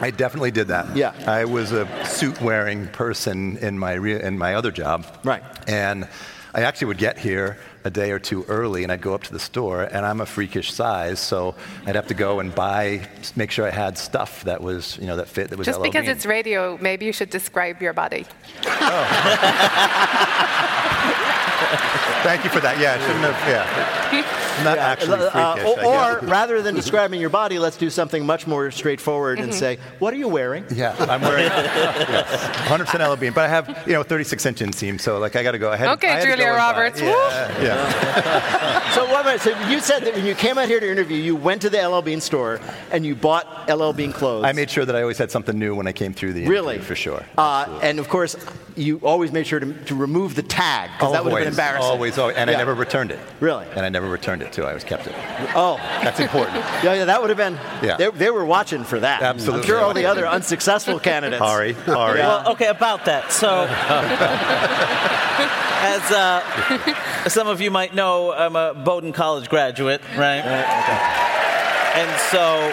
I 0.00 0.10
definitely 0.10 0.50
did 0.52 0.68
that. 0.68 0.96
Yeah. 0.96 1.12
I 1.26 1.44
was 1.44 1.70
a 1.72 1.86
suit-wearing 2.06 2.88
person 2.88 3.58
in 3.58 3.78
my 3.78 3.92
re- 3.92 4.20
in 4.22 4.36
my 4.38 4.54
other 4.54 4.70
job. 4.72 5.06
Right. 5.22 5.42
And 5.68 6.08
I 6.54 6.62
actually 6.62 6.88
would 6.88 6.98
get 6.98 7.18
here 7.18 7.58
a 7.84 7.90
day 7.90 8.10
or 8.10 8.18
two 8.18 8.44
early, 8.44 8.82
and 8.82 8.90
I'd 8.90 9.02
go 9.02 9.14
up 9.14 9.22
to 9.24 9.32
the 9.32 9.38
store, 9.38 9.82
and 9.82 10.06
I'm 10.06 10.20
a 10.20 10.26
freakish 10.26 10.72
size, 10.72 11.20
so 11.20 11.54
I'd 11.86 11.94
have 11.94 12.06
to 12.08 12.14
go 12.14 12.40
and 12.40 12.54
buy, 12.54 13.06
make 13.36 13.50
sure 13.50 13.66
I 13.66 13.70
had 13.70 13.98
stuff 13.98 14.44
that 14.44 14.62
was, 14.62 14.98
you 14.98 15.06
know, 15.06 15.16
that 15.16 15.28
fit, 15.28 15.50
that 15.50 15.58
was 15.58 15.66
Just 15.66 15.80
LL 15.80 15.84
because 15.84 16.08
it's 16.08 16.24
radio, 16.24 16.78
maybe 16.80 17.04
you 17.04 17.12
should 17.12 17.30
describe 17.30 17.82
your 17.82 17.92
body. 17.92 18.24
Oh. 18.66 19.50
Thank 22.24 22.42
you 22.44 22.50
for 22.50 22.60
that. 22.60 22.78
Yeah, 22.80 22.94
I 22.94 22.98
shouldn't 23.00 23.24
have. 23.24 23.48
Yeah. 23.48 24.40
I'm 24.58 24.64
not 24.64 24.78
actually 24.78 25.18
freakish. 25.18 25.34
Uh, 25.34 25.84
or, 25.84 26.20
or 26.22 26.26
rather 26.28 26.62
than 26.62 26.74
describing 26.74 27.20
your 27.20 27.30
body, 27.30 27.58
let's 27.58 27.76
do 27.76 27.90
something 27.90 28.24
much 28.26 28.46
more 28.46 28.70
straightforward 28.70 29.38
Mm-hmm. 29.38 29.44
and 29.44 29.54
say, 29.54 29.78
what 29.98 30.12
are 30.14 30.16
you 30.16 30.28
wearing? 30.28 30.64
Yeah, 30.74 30.94
I'm 30.98 31.20
wearing 31.20 31.44
yes, 31.46 32.68
100% 32.68 33.12
LL 33.12 33.16
Bean, 33.16 33.32
but 33.32 33.44
I 33.44 33.48
have 33.48 33.84
you 33.86 33.92
know 33.94 34.02
36 34.02 34.46
inch 34.46 34.58
inseam, 34.60 35.00
so 35.00 35.18
like 35.18 35.34
I 35.36 35.42
got 35.42 35.52
to 35.52 35.58
go 35.58 35.72
ahead. 35.72 35.88
Okay, 35.88 36.22
Julia 36.24 36.52
Roberts. 36.52 37.00
Woo. 37.00 37.08
Yeah, 37.08 37.62
yeah. 37.62 38.90
So, 38.92 39.04
wait 39.06 39.20
a 39.20 39.24
minute. 39.24 39.40
So 39.40 39.58
you 39.68 39.80
said 39.80 40.00
that 40.04 40.14
when 40.14 40.24
you 40.24 40.34
came 40.34 40.56
out 40.58 40.68
here 40.68 40.78
to 40.80 40.88
interview, 40.90 41.16
you 41.16 41.34
went 41.36 41.62
to 41.62 41.70
the 41.70 41.86
LL 41.86 42.00
Bean 42.02 42.20
store 42.20 42.60
and 42.92 43.04
you 43.04 43.14
bought 43.14 43.68
LL 43.68 43.92
Bean 43.92 44.12
clothes. 44.12 44.44
I 44.44 44.52
made 44.52 44.70
sure 44.70 44.84
that 44.84 44.94
I 44.94 45.02
always 45.02 45.18
had 45.18 45.30
something 45.30 45.58
new 45.58 45.74
when 45.74 45.86
I 45.86 45.92
came 45.92 46.12
through 46.14 46.32
the 46.34 46.40
interview, 46.42 46.52
Really? 46.60 46.78
for 46.78 46.94
sure. 46.94 47.24
Uh, 47.36 47.80
and 47.82 47.98
of 47.98 48.08
course, 48.08 48.36
you 48.76 48.98
always 49.02 49.32
made 49.32 49.46
sure 49.46 49.60
to, 49.60 49.72
to 49.84 49.94
remove 49.94 50.34
the 50.34 50.42
tag 50.42 50.90
because 50.96 51.12
that 51.12 51.24
would 51.24 51.32
have 51.32 51.40
been 51.40 51.48
embarrassing. 51.48 51.90
Always, 51.90 52.18
always, 52.18 52.36
and 52.36 52.48
Yeah. 52.50 52.56
I 52.56 52.58
never 52.58 52.74
returned 52.74 53.10
it. 53.10 53.18
Really? 53.40 53.66
And 53.74 53.80
I 53.84 53.88
never 53.88 54.08
returned 54.08 54.42
it 54.42 54.43
too. 54.52 54.64
I 54.64 54.68
always 54.68 54.84
kept 54.84 55.06
it. 55.06 55.14
Oh, 55.54 55.76
That's 56.02 56.20
important. 56.20 56.56
yeah, 56.82 56.94
yeah, 56.94 57.04
that 57.06 57.20
would 57.20 57.30
have 57.30 57.36
been. 57.36 57.54
Yeah. 57.82 57.96
They, 57.96 58.10
they 58.10 58.30
were 58.30 58.44
watching 58.44 58.84
for 58.84 59.00
that. 59.00 59.22
Absolutely. 59.22 59.60
I'm 59.62 59.66
sure 59.66 59.80
all 59.80 59.94
the 59.94 60.06
other 60.06 60.26
unsuccessful 60.26 60.98
candidates. 61.00 61.42
Ari, 61.42 61.76
Ari. 61.86 62.20
Well, 62.20 62.52
okay, 62.52 62.66
about 62.66 63.04
that. 63.06 63.32
So, 63.32 63.64
as 65.84 66.10
uh, 66.10 67.28
some 67.28 67.48
of 67.48 67.60
you 67.60 67.70
might 67.70 67.94
know, 67.94 68.32
I'm 68.32 68.56
a 68.56 68.74
Bowdoin 68.74 69.12
College 69.12 69.48
graduate, 69.48 70.00
right? 70.16 70.40
right 70.44 70.64
okay. 70.82 72.00
And 72.02 72.20
so, 72.20 72.72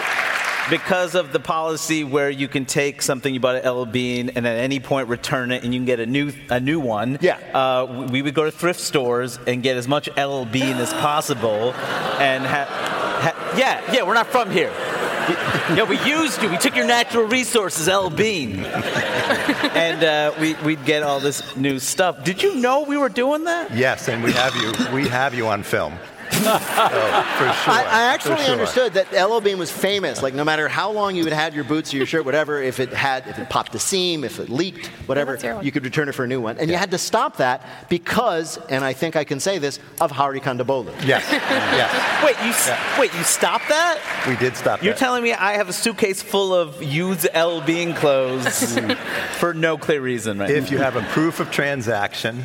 because 0.70 1.14
of 1.14 1.32
the 1.32 1.40
policy 1.40 2.04
where 2.04 2.30
you 2.30 2.48
can 2.48 2.64
take 2.64 3.02
something 3.02 3.32
you 3.32 3.40
bought 3.40 3.56
at 3.56 3.70
LL 3.70 3.84
Bean 3.84 4.30
and 4.30 4.46
at 4.46 4.56
any 4.58 4.80
point 4.80 5.08
return 5.08 5.50
it 5.50 5.64
and 5.64 5.72
you 5.74 5.80
can 5.80 5.86
get 5.86 6.00
a 6.00 6.06
new 6.06 6.32
a 6.50 6.60
new 6.60 6.80
one, 6.80 7.18
Yeah. 7.20 7.36
uh, 7.54 8.06
we 8.10 8.22
would 8.22 8.34
go 8.34 8.44
to 8.44 8.50
thrift 8.50 8.80
stores 8.80 9.38
and 9.46 9.62
get 9.62 9.76
as 9.76 9.86
much 9.88 10.08
LL 10.16 10.44
Bean 10.44 10.76
as 10.78 10.92
possible, 10.94 11.72
and 12.18 12.44
ha- 12.46 12.66
ha- 12.68 13.54
yeah, 13.56 13.80
yeah, 13.92 14.02
we're 14.02 14.14
not 14.14 14.28
from 14.28 14.50
here. 14.50 14.72
Yeah, 15.76 15.84
we 15.84 15.96
used 16.00 16.42
you. 16.42 16.50
We 16.50 16.58
took 16.58 16.74
your 16.74 16.84
natural 16.84 17.26
resources, 17.28 17.88
L 17.88 18.10
Bean, 18.10 18.64
and 18.64 20.02
uh, 20.02 20.34
we, 20.40 20.54
we'd 20.54 20.84
get 20.84 21.04
all 21.04 21.20
this 21.20 21.54
new 21.56 21.78
stuff. 21.78 22.24
Did 22.24 22.42
you 22.42 22.56
know 22.56 22.82
we 22.82 22.96
were 22.96 23.08
doing 23.08 23.44
that? 23.44 23.72
Yes, 23.72 24.08
and 24.08 24.22
we 24.24 24.32
have 24.32 24.54
you. 24.56 24.72
We 24.92 25.06
have 25.08 25.32
you 25.32 25.46
on 25.46 25.62
film. 25.62 25.94
Oh, 26.34 27.36
for 27.38 27.44
sure. 27.44 27.74
I, 27.74 27.86
I 27.88 28.02
actually 28.14 28.42
sure. 28.42 28.52
understood 28.52 28.94
that 28.94 29.12
LL 29.12 29.40
Bean 29.40 29.58
was 29.58 29.70
famous. 29.70 30.22
Like 30.22 30.34
no 30.34 30.44
matter 30.44 30.68
how 30.68 30.90
long 30.90 31.14
you 31.16 31.24
had 31.24 31.32
had 31.32 31.54
your 31.54 31.64
boots 31.64 31.92
or 31.92 31.98
your 31.98 32.06
shirt, 32.06 32.24
whatever, 32.24 32.60
if 32.60 32.80
it 32.80 32.92
had, 32.92 33.26
if 33.26 33.38
it 33.38 33.48
popped 33.50 33.74
a 33.74 33.78
seam, 33.78 34.24
if 34.24 34.38
it 34.38 34.48
leaked, 34.48 34.86
whatever, 35.06 35.36
that's 35.36 35.64
you 35.64 35.72
could 35.72 35.84
return 35.84 36.08
it 36.08 36.12
for 36.12 36.24
a 36.24 36.28
new 36.28 36.40
one. 36.40 36.58
And 36.58 36.70
you 36.70 36.76
had 36.76 36.90
to 36.92 36.98
stop 36.98 37.36
that 37.38 37.88
because, 37.88 38.58
and 38.68 38.84
I 38.84 38.92
think 38.92 39.16
I 39.16 39.24
can 39.24 39.40
say 39.40 39.58
this, 39.58 39.78
of 40.00 40.10
Hari 40.10 40.40
Kondabolu. 40.40 40.92
Yes. 41.06 41.26
yes. 41.30 42.24
Wait, 42.24 42.36
you 42.44 42.52
s 42.52 42.70
wait, 42.98 43.14
you 43.14 43.24
stopped 43.24 43.68
that? 43.68 44.00
We 44.26 44.36
did 44.36 44.56
stop 44.56 44.82
You're 44.82 44.94
that. 44.94 44.98
telling 44.98 45.22
me 45.22 45.32
I 45.32 45.54
have 45.54 45.68
a 45.68 45.72
suitcase 45.72 46.22
full 46.22 46.54
of 46.54 46.82
used 46.82 47.28
L 47.32 47.60
Bean 47.60 47.94
clothes 47.94 48.46
mm. 48.46 48.96
for 49.38 49.54
no 49.54 49.78
clear 49.78 50.00
reason, 50.00 50.38
right? 50.38 50.50
If 50.50 50.70
you 50.70 50.78
have 50.78 50.96
a 50.96 51.02
proof 51.02 51.40
of 51.40 51.50
transaction, 51.50 52.44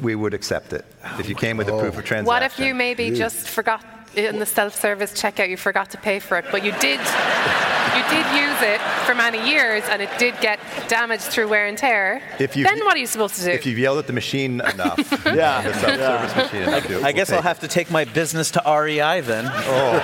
we 0.00 0.14
would 0.14 0.34
accept 0.34 0.72
it. 0.72 0.84
If 1.18 1.28
you 1.28 1.34
came 1.34 1.56
with 1.56 1.68
a 1.68 1.72
proof 1.78 1.96
of 1.98 2.04
transaction. 2.04 2.26
What 2.26 2.42
if 2.42 2.58
you 2.58 2.74
maybe 2.74 3.10
just 3.10 3.48
forgot 3.48 3.84
in 4.16 4.40
the 4.40 4.46
self-service 4.46 5.12
checkout 5.12 5.48
you 5.48 5.56
forgot 5.56 5.90
to 5.90 5.96
pay 5.98 6.18
for 6.18 6.36
it, 6.36 6.44
but 6.50 6.64
you 6.64 6.72
did 6.80 6.98
you 6.98 8.02
did 8.10 8.26
use 8.34 8.60
it 8.62 8.80
for 9.06 9.14
many 9.14 9.48
years 9.48 9.84
and 9.88 10.02
it 10.02 10.10
did 10.18 10.34
get 10.40 10.58
damaged 10.88 11.22
through 11.24 11.46
wear 11.48 11.66
and 11.66 11.78
tear? 11.78 12.20
If 12.40 12.56
you- 12.56 12.64
then 12.64 12.80
what 12.84 12.96
are 12.96 12.98
you 12.98 13.06
supposed 13.06 13.36
to 13.36 13.44
do? 13.44 13.50
If 13.50 13.66
you've 13.66 13.78
yelled 13.78 13.98
at 13.98 14.06
the 14.08 14.12
machine 14.12 14.60
enough, 14.74 14.98
Yeah. 15.26 15.62
the 15.62 15.74
self-service 15.74 16.36
machine 16.36 16.62
enough, 16.62 16.84
I 16.90 16.94
we'll 17.02 17.12
guess 17.12 17.30
I'll 17.30 17.42
have 17.42 17.60
to 17.60 17.68
take 17.68 17.90
my 17.90 18.04
business 18.04 18.50
to 18.52 18.62
REI 18.66 19.20
then. 19.20 19.46
Oh. 19.46 20.00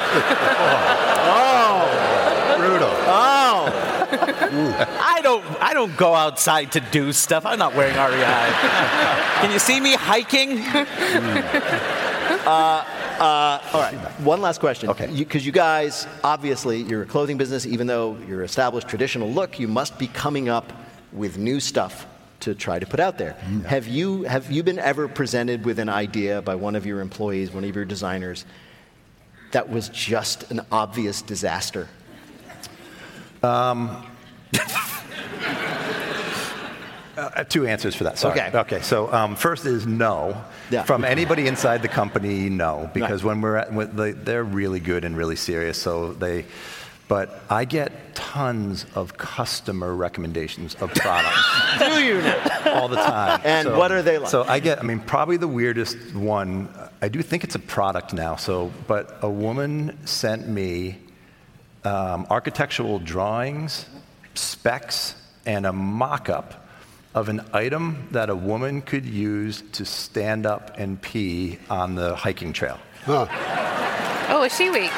oh. 1.29 1.57
Oh, 2.49 2.57
Brutal. 2.59 2.89
oh. 2.91 3.86
I 4.21 5.21
don't 5.23 5.45
I 5.61 5.75
don't 5.75 5.97
go 5.97 6.15
outside 6.15 6.73
to 6.73 6.81
do 6.81 7.13
stuff. 7.13 7.47
I'm 7.47 7.59
not 7.59 7.75
wearing 7.75 7.97
REI. 7.97 8.53
Can 9.41 9.51
you 9.53 9.59
see 9.59 9.81
me 9.81 9.95
hiking? 9.95 10.63
Uh, 13.19 13.61
all 13.73 13.81
right. 13.81 13.95
One 14.21 14.43
last 14.43 14.61
question. 14.61 14.91
Okay. 14.91 15.07
Because 15.07 15.47
you, 15.47 15.53
guys, 15.53 16.07
obviously, 16.23 16.83
you're 16.83 17.03
a 17.03 17.07
clothing 17.07 17.39
business. 17.39 17.67
Even 17.67 17.87
though 17.87 18.17
you're 18.29 18.43
established 18.45 18.89
traditional 18.89 19.31
look, 19.31 19.59
you 19.59 19.69
must 19.69 19.99
be 19.99 20.07
coming 20.07 20.49
up 20.49 20.73
with 21.13 21.39
new 21.39 21.61
stuff 21.61 22.07
to 22.41 22.55
try 22.55 22.79
to 22.79 22.87
put 22.87 23.01
out 23.01 23.17
there. 23.17 23.33
Have 23.67 23.89
you 23.89 24.25
have 24.25 24.51
you 24.51 24.63
been 24.63 24.79
ever 24.79 25.09
presented 25.09 25.65
with 25.65 25.79
an 25.79 25.89
idea 25.89 26.43
by 26.43 26.55
one 26.55 26.77
of 26.77 26.85
your 26.85 27.01
employees, 27.01 27.51
one 27.51 27.65
of 27.65 27.75
your 27.75 27.87
designers, 27.87 28.45
that 29.53 29.71
was 29.71 29.89
just 29.89 30.51
an 30.51 30.61
obvious 30.71 31.23
disaster? 31.23 31.89
Um, 33.43 34.05
uh, 37.17 37.45
two 37.45 37.67
answers 37.67 37.95
for 37.95 38.05
that. 38.05 38.19
Sorry. 38.19 38.41
Okay. 38.41 38.59
Okay. 38.59 38.81
So 38.81 39.13
um, 39.13 39.37
first 39.37 39.67
is 39.67 39.87
no. 39.87 40.43
Yeah. 40.71 40.83
From 40.83 41.05
anybody 41.05 41.47
inside 41.47 41.83
the 41.83 41.89
company, 41.89 42.49
no, 42.51 42.91
because 42.93 43.23
when 43.23 43.41
we're 43.41 43.57
at, 43.57 43.73
when 43.73 43.95
they, 43.95 44.13
they're 44.13 44.45
really 44.45 44.81
good 44.81 45.05
and 45.05 45.17
really 45.17 45.37
serious. 45.37 45.81
So 45.81 46.13
they, 46.13 46.45
but 47.09 47.41
I 47.49 47.65
get 47.65 48.15
tons 48.17 48.85
of 48.97 49.17
customer 49.17 49.95
recommendations 49.95 50.75
of 50.77 50.93
products. 50.93 51.79
Do 51.79 52.05
you 52.05 52.21
all 52.67 52.89
the 52.89 52.97
time. 52.97 53.41
And 53.45 53.77
what 53.77 53.93
are 53.93 54.03
they 54.03 54.19
like? 54.19 54.29
So 54.29 54.43
I 54.43 54.59
get, 54.59 54.81
I 54.81 54.83
mean, 54.83 54.99
probably 54.99 55.37
the 55.37 55.49
weirdest 55.49 56.15
one. 56.15 56.69
I 57.01 57.09
do 57.09 57.23
think 57.23 57.45
it's 57.45 57.55
a 57.55 57.61
product 57.61 58.13
now. 58.13 58.37
So, 58.37 58.73
but 58.89 59.19
a 59.23 59.31
woman 59.31 59.97
sent 60.07 60.49
me 60.49 60.99
um, 61.87 62.27
architectural 62.31 62.99
drawings, 62.99 63.87
specs, 64.35 65.15
and 65.47 65.65
a 65.65 65.73
mock-up 65.73 66.67
of 67.15 67.29
an 67.29 67.41
item 67.53 68.09
that 68.11 68.29
a 68.29 68.35
woman 68.35 68.83
could 68.83 69.07
use 69.07 69.63
to 69.73 69.85
stand 69.85 70.45
up 70.45 70.73
and 70.77 71.01
pee 71.01 71.59
on 71.71 71.95
the 71.95 72.15
hiking 72.17 72.53
trail. 72.53 72.79
oh, 74.29 74.43
a 74.43 74.49
Shewee. 74.49 74.91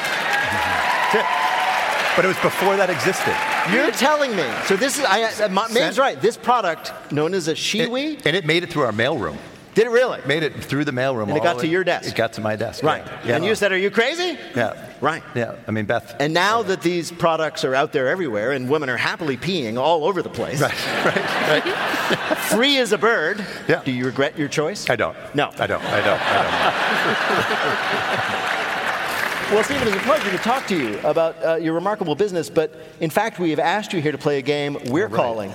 But 2.15 2.25
it 2.25 2.27
was 2.27 2.39
before 2.39 2.75
that 2.75 2.89
existed. 2.89 3.35
You're 3.71 3.91
telling 3.91 4.35
me. 4.35 4.43
So 4.65 4.75
this 4.75 4.97
is. 4.97 5.05
I, 5.05 5.23
uh, 5.23 5.49
my, 5.49 5.71
Main's 5.71 5.97
right. 5.97 6.19
This 6.19 6.35
product, 6.35 6.91
known 7.11 7.33
as 7.33 7.47
a 7.47 7.53
Shewee, 7.53 8.21
And 8.25 8.35
it 8.35 8.45
made 8.45 8.63
it 8.63 8.71
through 8.71 8.83
our 8.83 8.91
mailroom. 8.91 9.37
Did 9.75 9.85
it 9.87 9.89
really? 9.91 10.19
Made 10.25 10.43
it 10.43 10.63
through 10.63 10.85
the 10.85 10.91
mailroom. 10.91 11.27
And 11.29 11.37
it 11.37 11.43
got 11.43 11.57
the 11.57 11.63
to 11.63 11.67
your 11.67 11.83
desk. 11.83 12.09
It 12.09 12.15
got 12.15 12.33
to 12.33 12.41
my 12.41 12.55
desk. 12.55 12.83
Right. 12.83 13.05
Yeah. 13.25 13.35
And 13.35 13.45
you 13.45 13.55
said, 13.55 13.71
"Are 13.71 13.77
you 13.77 13.91
crazy?" 13.91 14.37
Yeah. 14.55 14.73
Right. 15.01 15.23
Yeah. 15.35 15.55
I 15.67 15.71
mean, 15.71 15.85
Beth. 15.85 16.15
And 16.19 16.33
now 16.33 16.61
that 16.63 16.81
these 16.81 17.11
products 17.11 17.63
are 17.63 17.73
out 17.73 17.93
there 17.93 18.07
everywhere 18.07 18.51
and 18.51 18.69
women 18.69 18.89
are 18.89 18.97
happily 18.97 19.37
peeing 19.37 19.77
all 19.77 20.05
over 20.05 20.21
the 20.21 20.29
place, 20.29 20.61
Right. 20.61 20.73
Right. 21.05 21.65
Right. 21.65 22.37
free 22.49 22.77
as 22.79 22.91
a 22.91 22.97
bird, 22.97 23.45
Yeah. 23.67 23.81
do 23.83 23.91
you 23.91 24.05
regret 24.05 24.37
your 24.37 24.47
choice? 24.49 24.89
I 24.89 24.95
don't. 24.95 25.15
No. 25.35 25.51
I 25.57 25.67
don't. 25.67 25.83
I 25.85 26.01
don't. 26.01 26.19
I 26.21 26.43
don't. 28.43 28.45
Well, 29.49 29.63
Stephen, 29.63 29.87
it's 29.87 29.97
a 29.97 29.99
pleasure 30.01 30.29
to 30.29 30.37
talk 30.37 30.67
to 30.67 30.77
you 30.77 30.99
about 30.99 31.43
uh, 31.43 31.55
your 31.55 31.73
remarkable 31.73 32.13
business, 32.13 32.51
but 32.51 32.71
in 32.99 33.09
fact, 33.09 33.39
we 33.39 33.49
have 33.49 33.57
asked 33.57 33.93
you 33.93 33.99
here 33.99 34.11
to 34.11 34.17
play 34.19 34.37
a 34.37 34.43
game 34.43 34.77
we're 34.85 35.09
calling. 35.09 35.51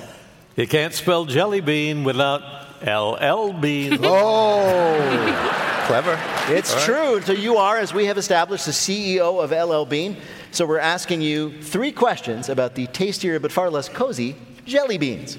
You 0.56 0.66
can't 0.66 0.92
spell 0.92 1.26
jelly 1.26 1.60
bean 1.60 2.02
without 2.02 2.42
LL 2.84 3.52
bean. 3.52 3.98
Oh! 4.04 5.60
Clever. 5.86 6.18
It's 6.48 6.72
All 6.72 6.78
right. 6.78 6.84
true. 6.86 7.20
So 7.22 7.32
you 7.32 7.58
are, 7.58 7.76
as 7.76 7.92
we 7.92 8.06
have 8.06 8.16
established, 8.16 8.64
the 8.64 8.72
CEO 8.72 9.42
of 9.44 9.50
LL 9.52 9.84
Bean. 9.84 10.16
So 10.50 10.64
we're 10.64 10.78
asking 10.78 11.20
you 11.20 11.60
three 11.60 11.92
questions 11.92 12.48
about 12.48 12.74
the 12.74 12.86
tastier 12.86 13.38
but 13.38 13.52
far 13.52 13.68
less 13.68 13.90
cozy 13.90 14.34
jelly 14.64 14.96
beans. 14.96 15.36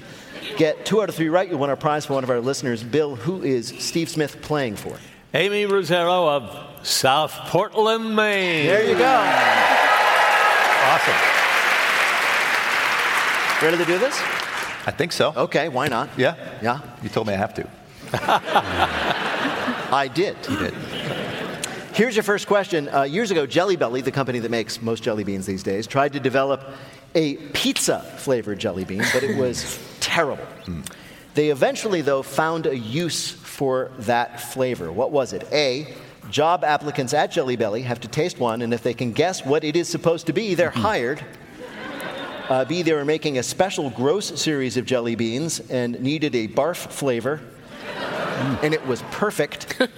Get 0.56 0.86
two 0.86 1.02
out 1.02 1.08
of 1.08 1.16
three 1.16 1.28
right, 1.28 1.48
you'll 1.50 1.58
win 1.58 1.68
our 1.70 1.74
prize 1.76 2.06
for 2.06 2.12
one 2.14 2.22
of 2.22 2.30
our 2.30 2.40
listeners. 2.40 2.84
Bill, 2.84 3.16
who 3.16 3.42
is 3.42 3.74
Steve 3.80 4.08
Smith 4.08 4.40
playing 4.40 4.76
for? 4.76 4.96
Amy 5.34 5.64
Rosero 5.64 6.28
of 6.28 6.86
South 6.86 7.32
Portland, 7.48 8.14
Maine. 8.14 8.66
There 8.66 8.88
you 8.88 8.96
go. 8.96 9.04
Awesome. 10.86 11.14
Ready 13.62 13.76
to 13.78 13.84
do 13.84 13.98
this? 13.98 14.16
I 14.86 14.92
think 14.92 15.12
so. 15.12 15.32
Okay, 15.36 15.68
why 15.68 15.88
not? 15.88 16.08
Yeah. 16.16 16.36
Yeah, 16.62 16.80
You 17.02 17.08
told 17.08 17.26
me 17.26 17.34
I 17.34 17.36
have 17.36 17.54
to. 17.54 17.68
I 19.92 20.08
did. 20.12 20.36
You 20.48 20.56
did. 20.58 20.74
Here's 21.92 22.14
your 22.14 22.22
first 22.22 22.46
question. 22.46 22.88
Uh, 22.88 23.02
years 23.02 23.30
ago, 23.30 23.46
Jelly 23.46 23.76
Belly, 23.76 24.00
the 24.00 24.12
company 24.12 24.38
that 24.38 24.50
makes 24.50 24.80
most 24.82 25.02
jelly 25.02 25.24
beans 25.24 25.46
these 25.46 25.62
days, 25.62 25.86
tried 25.86 26.12
to 26.12 26.20
develop 26.20 26.62
a 27.14 27.36
pizza 27.52 28.00
flavored 28.18 28.58
jelly 28.58 28.84
bean, 28.84 29.02
but 29.12 29.22
it 29.22 29.36
was 29.36 29.78
terrible. 30.00 30.46
They 31.34 31.50
eventually, 31.50 32.02
though, 32.02 32.22
found 32.22 32.66
a 32.66 32.76
use 32.76 33.32
for 33.32 33.90
that 34.00 34.40
flavor. 34.40 34.92
What 34.92 35.10
was 35.10 35.32
it? 35.32 35.48
A, 35.52 35.94
job 36.30 36.64
applicants 36.64 37.14
at 37.14 37.30
Jelly 37.32 37.56
Belly 37.56 37.82
have 37.82 38.00
to 38.00 38.08
taste 38.08 38.38
one, 38.38 38.62
and 38.62 38.74
if 38.74 38.82
they 38.82 38.94
can 38.94 39.12
guess 39.12 39.44
what 39.44 39.64
it 39.64 39.76
is 39.76 39.88
supposed 39.88 40.26
to 40.26 40.32
be, 40.32 40.54
they're 40.54 40.70
hired. 40.70 41.24
Uh, 42.48 42.64
B, 42.64 42.82
they 42.82 42.92
were 42.92 43.04
making 43.04 43.38
a 43.38 43.42
special 43.42 43.90
gross 43.90 44.40
series 44.40 44.76
of 44.76 44.86
jelly 44.86 45.16
beans 45.16 45.58
and 45.68 46.00
needed 46.00 46.34
a 46.36 46.46
barf 46.48 46.76
flavor, 46.76 47.40
and 48.62 48.72
it 48.74 48.84
was 48.86 49.02
perfect. 49.10 49.80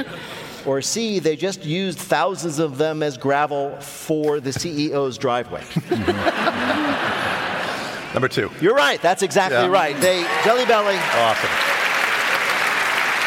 Or 0.66 0.82
C, 0.82 1.18
they 1.20 1.37
just 1.37 1.64
used 1.64 1.98
thousands 1.98 2.58
of 2.58 2.76
them 2.76 3.02
as 3.02 3.16
gravel 3.16 3.76
for 3.80 4.38
the 4.40 4.50
CEO's 4.50 5.16
driveway. 5.16 5.62
Number 8.12 8.28
two. 8.28 8.50
You're 8.61 8.74
right. 8.74 9.00
That's 9.00 9.22
exactly 9.22 9.56
Yeah. 9.61 9.68
right. 9.68 9.98
They 10.00 10.24
Jelly 10.44 10.66
Belly 10.66 10.96
Awesome. 11.14 11.48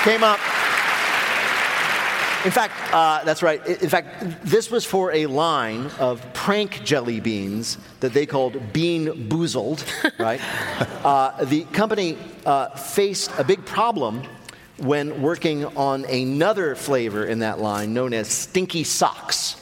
came 0.03 0.23
up. 0.23 0.39
In 2.43 2.49
fact, 2.49 2.73
uh, 2.91 3.23
that's 3.23 3.43
right. 3.43 3.63
In 3.67 3.89
fact, 3.89 4.41
this 4.43 4.71
was 4.71 4.83
for 4.83 5.13
a 5.13 5.27
line 5.27 5.91
of 5.99 6.21
prank 6.33 6.83
jelly 6.83 7.19
beans 7.19 7.77
that 7.99 8.13
they 8.13 8.25
called 8.25 8.53
BeanBoozled, 8.73 10.19
right? 10.19 10.41
uh, 11.05 11.45
the 11.45 11.65
company 11.65 12.17
uh, 12.45 12.69
faced 12.69 13.31
a 13.37 13.43
big 13.43 13.63
problem 13.63 14.23
when 14.77 15.21
working 15.21 15.65
on 15.77 16.03
another 16.05 16.73
flavor 16.73 17.25
in 17.25 17.39
that 17.39 17.59
line 17.59 17.93
known 17.93 18.11
as 18.11 18.27
Stinky 18.27 18.83
Socks. 18.83 19.53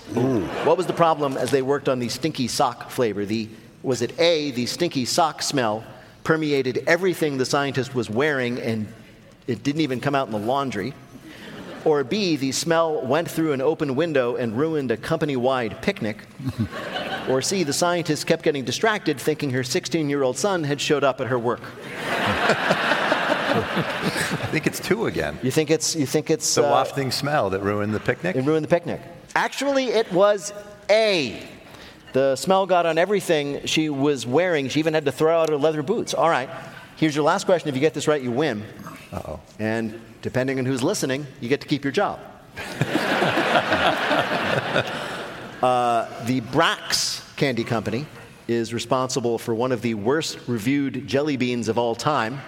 What 0.63 0.77
was 0.77 0.87
the 0.87 0.93
problem 0.93 1.35
as 1.35 1.51
they 1.51 1.61
worked 1.61 1.89
on 1.89 1.99
the 1.99 2.07
Stinky 2.07 2.47
Sock 2.47 2.89
flavor? 2.89 3.25
The, 3.25 3.49
was 3.83 4.01
it 4.01 4.17
A, 4.19 4.51
the 4.51 4.65
stinky 4.65 5.03
sock 5.03 5.41
smell 5.41 5.83
permeated 6.23 6.83
everything 6.87 7.37
the 7.37 7.45
scientist 7.45 7.93
was 7.93 8.09
wearing 8.09 8.59
and 8.59 8.87
it 9.47 9.63
didn't 9.63 9.81
even 9.81 9.99
come 9.99 10.15
out 10.15 10.27
in 10.27 10.31
the 10.33 10.39
laundry? 10.39 10.93
Or 11.85 12.03
B, 12.03 12.35
the 12.35 12.51
smell 12.51 13.01
went 13.01 13.29
through 13.29 13.53
an 13.53 13.61
open 13.61 13.95
window 13.95 14.35
and 14.35 14.57
ruined 14.57 14.91
a 14.91 14.97
company 14.97 15.35
wide 15.35 15.81
picnic? 15.81 16.17
or 17.29 17.41
C, 17.41 17.63
the 17.63 17.73
scientist 17.73 18.27
kept 18.27 18.43
getting 18.43 18.65
distracted 18.65 19.19
thinking 19.19 19.51
her 19.51 19.63
16 19.63 20.09
year 20.09 20.23
old 20.23 20.37
son 20.37 20.63
had 20.63 20.81
showed 20.81 21.03
up 21.03 21.21
at 21.21 21.27
her 21.27 21.39
work? 21.39 21.61
I 23.51 24.47
think 24.51 24.67
it's 24.67 24.79
two 24.79 25.07
again. 25.07 25.39
You 25.41 25.51
think 25.51 25.71
it's, 25.71 25.95
you 25.95 26.05
think 26.05 26.29
it's 26.29 26.53
The 26.55 26.67
uh, 26.67 26.71
wafting 26.71 27.11
smell 27.11 27.49
that 27.51 27.61
ruined 27.61 27.93
the 27.93 27.99
picnic. 27.99 28.35
it 28.35 28.43
ruined 28.43 28.63
the 28.63 28.69
picnic? 28.69 29.01
Actually, 29.35 29.85
it 29.85 30.11
was 30.11 30.53
A. 30.89 31.47
The 32.13 32.35
smell 32.35 32.65
got 32.65 32.85
on 32.85 32.97
everything 32.97 33.65
she 33.65 33.89
was 33.89 34.25
wearing. 34.25 34.67
She 34.69 34.79
even 34.79 34.93
had 34.93 35.05
to 35.05 35.11
throw 35.11 35.41
out 35.41 35.49
her 35.49 35.57
leather 35.57 35.83
boots. 35.83 36.13
All 36.13 36.29
right, 36.29 36.49
here's 36.95 37.15
your 37.15 37.23
last 37.23 37.45
question. 37.45 37.69
If 37.69 37.75
you 37.75 37.81
get 37.81 37.93
this 37.93 38.07
right, 38.07 38.21
you 38.21 38.31
win. 38.31 38.63
Uh-oh. 39.11 39.39
And 39.59 39.99
depending 40.21 40.59
on 40.59 40.65
who's 40.65 40.83
listening, 40.83 41.25
you 41.41 41.49
get 41.49 41.61
to 41.61 41.67
keep 41.67 41.83
your 41.83 41.91
job. 41.91 42.19
uh, 45.61 46.07
the 46.25 46.41
Brach's 46.51 47.23
Candy 47.35 47.63
Company 47.63 48.05
is 48.47 48.73
responsible 48.73 49.37
for 49.37 49.53
one 49.53 49.71
of 49.71 49.81
the 49.81 49.93
worst 49.93 50.39
reviewed 50.47 51.07
jelly 51.07 51.37
beans 51.37 51.67
of 51.67 51.77
all 51.77 51.95
time. 51.95 52.41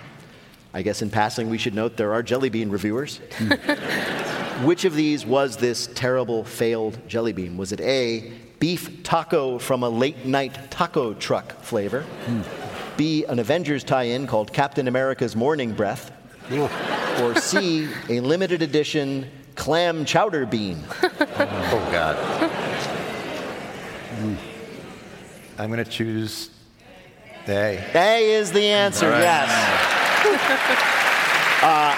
I 0.73 0.81
guess 0.81 1.01
in 1.01 1.10
passing, 1.10 1.49
we 1.49 1.57
should 1.57 1.75
note 1.75 1.97
there 1.97 2.13
are 2.13 2.23
jelly 2.23 2.49
bean 2.49 2.69
reviewers. 2.69 3.17
Which 4.63 4.86
of 4.86 4.95
these 4.95 5.25
was 5.25 5.57
this 5.57 5.88
terrible 5.88 6.43
failed 6.43 6.97
jelly 7.07 7.34
bean? 7.34 7.57
Was 7.57 7.71
it 7.71 7.81
A, 7.81 8.31
beef 8.60 9.03
taco 9.03 9.60
from 9.60 9.84
a 9.84 9.89
late 9.89 10.25
night 10.25 10.71
taco 10.71 11.13
truck 11.13 11.62
flavor? 11.62 12.05
B, 12.95 13.25
an 13.25 13.39
Avengers 13.39 13.84
tie 13.84 14.03
in 14.03 14.27
called 14.27 14.53
Captain 14.53 14.88
America's 14.88 15.36
Morning 15.36 15.73
Breath? 15.73 16.12
Or 16.60 17.36
C, 17.36 17.88
a 18.10 18.20
limited 18.20 18.62
edition 18.62 19.30
clam 19.56 20.06
chowder 20.06 20.46
bean? 20.46 20.84
oh, 21.04 21.90
God. 21.92 22.18
I'm 25.58 25.70
going 25.72 25.84
to 25.84 25.90
choose 25.90 26.50
A. 27.48 27.84
A 27.96 28.32
is 28.34 28.52
the 28.52 28.66
answer, 28.66 29.10
right. 29.10 29.22
yes. 29.22 29.50
Uh, 31.64 31.96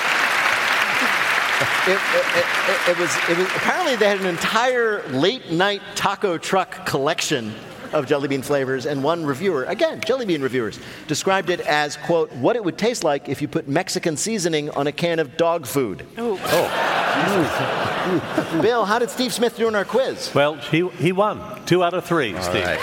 it, 1.92 1.94
it- 1.94 2.38
it- 2.38 2.46
it 2.90 2.98
was, 3.00 3.16
it 3.30 3.38
was 3.38 3.48
apparently 3.56 3.96
they 3.96 4.08
had 4.08 4.20
an 4.20 4.26
entire 4.26 5.04
late 5.10 5.52
night 5.52 5.82
taco 5.96 6.38
truck 6.38 6.86
collection 6.86 7.54
of 7.94 8.06
jelly 8.06 8.28
bean 8.28 8.42
flavors, 8.42 8.86
and 8.86 9.04
one 9.04 9.26
reviewer, 9.26 9.64
again, 9.66 10.02
jelly 10.06 10.26
bean 10.26 10.42
reviewers, 10.42 10.80
described 11.08 11.50
it 11.50 11.60
as, 11.62 11.98
quote, 11.98 12.32
what 12.34 12.56
it 12.56 12.64
would 12.64 12.78
taste 12.78 13.04
like 13.04 13.30
if 13.30 13.42
you 13.42 13.48
put 13.48 13.68
Mexican 13.68 14.18
seasoning 14.18 14.70
on 14.72 14.88
a 14.88 14.92
can 14.92 15.20
of 15.20 15.38
dog 15.38 15.66
food. 15.66 16.06
Oh. 16.18 16.34
Bill, 18.62 18.86
how 18.86 19.00
did 19.00 19.10
Steve 19.10 19.34
Smith 19.34 19.56
do 19.56 19.68
in 19.68 19.76
our 19.76 19.86
quiz? 19.86 20.34
Well, 20.34 20.56
he, 20.56 20.88
he 20.90 21.12
won. 21.12 21.64
Two 21.66 21.84
out 21.84 21.94
of 21.94 22.06
three, 22.06 22.36
Steve. 22.42 22.80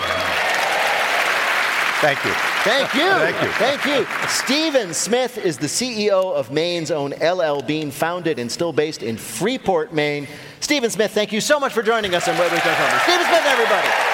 Thank 2.00 2.24
you. 2.24 2.32
Thank 2.62 2.94
you. 2.94 3.10
Thank 3.10 3.42
you. 3.42 3.48
Thank 3.52 3.84
you. 3.84 4.28
Stephen 4.28 4.94
Smith 4.94 5.36
is 5.36 5.58
the 5.58 5.66
CEO 5.66 6.34
of 6.34 6.50
Maine's 6.50 6.90
own 6.90 7.12
LL 7.22 7.60
Bean, 7.60 7.90
founded 7.90 8.38
and 8.38 8.50
still 8.50 8.72
based 8.72 9.02
in 9.02 9.18
Freeport, 9.18 9.92
Maine. 9.92 10.26
Stephen 10.60 10.90
Smith, 10.90 11.10
thank 11.12 11.32
you 11.32 11.40
so 11.40 11.60
much 11.60 11.72
for 11.72 11.82
joining 11.82 12.14
us 12.14 12.28
on 12.28 12.38
Wait 12.38 12.52
Wait 12.52 12.62
Don't 12.62 13.00
Stephen 13.02 13.26
Smith, 13.26 13.44
everybody. 13.44 14.09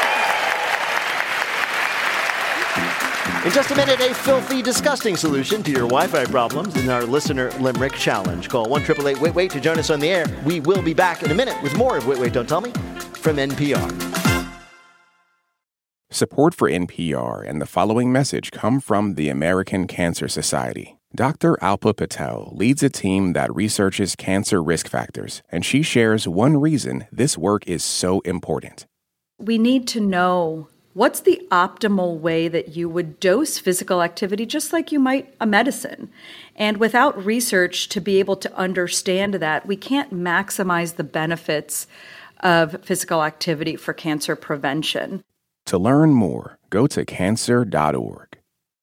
In 3.47 3.53
just 3.53 3.71
a 3.71 3.77
minute, 3.77 4.01
a 4.01 4.13
filthy, 4.13 4.61
disgusting 4.61 5.17
solution 5.17 5.63
to 5.63 5.71
your 5.71 5.83
Wi 5.83 6.09
Fi 6.09 6.25
problems 6.25 6.75
in 6.75 6.89
our 6.89 7.05
listener 7.05 7.53
limerick 7.61 7.93
challenge. 7.93 8.49
Call 8.49 8.69
1 8.69 8.83
888 8.83 9.23
Wait 9.23 9.35
Wait 9.37 9.51
to 9.53 9.61
join 9.61 9.79
us 9.79 9.89
on 9.89 10.01
the 10.01 10.11
air. 10.11 10.27
We 10.45 10.59
will 10.59 10.83
be 10.83 10.95
back 10.95 11.23
in 11.23 11.31
a 11.31 11.35
minute 11.35 11.55
with 11.63 11.77
more 11.77 11.97
of 11.97 12.09
Wait 12.09 12.19
Wait 12.19 12.33
Don't 12.33 12.49
Tell 12.49 12.61
Me 12.61 12.73
from 13.21 13.37
NPR. 13.37 13.89
Support 16.11 16.57
for 16.57 16.69
NPR 16.69 17.49
and 17.49 17.63
the 17.63 17.67
following 17.67 18.11
message 18.11 18.51
come 18.51 18.81
from 18.81 19.15
the 19.15 19.29
American 19.29 19.87
Cancer 19.87 20.27
Society. 20.27 20.97
Dr. 21.15 21.57
Alpa 21.63 21.97
Patel 21.97 22.51
leads 22.53 22.83
a 22.83 22.91
team 22.91 23.33
that 23.35 23.55
researches 23.55 24.17
cancer 24.17 24.61
risk 24.61 24.89
factors, 24.89 25.45
and 25.51 25.65
she 25.65 25.83
shares 25.83 26.27
one 26.27 26.57
reason 26.57 27.07
this 27.13 27.39
work 27.39 27.65
is 27.69 27.85
so 27.85 28.19
important. 28.23 28.87
We 29.39 29.57
need 29.57 29.87
to 29.89 30.01
know 30.01 30.67
what's 30.97 31.21
the 31.21 31.47
optimal 31.51 32.19
way 32.19 32.49
that 32.49 32.75
you 32.75 32.89
would 32.89 33.21
dose 33.21 33.59
physical 33.59 34.03
activity 34.03 34.47
just 34.47 34.73
like 34.73 34.91
you 34.91 34.99
might 34.99 35.35
a 35.39 35.47
medicine. 35.47 36.11
And 36.57 36.79
without 36.79 37.23
research 37.23 37.91
to 37.91 38.01
be 38.01 38.19
able 38.19 38.37
to 38.37 38.57
understand 38.57 39.35
that, 39.35 39.67
we 39.67 39.77
can't 39.77 40.11
maximize 40.11 40.97
the 40.97 41.05
benefits 41.05 41.87
of 42.41 42.83
physical 42.83 43.23
activity 43.23 43.77
for 43.77 43.93
cancer 43.93 44.35
prevention. 44.35 45.23
To 45.67 45.77
learn 45.77 46.15
more, 46.15 46.59
go 46.71 46.87
to 46.87 47.05
cancer.org. 47.05 48.39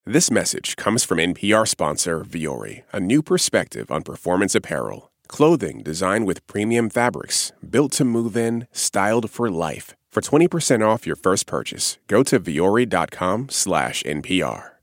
This 0.06 0.30
message 0.30 0.76
comes 0.76 1.04
from 1.04 1.18
NPR 1.18 1.68
sponsor 1.68 2.24
Vuori, 2.24 2.84
a 2.94 3.00
new 3.00 3.24
perspective 3.24 3.90
on 3.90 4.04
performance 4.04 4.54
apparel. 4.54 5.10
Clothing 5.28 5.82
designed 5.82 6.28
with 6.28 6.46
premium 6.46 6.92
fabrics, 6.92 7.54
built 7.68 7.92
to 7.94 8.06
move 8.06 8.38
in, 8.38 8.68
styled 8.72 9.32
for 9.32 9.50
life. 9.50 9.96
For 10.14 10.22
20% 10.22 10.88
off 10.88 11.08
your 11.08 11.16
first 11.16 11.48
purchase, 11.48 11.98
go 12.08 12.22
to 12.22 12.40
vuori.com 12.40 13.50
slash 13.50 14.04
NPR. 14.04 14.74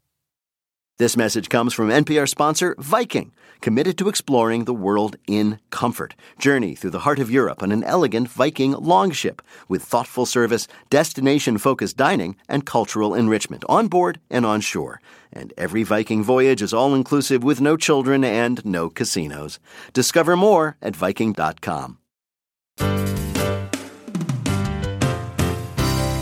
This 0.99 1.17
message 1.17 1.49
comes 1.49 1.73
from 1.73 1.89
NPR 1.89 2.29
sponsor 2.29 2.75
Viking, 2.81 3.31
committed 3.61 3.97
to 3.99 4.09
exploring 4.09 4.65
the 4.65 4.75
world 4.75 5.15
in 5.29 5.61
comfort. 5.71 6.17
Journey 6.41 6.75
through 6.75 6.91
the 6.91 7.07
heart 7.07 7.21
of 7.21 7.31
Europe 7.31 7.63
on 7.63 7.71
an 7.71 7.85
elegant 7.85 8.27
Viking 8.27 8.73
longship 8.73 9.41
with 9.69 9.85
thoughtful 9.85 10.27
service, 10.27 10.67
destination 10.91 11.59
focused 11.59 11.97
dining, 11.97 12.35
and 12.49 12.67
cultural 12.67 13.15
enrichment 13.15 13.63
on 13.69 13.87
board 13.87 14.19
and 14.31 14.45
on 14.45 14.61
shore. 14.61 15.01
And 15.33 15.55
every 15.57 15.85
Viking 15.85 16.25
voyage 16.25 16.61
is 16.61 16.75
all 16.75 16.93
inclusive 16.93 17.45
with 17.45 17.61
no 17.61 17.77
children 17.77 18.25
and 18.25 18.65
no 18.65 18.91
casinos. 18.91 19.61
Discover 19.93 20.35
more 20.39 20.77
at 20.83 20.97
Viking.com. 20.97 21.99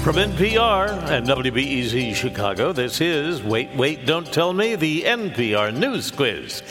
From 0.08 0.16
NPR 0.16 0.88
and 1.10 1.26
WBEZ 1.26 2.14
Chicago, 2.14 2.72
this 2.72 3.02
is 3.02 3.42
Wait, 3.42 3.68
Wait, 3.76 4.06
Don't 4.06 4.32
Tell 4.32 4.54
Me, 4.54 4.74
the 4.74 5.02
NPR 5.02 5.76
News 5.76 6.10
Quiz. 6.10 6.62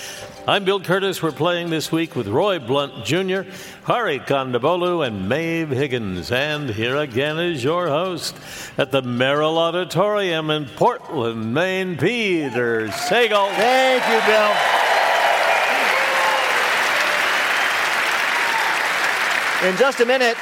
I'm 0.48 0.66
Bill 0.66 0.80
Kurtis. 0.80 1.22
We're 1.22 1.32
playing 1.32 1.70
this 1.70 1.92
week 1.92 2.16
with 2.16 2.28
Roy 2.28 2.58
Blount 2.58 3.06
Jr., 3.06 3.42
Hari 3.84 4.22
Kondabolu, 4.22 5.06
and 5.06 5.30
Maeve 5.30 5.70
Higgins. 5.70 6.32
And 6.32 6.72
here 6.72 6.96
again 6.96 7.38
is 7.38 7.64
your 7.64 7.90
host 7.90 8.36
at 8.76 8.90
the 8.90 9.04
Merrill 9.04 9.60
Auditorium 9.60 10.50
in 10.50 10.66
Portland, 10.66 11.54
Maine, 11.54 11.96
Peter 11.96 12.88
Sagal. 12.88 13.52
Thank 13.52 14.04
you, 14.10 14.20
Bill. 14.26 14.56
In 19.70 19.78
just 19.78 20.00
a 20.00 20.06
minute, 20.08 20.38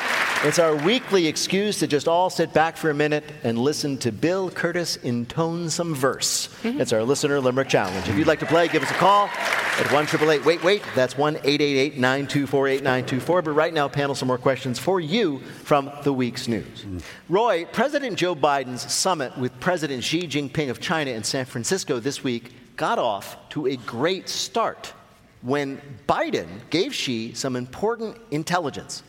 it's 0.46 0.60
our 0.60 0.76
weekly 0.76 1.26
excuse 1.26 1.80
to 1.80 1.88
just 1.88 2.08
all 2.08 2.30
sit 2.30 2.54
back 2.54 2.78
for 2.78 2.92
a 2.92 2.94
minute 2.94 3.24
and 3.44 3.58
listen 3.58 3.98
to 3.98 4.12
Bill 4.12 4.52
Kurtis 4.52 4.96
intone 5.00 5.72
some 5.72 5.96
verse. 5.96 6.50
Mm-hmm. 6.62 6.82
It's 6.82 6.94
our 6.94 7.02
listener 7.02 7.40
limerick 7.40 7.68
challenge. 7.68 8.08
If 8.08 8.16
you'd 8.16 8.28
like 8.28 8.42
to 8.42 8.46
play, 8.46 8.68
give 8.68 8.84
us 8.84 8.92
a 8.92 8.94
call 8.94 9.28
at 9.28 9.92
1 9.92 10.44
Wait 10.46 10.64
Wait. 10.64 10.84
That's 10.94 11.18
1 11.18 11.38
888 11.38 11.98
924 11.98 12.68
8924. 12.68 13.42
But 13.42 13.52
right 13.54 13.74
now, 13.74 13.88
panel, 13.88 14.14
some 14.14 14.28
more 14.28 14.38
questions 14.38 14.78
for 14.78 15.00
you 15.00 15.40
from 15.64 15.92
the 16.04 16.14
week's 16.14 16.48
news. 16.48 16.86
Roy, 17.28 17.66
President 17.66 18.16
Joe 18.16 18.36
Biden's 18.36 18.94
summit 18.94 19.36
with 19.40 19.60
President 19.60 20.04
Xi 20.04 20.28
Jinping 20.28 20.70
of 20.70 20.80
China 20.80 21.10
in 21.10 21.24
San 21.24 21.46
Francisco 21.46 22.00
this 22.00 22.24
week 22.24 22.54
got 22.76 23.00
off 23.00 23.50
to 23.50 23.66
a 23.66 23.78
great 23.78 24.30
start 24.30 24.94
when 25.42 25.82
Biden 26.08 26.48
gave 26.70 26.94
Xi 26.94 27.34
some 27.34 27.56
important 27.56 28.18
intelligence 28.30 29.02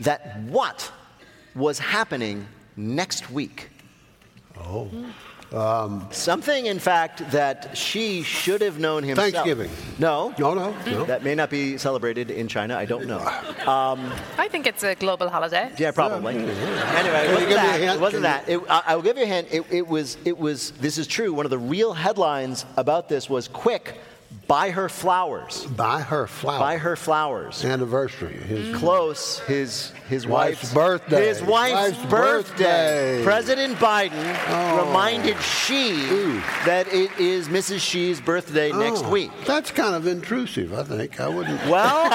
that 0.00 0.40
what 0.42 0.90
was 1.54 1.78
happening 1.78 2.46
next 2.76 3.30
week. 3.30 3.70
Oh. 4.58 4.90
Um, 5.52 6.08
Something, 6.10 6.66
in 6.66 6.80
fact, 6.80 7.30
that 7.30 7.76
Xi 7.76 8.22
should 8.22 8.60
have 8.60 8.80
known 8.80 9.04
himself. 9.04 9.30
Thanksgiving. 9.32 9.70
No. 10.00 10.34
No, 10.36 10.52
no, 10.54 10.74
no. 10.86 11.04
That 11.04 11.22
may 11.22 11.36
not 11.36 11.48
be 11.48 11.78
celebrated 11.78 12.30
in 12.32 12.48
China. 12.48 12.76
I 12.76 12.84
don't 12.84 13.06
know. 13.06 13.20
Um, 13.64 14.12
I 14.36 14.48
think 14.48 14.66
it's 14.66 14.82
a 14.82 14.96
global 14.96 15.28
holiday. 15.28 15.70
yeah, 15.78 15.92
probably. 15.92 16.34
Anyway, 16.34 16.50
it 16.50 17.32
wasn't 17.32 17.48
give 17.48 17.48
me 17.48 17.54
a 17.54 17.56
that. 17.56 17.94
It 17.96 18.00
wasn't 18.00 18.22
that. 18.22 18.48
It, 18.48 18.60
I, 18.68 18.82
I 18.86 18.96
will 18.96 19.02
give 19.02 19.16
you 19.16 19.22
a 19.22 19.26
hint. 19.26 19.48
It, 19.52 19.64
it 19.70 19.86
was. 19.86 20.16
It 20.24 20.36
was. 20.36 20.72
This 20.72 20.98
is 20.98 21.06
true. 21.06 21.32
One 21.32 21.46
of 21.46 21.50
the 21.50 21.58
real 21.58 21.92
headlines 21.92 22.64
about 22.76 23.08
this 23.08 23.30
was 23.30 23.46
quick. 23.46 23.98
Buy 24.46 24.70
her 24.70 24.88
flowers. 24.90 25.64
Buy 25.64 26.02
her 26.02 26.26
flowers. 26.26 26.60
Buy 26.60 26.76
her 26.76 26.96
flowers. 26.96 27.64
Anniversary. 27.64 28.34
His 28.36 28.66
mm-hmm. 28.68 28.78
Close. 28.78 29.38
His 29.40 29.92
his 30.08 30.26
Wife's 30.26 30.62
wife's, 30.62 30.74
birthday. 30.74 31.28
His 31.28 31.42
wife's, 31.42 31.74
Wife's 31.96 32.10
birthday. 32.10 32.64
birthday. 33.20 33.24
President 33.24 33.76
Biden 33.76 34.38
Oh. 34.48 34.86
reminded 34.86 35.40
Xi 35.40 35.94
that 36.66 36.86
it 36.92 37.10
is 37.18 37.48
Mrs. 37.48 37.80
Xi's 37.80 38.20
birthday 38.20 38.70
oh, 38.70 38.78
next 38.78 39.04
Oh, 39.04 39.10
week. 39.10 39.30
That's 39.46 39.70
kind 39.70 39.94
of 39.94 40.06
intrusive, 40.06 40.74
I 40.74 40.82
think. 40.82 41.20
I 41.20 41.28
wouldn't. 41.28 41.60
Well, 41.74 42.08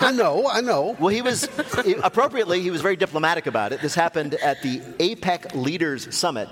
I 0.00 0.12
know, 0.14 0.48
I 0.48 0.60
know. 0.60 0.96
well, 0.98 1.08
he 1.08 1.22
was 1.22 1.48
appropriately. 2.02 2.60
He 2.60 2.70
was 2.70 2.80
very 2.80 2.96
diplomatic 2.96 3.46
about 3.46 3.72
it. 3.72 3.80
This 3.80 3.94
happened 3.94 4.34
at 4.34 4.60
the 4.62 4.80
APEC 4.98 5.54
Leaders 5.54 6.14
Summit, 6.14 6.48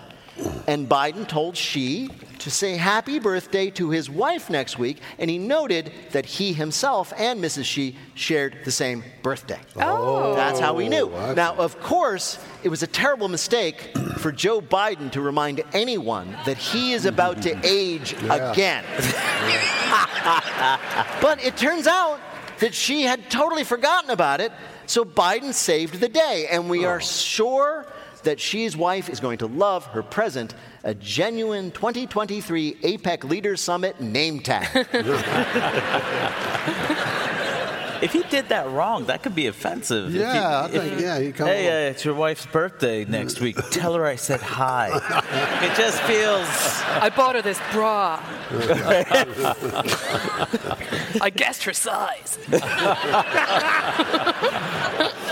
and 0.66 0.88
Biden 0.88 1.26
told 1.26 1.56
Xi 1.56 2.08
to 2.42 2.50
say 2.50 2.76
happy 2.76 3.20
birthday 3.20 3.70
to 3.70 3.90
his 3.90 4.10
wife 4.10 4.50
next 4.50 4.78
week, 4.78 4.98
and 5.18 5.30
he 5.30 5.38
noted 5.38 5.92
that 6.10 6.26
he 6.26 6.52
himself 6.52 7.12
and 7.16 7.42
Mrs. 7.42 7.64
Xi 7.64 7.96
shared 8.14 8.58
the 8.64 8.72
same 8.72 9.04
birthday. 9.22 9.60
Oh. 9.76 10.34
That's 10.34 10.58
how 10.58 10.74
we 10.74 10.88
knew. 10.88 11.10
Oh, 11.12 11.30
I 11.30 11.34
Now, 11.34 11.54
of 11.54 11.78
course, 11.80 12.38
it 12.64 12.68
was 12.68 12.82
a 12.82 12.86
terrible 12.86 13.28
mistake 13.28 13.92
for 14.18 14.32
Joe 14.32 14.60
Biden 14.60 15.10
to 15.12 15.20
remind 15.20 15.62
anyone 15.72 16.36
that 16.44 16.58
he 16.58 16.92
is 16.92 17.06
about 17.06 17.42
to 17.42 17.58
age 17.64 18.14
Yeah. 18.22 18.52
again. 18.52 18.84
but 21.22 21.42
it 21.44 21.56
turns 21.56 21.86
out 21.86 22.20
that 22.58 22.74
Xi 22.74 23.02
had 23.02 23.30
totally 23.30 23.64
forgotten 23.64 24.10
about 24.10 24.40
it. 24.40 24.52
So 24.86 25.04
Biden 25.04 25.54
saved 25.54 26.00
the 26.00 26.08
day, 26.08 26.48
and 26.50 26.68
we 26.68 26.84
are 26.84 26.96
oh. 26.96 27.00
sure 27.00 27.86
that 28.24 28.40
Xi's 28.40 28.76
wife 28.76 29.08
is 29.08 29.20
going 29.20 29.38
to 29.38 29.46
love 29.46 29.86
her 29.86 30.02
present, 30.02 30.54
a 30.84 30.94
genuine 30.94 31.70
2023 31.70 32.74
APEC 32.82 33.24
Leaders 33.24 33.60
Summit 33.60 34.00
name 34.00 34.40
tag. 34.40 34.86
If 38.02 38.12
he 38.12 38.24
did 38.24 38.48
that 38.48 38.68
wrong, 38.68 39.04
that 39.04 39.22
could 39.22 39.36
be 39.36 39.46
offensive. 39.46 40.12
Yeah, 40.12 40.64
I 40.64 40.68
he- 40.68 40.74
if 40.76 40.82
think- 40.82 40.96
he- 40.98 41.02
yeah, 41.04 41.18
he 41.20 41.30
come 41.30 41.46
Hey, 41.46 41.68
on. 41.68 41.72
uh, 41.72 41.90
it's 41.92 42.04
your 42.04 42.14
wife's 42.14 42.44
birthday 42.46 43.04
next 43.04 43.38
week. 43.40 43.56
Tell 43.70 43.94
her 43.94 44.04
I 44.04 44.16
said 44.16 44.40
hi. 44.40 44.88
it 45.62 45.76
just 45.76 46.02
feels. 46.02 46.48
I 47.00 47.10
bought 47.14 47.36
her 47.36 47.42
this 47.42 47.60
bra. 47.70 48.18
I 51.20 51.30
guessed 51.32 51.62
her 51.62 51.72
size. 51.72 52.38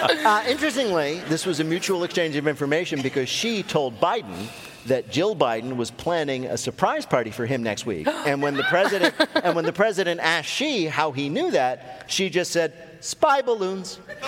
Uh, 0.02 0.44
interestingly, 0.48 1.20
this 1.28 1.46
was 1.46 1.60
a 1.60 1.64
mutual 1.64 2.04
exchange 2.04 2.36
of 2.36 2.46
information 2.46 3.02
because 3.02 3.28
Xi 3.28 3.62
told 3.62 4.00
Biden 4.00 4.48
that 4.86 5.10
Jill 5.10 5.36
Biden 5.36 5.76
was 5.76 5.90
planning 5.90 6.46
a 6.46 6.56
surprise 6.56 7.04
party 7.04 7.30
for 7.30 7.44
him 7.46 7.62
next 7.62 7.84
week. 7.84 8.06
And 8.06 8.42
when 8.42 8.54
the 8.54 8.62
president 8.64 9.14
and 9.34 9.54
when 9.54 9.64
the 9.64 9.72
president 9.72 10.20
asked 10.20 10.48
Xi 10.48 10.86
how 10.86 11.12
he 11.12 11.28
knew 11.28 11.50
that, 11.50 12.04
Xi 12.08 12.30
just 12.30 12.50
said 12.50 12.72
spy 13.00 13.42
balloons. 13.42 13.98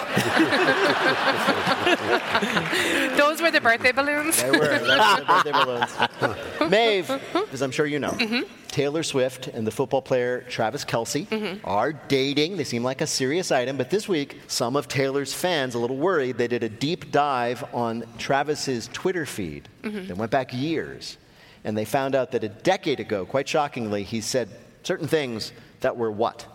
Those 3.17 3.41
were 3.41 3.51
the 3.51 3.61
birthday 3.63 3.93
balloons. 3.93 4.43
They 4.43 4.51
were. 4.51 4.79
That's 4.79 5.21
the 5.21 5.27
birthday 5.29 5.53
balloons. 5.53 6.71
Maeve, 6.71 7.11
as 7.53 7.63
I'm 7.63 7.71
sure 7.71 7.87
you 7.87 7.99
know, 7.99 8.11
mm-hmm. 8.11 8.43
Taylor 8.69 9.03
Swift 9.03 9.49
and 9.49 9.67
the 9.67 9.71
football 9.71 10.03
player 10.03 10.43
Travis 10.49 10.85
Kelce 10.85 11.27
mm-hmm. 11.27 11.59
are 11.65 11.93
dating. 11.93 12.57
They 12.57 12.65
seem 12.65 12.83
like 12.83 13.01
a 13.01 13.07
serious 13.07 13.53
item, 13.53 13.77
but 13.77 13.91
this 13.91 14.09
week, 14.09 14.41
some 14.49 14.77
of 14.77 14.89
Taylor's 14.89 15.35
fans, 15.35 15.75
a 15.75 15.79
little 15.79 15.99
worried, 15.99 16.39
they 16.39 16.49
did 16.49 16.63
a 16.63 16.69
deep 16.69 17.13
dive 17.13 17.65
on 17.75 18.05
Travis's 18.19 18.89
Twitter 18.93 19.27
feed. 19.27 19.69
Mm-hmm. 19.83 20.07
They 20.07 20.15
went 20.15 20.31
back 20.31 20.53
years, 20.53 21.19
and 21.65 21.77
they 21.77 21.85
found 21.85 22.15
out 22.15 22.33
that 22.33 22.45
a 22.45 22.49
decade 22.49 23.01
ago, 23.01 23.27
quite 23.27 23.49
shockingly, 23.49 24.03
he 24.05 24.21
said 24.21 24.49
certain 24.83 25.07
things 25.07 25.53
that 25.81 25.97
were 25.97 26.11
what? 26.11 26.47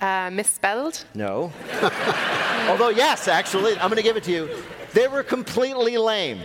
Uh, 0.00 0.30
misspelled. 0.32 1.04
No. 1.14 1.52
Although, 2.68 2.88
yes, 2.88 3.28
actually, 3.28 3.72
I'm 3.74 3.90
going 3.90 3.96
to 3.96 4.02
give 4.02 4.16
it 4.16 4.24
to 4.24 4.32
you. 4.32 4.48
They 4.94 5.08
were 5.08 5.22
completely 5.22 5.98
lame. 5.98 6.40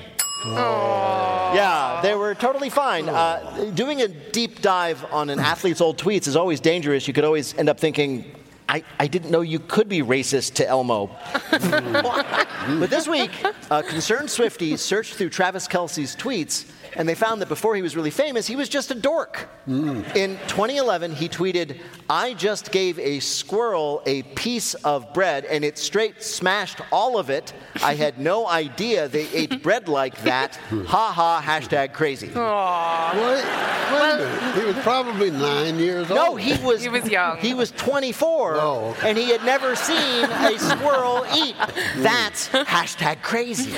Oh. 0.47 1.51
Yeah, 1.55 2.01
they 2.03 2.15
were 2.15 2.35
totally 2.35 2.69
fine. 2.69 3.09
Uh, 3.09 3.71
doing 3.73 4.01
a 4.01 4.07
deep 4.07 4.61
dive 4.61 5.03
on 5.11 5.29
an 5.29 5.39
athlete's 5.39 5.81
old 5.81 5.97
tweets 5.97 6.27
is 6.27 6.35
always 6.35 6.59
dangerous. 6.59 7.07
You 7.07 7.13
could 7.13 7.23
always 7.23 7.57
end 7.57 7.69
up 7.69 7.79
thinking, 7.79 8.35
I, 8.67 8.83
I 8.99 9.07
didn't 9.07 9.31
know 9.31 9.41
you 9.41 9.59
could 9.59 9.87
be 9.87 10.01
racist 10.01 10.55
to 10.55 10.67
Elmo. 10.67 11.15
but 11.51 12.89
this 12.89 13.07
week, 13.07 13.31
uh, 13.71 13.81
concerned 13.83 14.29
Swifty 14.29 14.75
searched 14.77 15.15
through 15.15 15.29
Travis 15.29 15.67
Kelce's 15.67 16.15
tweets 16.15 16.69
and 16.95 17.07
they 17.07 17.15
found 17.15 17.41
that 17.41 17.49
before 17.49 17.75
he 17.75 17.81
was 17.81 17.95
really 17.95 18.11
famous, 18.11 18.47
he 18.47 18.55
was 18.55 18.69
just 18.69 18.91
a 18.91 18.95
dork. 18.95 19.47
Mm. 19.67 20.15
In 20.15 20.37
2011, 20.47 21.13
he 21.15 21.27
tweeted, 21.27 21.77
I 22.09 22.33
just 22.33 22.71
gave 22.71 22.97
a 22.99 23.19
squirrel 23.19 24.01
a 24.05 24.23
piece 24.23 24.73
of 24.75 25.13
bread 25.13 25.45
and 25.45 25.65
it 25.65 25.77
straight 25.77 26.21
smashed 26.23 26.79
all 26.91 27.17
of 27.17 27.29
it. 27.29 27.53
I 27.83 27.95
had 27.95 28.19
no 28.31 28.47
idea 28.47 29.07
they 29.07 29.27
ate 29.29 29.61
bread 29.63 29.87
like 29.87 30.21
that. 30.23 30.55
Ha 30.55 31.11
ha, 31.11 31.43
hashtag 31.45 31.93
crazy. 31.93 32.27
Wait, 32.27 32.35
wait 32.35 34.13
a 34.13 34.17
minute. 34.17 34.55
He 34.55 34.65
was 34.65 34.75
probably 34.83 35.31
nine 35.31 35.77
years 35.79 36.09
old. 36.09 36.17
No, 36.17 36.35
he 36.35 36.63
was 36.63 36.81
He 36.81 36.89
was 36.89 37.07
young. 37.09 37.37
He 37.37 37.53
was 37.53 37.71
24, 37.71 38.55
Oh, 38.55 38.89
okay. 38.97 39.09
and 39.09 39.17
he 39.17 39.29
had 39.31 39.43
never 39.43 39.75
seen 39.75 40.25
a 40.25 40.57
squirrel 40.57 41.25
eat. 41.35 41.55
That's 41.97 42.49
mm. 42.49 42.63
hashtag 42.65 43.21
crazy. 43.21 43.71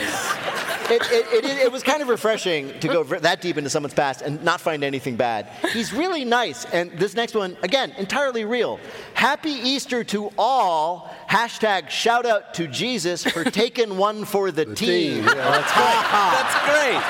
It, 0.90 1.02
it, 1.12 1.44
it, 1.44 1.58
it 1.66 1.72
was 1.72 1.84
kind 1.84 2.02
of 2.02 2.08
refreshing 2.08 2.78
to 2.80 2.88
go 2.88 3.04
ver- 3.04 3.07
that 3.08 3.42
deep 3.42 3.58
into 3.58 3.70
someone's 3.70 3.94
past 3.94 4.22
and 4.22 4.44
not 4.44 4.62
find 4.62 4.84
anything 4.84 5.16
bad. 5.16 5.48
He's 5.74 5.94
really 5.94 6.26
nice, 6.26 6.66
and 6.66 6.92
this 6.92 7.14
next 7.16 7.34
one, 7.36 7.58
again, 7.64 7.92
entirely 7.98 8.46
real. 8.46 8.80
Happy 9.14 9.52
Easter 9.52 10.04
to 10.06 10.32
all. 10.38 11.14
Hashtag 11.30 11.90
shout 11.90 12.26
out 12.26 12.54
to 12.56 12.68
Jesus 12.68 13.24
for 13.24 13.44
taking 13.52 13.98
one 13.98 14.26
for 14.26 14.52
the, 14.52 14.66
team. 14.66 14.76
team, 14.76 15.26
yeah. 15.26 15.34
That's 15.34 15.74
great. 15.74 16.04
That's 16.38 16.56
great. 16.66 17.02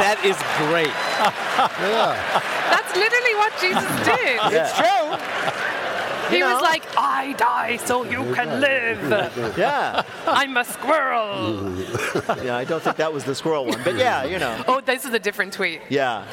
That 0.00 0.18
is 0.24 0.36
great. 0.68 0.94
Yeah. 1.88 2.16
That's 2.70 2.94
literally 2.96 3.34
what 3.36 3.52
Jesus 3.60 3.90
did. 4.06 4.38
It's 4.54 4.72
true. 4.78 5.67
He 6.30 6.38
You 6.38 6.44
was 6.44 6.60
like, 6.62 6.84
I 6.96 7.32
die 7.34 7.76
so 7.78 8.04
you 8.04 8.34
can 8.34 8.60
live. 8.60 9.56
Yeah. 9.56 10.02
I'm 10.26 10.56
a 10.56 10.64
squirrel. 10.64 11.74
Yeah, 12.42 12.56
I 12.56 12.64
don't 12.64 12.82
think 12.82 12.96
that 12.96 13.12
was 13.12 13.24
the 13.24 13.34
squirrel 13.34 13.64
one, 13.66 13.80
but 13.82 13.96
yeah, 13.96 14.24
you 14.24 14.38
know. 14.38 14.62
Oh, 14.68 14.80
this 14.80 15.04
is 15.04 15.12
a 15.12 15.18
different 15.18 15.52
tweet. 15.52 15.80
Yeah. 15.88 16.24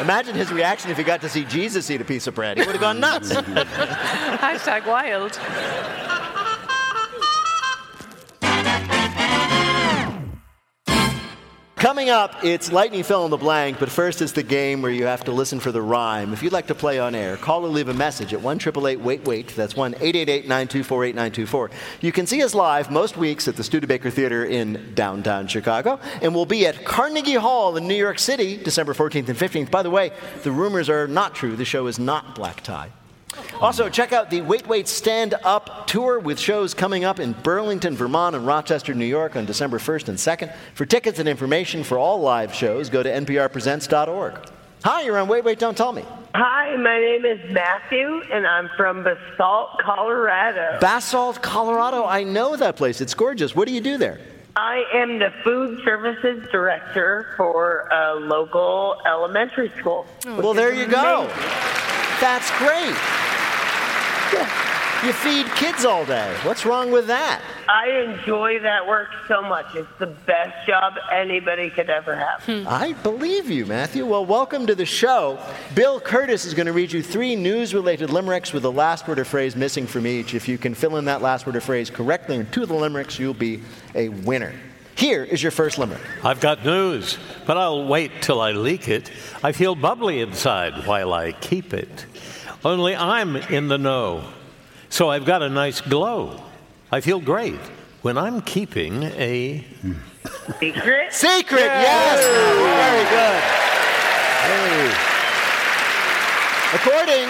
Imagine 0.00 0.34
his 0.34 0.52
reaction 0.52 0.90
if 0.90 0.96
he 0.96 1.04
got 1.04 1.20
to 1.20 1.28
see 1.28 1.44
Jesus 1.44 1.90
eat 1.90 2.00
a 2.00 2.04
piece 2.04 2.26
of 2.26 2.34
bread. 2.34 2.58
He 2.58 2.64
would 2.64 2.72
have 2.72 2.80
gone 2.80 3.00
nuts. 3.00 3.32
Hashtag 3.32 4.86
wild. 4.86 5.38
Coming 11.92 12.08
up, 12.08 12.42
it's 12.42 12.72
lightning 12.72 13.02
fill 13.02 13.26
in 13.26 13.30
the 13.30 13.36
blank, 13.36 13.78
but 13.78 13.90
first 13.90 14.22
it's 14.22 14.32
the 14.32 14.42
game 14.42 14.80
where 14.80 14.90
you 14.90 15.04
have 15.04 15.24
to 15.24 15.30
listen 15.30 15.60
for 15.60 15.72
the 15.72 15.82
rhyme. 15.82 16.32
If 16.32 16.42
you'd 16.42 16.50
like 16.50 16.68
to 16.68 16.74
play 16.74 16.98
on 16.98 17.14
air, 17.14 17.36
call 17.36 17.66
or 17.66 17.68
leave 17.68 17.88
a 17.88 17.92
message 17.92 18.32
at 18.32 18.40
1 18.40 18.58
wait 19.02 19.24
wait. 19.26 19.48
That's 19.48 19.76
1 19.76 19.90
924 20.00 21.04
8924. 21.04 21.70
You 22.00 22.10
can 22.10 22.26
see 22.26 22.42
us 22.42 22.54
live 22.54 22.90
most 22.90 23.18
weeks 23.18 23.46
at 23.46 23.56
the 23.56 23.62
Studebaker 23.62 24.08
Theater 24.08 24.42
in 24.46 24.94
downtown 24.94 25.48
Chicago, 25.48 26.00
and 26.22 26.34
we'll 26.34 26.46
be 26.46 26.66
at 26.66 26.82
Carnegie 26.82 27.34
Hall 27.34 27.76
in 27.76 27.86
New 27.86 27.94
York 27.94 28.18
City 28.18 28.56
December 28.56 28.94
14th 28.94 29.28
and 29.28 29.36
15th. 29.36 29.70
By 29.70 29.82
the 29.82 29.90
way, 29.90 30.12
the 30.44 30.50
rumors 30.50 30.88
are 30.88 31.06
not 31.06 31.34
true. 31.34 31.56
The 31.56 31.66
show 31.66 31.88
is 31.88 31.98
not 31.98 32.34
black 32.34 32.62
tie. 32.62 32.90
Also, 33.62 33.88
check 33.88 34.12
out 34.12 34.28
the 34.28 34.40
Wait 34.40 34.66
Wait 34.66 34.88
Stand 34.88 35.34
Up 35.44 35.86
tour 35.86 36.18
with 36.18 36.36
shows 36.36 36.74
coming 36.74 37.04
up 37.04 37.20
in 37.20 37.30
Burlington, 37.30 37.96
Vermont, 37.96 38.34
and 38.34 38.44
Rochester, 38.44 38.92
New 38.92 39.06
York 39.06 39.36
on 39.36 39.44
December 39.44 39.78
1st 39.78 40.08
and 40.08 40.18
2nd. 40.18 40.52
For 40.74 40.84
tickets 40.84 41.20
and 41.20 41.28
information 41.28 41.84
for 41.84 41.96
all 41.96 42.20
live 42.20 42.52
shows, 42.52 42.90
go 42.90 43.04
to 43.04 43.08
nprpresents.org. 43.08 44.50
Hi, 44.82 45.02
you're 45.02 45.16
on 45.16 45.28
Wait 45.28 45.44
Wait 45.44 45.60
Don't 45.60 45.76
Tell 45.76 45.92
Me. 45.92 46.04
Hi, 46.34 46.74
my 46.76 46.98
name 46.98 47.24
is 47.24 47.52
Matthew, 47.52 48.22
and 48.32 48.48
I'm 48.48 48.68
from 48.76 49.04
Basalt, 49.04 49.78
Colorado. 49.80 50.80
Basalt, 50.80 51.40
Colorado. 51.40 52.04
I 52.04 52.24
know 52.24 52.56
that 52.56 52.74
place. 52.74 53.00
It's 53.00 53.14
gorgeous. 53.14 53.54
What 53.54 53.68
do 53.68 53.74
you 53.74 53.80
do 53.80 53.96
there? 53.96 54.18
I 54.56 54.82
am 54.92 55.20
the 55.20 55.32
food 55.44 55.78
services 55.84 56.48
director 56.50 57.32
for 57.36 57.88
a 57.92 58.14
local 58.16 58.96
elementary 59.06 59.70
school. 59.78 60.04
well, 60.26 60.52
there 60.52 60.74
you 60.74 60.86
go. 60.86 61.28
That's 62.20 62.50
great. 62.58 62.96
Yeah. 64.32 64.72
You 65.04 65.12
feed 65.12 65.46
kids 65.56 65.84
all 65.84 66.04
day. 66.04 66.32
What's 66.44 66.64
wrong 66.64 66.92
with 66.92 67.08
that? 67.08 67.42
I 67.68 67.88
enjoy 67.90 68.60
that 68.60 68.86
work 68.86 69.08
so 69.26 69.42
much. 69.42 69.66
It's 69.74 69.88
the 69.98 70.06
best 70.06 70.64
job 70.64 70.94
anybody 71.10 71.70
could 71.70 71.90
ever 71.90 72.14
have. 72.14 72.44
Hmm. 72.44 72.68
I 72.68 72.92
believe 72.92 73.50
you, 73.50 73.66
Matthew. 73.66 74.06
Well, 74.06 74.24
welcome 74.24 74.64
to 74.68 74.76
the 74.76 74.86
show. 74.86 75.40
Bill 75.74 76.00
Kurtis 76.00 76.46
is 76.46 76.54
going 76.54 76.66
to 76.66 76.72
read 76.72 76.92
you 76.92 77.02
three 77.02 77.34
news 77.34 77.74
related 77.74 78.10
limericks 78.10 78.52
with 78.52 78.62
the 78.62 78.70
last 78.70 79.08
word 79.08 79.18
or 79.18 79.24
phrase 79.24 79.56
missing 79.56 79.88
from 79.88 80.06
each. 80.06 80.34
If 80.34 80.46
you 80.46 80.56
can 80.56 80.72
fill 80.72 80.96
in 80.98 81.04
that 81.06 81.20
last 81.20 81.46
word 81.46 81.56
or 81.56 81.60
phrase 81.60 81.90
correctly 81.90 82.36
in 82.36 82.46
two 82.52 82.62
of 82.62 82.68
the 82.68 82.74
limericks, 82.74 83.18
you'll 83.18 83.34
be 83.34 83.60
a 83.96 84.08
winner. 84.08 84.54
Here 84.94 85.24
is 85.24 85.42
your 85.42 85.50
first 85.50 85.78
limerick. 85.78 86.00
I've 86.22 86.38
got 86.38 86.64
news, 86.64 87.18
but 87.44 87.56
I'll 87.56 87.88
wait 87.88 88.22
till 88.22 88.40
I 88.40 88.52
leak 88.52 88.88
it. 88.88 89.10
I 89.42 89.50
feel 89.50 89.74
bubbly 89.74 90.20
inside 90.20 90.86
while 90.86 91.12
I 91.12 91.32
keep 91.32 91.74
it. 91.74 92.06
Only 92.64 92.94
I'm 92.94 93.34
in 93.36 93.66
the 93.66 93.78
know, 93.78 94.24
so 94.88 95.10
I've 95.10 95.24
got 95.24 95.42
a 95.42 95.48
nice 95.48 95.80
glow. 95.80 96.40
I 96.92 97.00
feel 97.00 97.18
great 97.18 97.58
when 98.02 98.16
I'm 98.16 98.40
keeping 98.40 99.02
a 99.02 99.64
Secret? 100.60 101.12
Secret, 101.12 101.60
yes! 101.60 102.22
Very 102.86 103.04
good. 103.10 103.62
According 106.74 107.28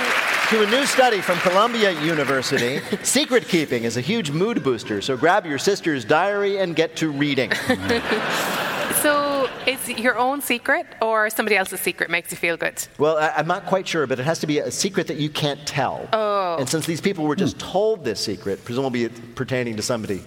to 0.50 0.62
a 0.62 0.70
new 0.70 0.86
study 0.86 1.20
from 1.20 1.38
Columbia 1.38 1.98
University, 2.02 2.80
secret 3.02 3.48
keeping 3.48 3.84
is 3.84 3.96
a 3.96 4.00
huge 4.00 4.30
mood 4.30 4.62
booster, 4.62 5.00
so 5.00 5.16
grab 5.16 5.46
your 5.46 5.58
sister's 5.58 6.04
diary 6.04 6.58
and 6.58 6.76
get 6.76 6.94
to 6.96 7.10
reading. 7.10 7.50
So, 9.64 9.70
is 9.70 9.88
your 9.88 10.18
own 10.18 10.40
secret 10.40 10.86
or 11.00 11.30
somebody 11.30 11.56
else's 11.56 11.80
secret 11.80 12.10
makes 12.10 12.30
you 12.30 12.36
feel 12.36 12.56
good? 12.56 12.86
Well, 12.98 13.16
I, 13.18 13.28
I'm 13.36 13.46
not 13.46 13.66
quite 13.66 13.86
sure, 13.86 14.06
but 14.06 14.18
it 14.18 14.24
has 14.24 14.38
to 14.40 14.46
be 14.46 14.58
a 14.58 14.70
secret 14.70 15.06
that 15.06 15.16
you 15.16 15.30
can't 15.30 15.64
tell. 15.66 16.08
Oh. 16.12 16.56
And 16.58 16.68
since 16.68 16.86
these 16.86 17.00
people 17.00 17.24
were 17.24 17.36
just 17.36 17.58
told 17.58 18.04
this 18.04 18.20
secret, 18.20 18.64
presumably 18.64 19.04
it's 19.04 19.20
pertaining 19.34 19.76
to 19.76 19.82
somebody. 19.82 20.22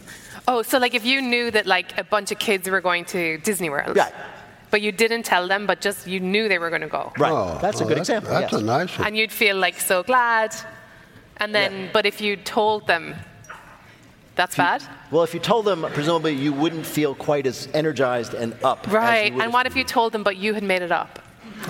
Oh, 0.47 0.61
so 0.61 0.77
like 0.77 0.93
if 0.93 1.05
you 1.05 1.21
knew 1.21 1.51
that 1.51 1.65
like 1.65 1.97
a 1.97 2.03
bunch 2.03 2.31
of 2.31 2.39
kids 2.39 2.69
were 2.69 2.81
going 2.81 3.05
to 3.05 3.37
Disney 3.39 3.69
World, 3.69 3.97
Right. 3.97 4.13
but 4.71 4.81
you 4.81 4.91
didn't 4.91 5.23
tell 5.23 5.47
them, 5.47 5.65
but 5.65 5.81
just 5.81 6.05
you 6.07 6.19
knew 6.19 6.47
they 6.47 6.59
were 6.59 6.69
going 6.69 6.81
to 6.81 6.87
go, 6.87 7.11
Right. 7.17 7.31
Oh, 7.31 7.57
that's 7.61 7.81
a 7.81 7.83
oh, 7.83 7.87
good 7.87 7.97
that's- 7.97 8.09
example. 8.09 8.31
That's 8.31 8.51
yes. 8.53 8.61
a 8.61 8.63
nice 8.65 8.97
one. 8.97 9.07
and 9.07 9.17
you'd 9.17 9.31
feel 9.31 9.57
like 9.57 9.79
so 9.79 10.03
glad. 10.03 10.55
And 11.37 11.53
then, 11.53 11.89
but 11.91 12.05
if 12.05 12.21
you 12.21 12.37
told 12.37 12.87
them, 12.87 13.15
that's 14.35 14.55
bad? 14.55 14.83
Well, 15.15 15.23
if 15.23 15.33
you 15.33 15.39
told 15.39 15.63
them, 15.63 15.85
presumably 15.93 16.33
you 16.33 16.51
wouldn't 16.51 16.85
feel 16.85 17.15
quite 17.15 17.47
as 17.47 17.69
energized 17.73 18.33
and 18.33 18.53
up. 18.65 18.85
Right. 18.91 19.33
would 19.33 19.43
And 19.43 19.53
what 19.53 19.65
if 19.65 19.73
you 19.77 19.85
told 19.85 20.11
them, 20.11 20.23
but 20.23 20.35
you 20.35 20.53
had 20.53 20.61
made 20.61 20.81
it 20.81 20.91
up? 20.91 21.19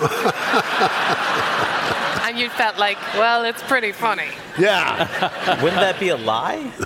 and 2.24 2.36
you 2.36 2.50
felt 2.50 2.76
like, 2.76 2.98
well, 3.14 3.44
it's 3.44 3.62
pretty 3.62 3.92
funny. 3.92 4.26
Yeah. 4.58 5.62
Wouldn't 5.62 5.80
that 5.80 6.00
be 6.00 6.08
a 6.08 6.16
lie? 6.16 6.72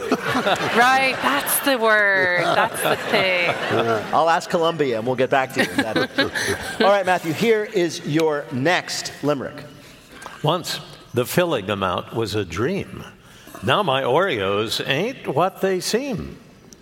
Right. 0.76 1.16
That's 1.22 1.60
the 1.60 1.78
word. 1.78 2.42
That's 2.44 2.82
the 2.82 2.96
thing. 3.10 3.54
I'll 4.12 4.28
ask 4.28 4.50
Columbia 4.50 4.98
and 4.98 5.06
we'll 5.06 5.16
get 5.16 5.30
back 5.30 5.54
to 5.54 5.64
you. 5.64 5.70
All 6.84 6.90
right, 6.92 7.06
Matthew, 7.06 7.32
here 7.32 7.64
is 7.64 8.06
your 8.06 8.44
next 8.52 9.12
limerick. 9.22 9.64
Once, 10.42 10.78
the 11.14 11.24
filling 11.24 11.70
amount 11.70 12.12
was 12.12 12.34
a 12.34 12.44
dream. 12.44 13.02
Now 13.62 13.82
my 13.82 14.02
Oreos 14.02 14.86
ain't 14.86 15.26
what 15.26 15.62
they 15.62 15.80
seem. 15.80 16.36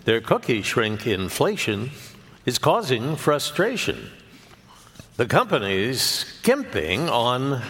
Their 0.09 0.21
cookie 0.21 0.63
shrink 0.63 1.05
inflation 1.05 1.91
is 2.43 2.57
causing 2.57 3.15
frustration. 3.15 4.09
The 5.17 5.27
company's 5.27 6.01
skimping 6.01 7.07
on. 7.07 7.61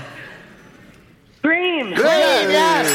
Dream. 1.44 1.88
Dream, 1.88 1.98
yes. 1.98 2.88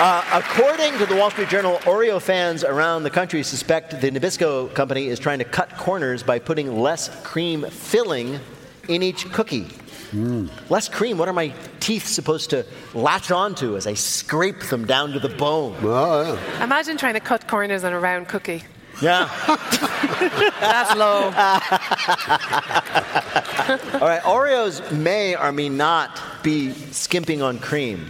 Uh, 0.00 0.24
according 0.32 0.98
to 0.98 1.06
the 1.06 1.14
Wall 1.14 1.30
Street 1.30 1.48
Journal, 1.48 1.76
Oreo 1.82 2.20
fans 2.20 2.64
around 2.64 3.04
the 3.04 3.10
country 3.10 3.44
suspect 3.44 4.00
the 4.00 4.10
Nabisco 4.10 4.74
company 4.74 5.06
is 5.06 5.20
trying 5.20 5.38
to 5.38 5.44
cut 5.44 5.76
corners 5.76 6.24
by 6.24 6.40
putting 6.40 6.80
less 6.80 7.08
cream 7.22 7.64
filling 7.70 8.40
in 8.88 9.04
each 9.04 9.30
cookie. 9.30 9.68
Mm. 10.14 10.48
Less 10.70 10.88
cream, 10.88 11.18
what 11.18 11.28
are 11.28 11.32
my 11.32 11.52
teeth 11.80 12.06
supposed 12.06 12.50
to 12.50 12.64
latch 12.94 13.32
onto 13.32 13.76
as 13.76 13.88
I 13.88 13.94
scrape 13.94 14.60
them 14.66 14.86
down 14.86 15.10
to 15.12 15.18
the 15.18 15.28
bone? 15.28 15.74
Oh, 15.82 16.38
Imagine 16.62 16.96
trying 16.96 17.14
to 17.14 17.20
cut 17.20 17.48
corners 17.48 17.82
on 17.82 17.92
a 17.92 17.98
round 17.98 18.28
cookie. 18.28 18.62
Yeah. 19.02 19.28
That's 20.60 20.96
low. 20.96 21.24
All 24.00 24.08
right, 24.08 24.22
Oreos 24.22 24.88
may 24.92 25.34
or 25.34 25.50
may 25.50 25.68
not 25.68 26.20
be 26.44 26.70
skimping 26.92 27.42
on 27.42 27.58
cream. 27.58 28.08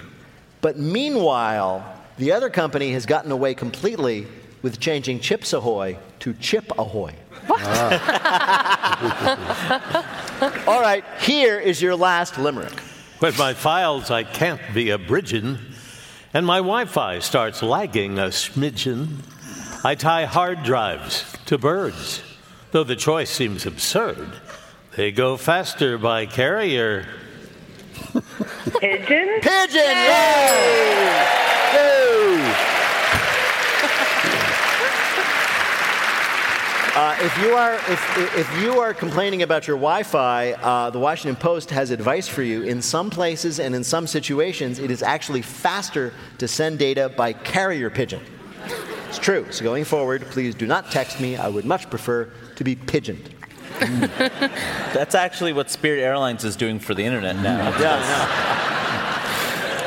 But 0.60 0.78
meanwhile, 0.78 1.90
the 2.18 2.32
other 2.32 2.50
company 2.50 2.92
has 2.92 3.06
gotten 3.06 3.32
away 3.32 3.54
completely 3.54 4.26
with 4.60 4.78
changing 4.78 5.20
Chips 5.20 5.54
Ahoy 5.54 5.96
to 6.20 6.34
Chip 6.34 6.70
Ahoy. 6.78 7.14
All 10.66 10.80
right, 10.80 11.04
here 11.20 11.58
is 11.58 11.82
your 11.82 11.96
last 11.96 12.38
limerick. 12.38 12.72
With 13.20 13.38
my 13.38 13.54
files, 13.54 14.10
I 14.10 14.24
can't 14.24 14.60
be 14.72 14.90
a 14.90 14.98
bridgin', 14.98 15.58
and 16.32 16.44
my 16.46 16.58
Wi 16.58 16.84
Fi 16.86 17.18
starts 17.20 17.62
lagging 17.62 18.18
a 18.18 18.24
smidgen. 18.24 19.18
I 19.84 19.94
tie 19.94 20.24
hard 20.24 20.62
drives 20.62 21.24
to 21.46 21.58
birds. 21.58 22.22
Though 22.72 22.84
the 22.84 22.96
choice 22.96 23.30
seems 23.30 23.66
absurd, 23.66 24.32
they 24.96 25.12
go 25.12 25.36
faster 25.36 25.98
by 25.98 26.26
carrier. 26.26 27.06
Pigeon? 28.80 29.40
Pigeon! 29.40 29.96
Yay! 29.96 31.26
Yay! 31.74 32.73
Uh, 36.96 37.16
if 37.22 37.36
you 37.38 37.54
are 37.54 37.74
if, 37.74 38.36
if 38.36 38.62
you 38.62 38.78
are 38.78 38.94
complaining 38.94 39.42
about 39.42 39.66
your 39.66 39.76
Wi-Fi, 39.76 40.52
uh, 40.52 40.90
the 40.90 40.98
Washington 41.00 41.34
Post 41.34 41.70
has 41.70 41.90
advice 41.90 42.28
for 42.28 42.44
you. 42.44 42.62
In 42.62 42.80
some 42.80 43.10
places 43.10 43.58
and 43.58 43.74
in 43.74 43.82
some 43.82 44.06
situations, 44.06 44.78
it 44.78 44.92
is 44.92 45.02
actually 45.02 45.42
faster 45.42 46.12
to 46.38 46.46
send 46.46 46.78
data 46.78 47.08
by 47.16 47.32
carrier 47.32 47.90
pigeon. 47.90 48.22
It's 49.08 49.18
true. 49.18 49.44
So 49.50 49.64
going 49.64 49.82
forward, 49.82 50.22
please 50.30 50.54
do 50.54 50.68
not 50.68 50.92
text 50.92 51.20
me. 51.20 51.36
I 51.36 51.48
would 51.48 51.64
much 51.64 51.90
prefer 51.90 52.30
to 52.54 52.62
be 52.62 52.76
pigeoned. 52.76 53.28
That's 53.80 55.16
actually 55.16 55.52
what 55.52 55.72
Spirit 55.72 56.00
Airlines 56.00 56.44
is 56.44 56.54
doing 56.54 56.78
for 56.78 56.94
the 56.94 57.02
internet 57.02 57.34
now. 57.36 57.76
Yeah, 57.80 57.98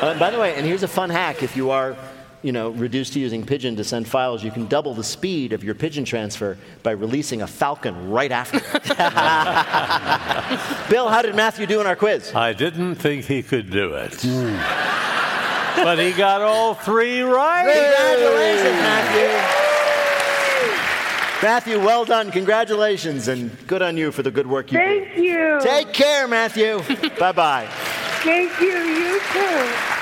know. 0.02 0.08
Uh, 0.08 0.18
by 0.18 0.30
the 0.30 0.38
way, 0.38 0.54
and 0.56 0.66
here's 0.66 0.82
a 0.82 0.88
fun 0.88 1.08
hack: 1.08 1.42
if 1.42 1.56
you 1.56 1.70
are, 1.70 1.96
you 2.42 2.52
know, 2.52 2.70
reduced 2.70 3.14
to 3.14 3.20
using 3.20 3.44
Pigeon 3.44 3.76
to 3.76 3.84
send 3.84 4.06
files, 4.06 4.44
you 4.44 4.50
can 4.50 4.66
double 4.66 4.94
the 4.94 5.04
speed 5.04 5.52
of 5.52 5.64
your 5.64 5.74
Pigeon 5.74 6.04
transfer 6.04 6.56
by 6.82 6.92
releasing 6.92 7.42
a 7.42 7.46
Falcon 7.46 8.10
right 8.10 8.30
after. 8.30 8.58
Bill, 10.90 11.08
how 11.08 11.22
did 11.22 11.34
Matthew 11.34 11.66
do 11.66 11.80
in 11.80 11.86
our 11.86 11.96
quiz? 11.96 12.34
I 12.34 12.52
didn't 12.52 12.96
think 12.96 13.24
he 13.24 13.42
could 13.42 13.70
do 13.70 13.94
it. 13.94 14.12
but 15.76 15.98
he 15.98 16.12
got 16.12 16.42
all 16.42 16.74
three 16.74 17.22
right. 17.22 17.64
Congratulations, 17.64 18.82
Matthew. 18.82 19.58
Matthew, 21.40 21.78
well 21.78 22.04
done. 22.04 22.32
Congratulations, 22.32 23.28
and 23.28 23.56
good 23.68 23.80
on 23.80 23.96
you 23.96 24.10
for 24.10 24.22
the 24.22 24.30
good 24.30 24.46
work 24.46 24.72
you 24.72 24.78
did. 24.78 25.04
Thank 25.04 25.18
you. 25.18 25.60
Take 25.62 25.92
care, 25.92 26.26
Matthew. 26.26 26.78
bye 27.18 27.32
bye. 27.32 27.68
Thank 28.22 28.60
you. 28.60 28.76
You 28.76 29.20
too. 29.32 29.94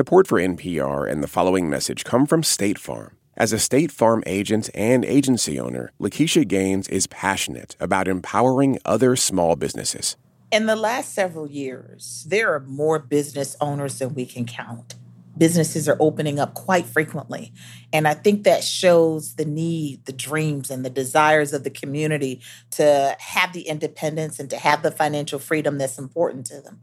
Support 0.00 0.28
for 0.28 0.40
NPR 0.40 1.06
and 1.12 1.22
the 1.22 1.28
following 1.28 1.68
message 1.68 2.04
come 2.04 2.24
from 2.24 2.42
State 2.42 2.78
Farm. 2.78 3.18
As 3.36 3.52
a 3.52 3.58
State 3.58 3.92
Farm 3.92 4.22
agent 4.24 4.70
and 4.72 5.04
agency 5.04 5.60
owner, 5.60 5.92
Lakeisha 6.00 6.48
Gaines 6.48 6.88
is 6.88 7.06
passionate 7.06 7.76
about 7.78 8.08
empowering 8.08 8.78
other 8.86 9.14
small 9.14 9.56
businesses. 9.56 10.16
In 10.50 10.64
the 10.64 10.74
last 10.74 11.12
several 11.12 11.46
years, 11.50 12.24
there 12.26 12.50
are 12.54 12.60
more 12.60 12.98
business 12.98 13.56
owners 13.60 13.98
than 13.98 14.14
we 14.14 14.24
can 14.24 14.46
count. 14.46 14.94
Businesses 15.36 15.86
are 15.86 15.98
opening 16.00 16.40
up 16.40 16.54
quite 16.54 16.86
frequently. 16.86 17.52
And 17.92 18.08
I 18.08 18.14
think 18.14 18.44
that 18.44 18.64
shows 18.64 19.34
the 19.34 19.44
need, 19.44 20.06
the 20.06 20.14
dreams, 20.14 20.70
and 20.70 20.82
the 20.82 20.88
desires 20.88 21.52
of 21.52 21.62
the 21.62 21.68
community 21.68 22.40
to 22.70 23.16
have 23.18 23.52
the 23.52 23.68
independence 23.68 24.40
and 24.40 24.48
to 24.48 24.56
have 24.56 24.82
the 24.82 24.90
financial 24.90 25.38
freedom 25.38 25.76
that's 25.76 25.98
important 25.98 26.46
to 26.46 26.62
them. 26.62 26.80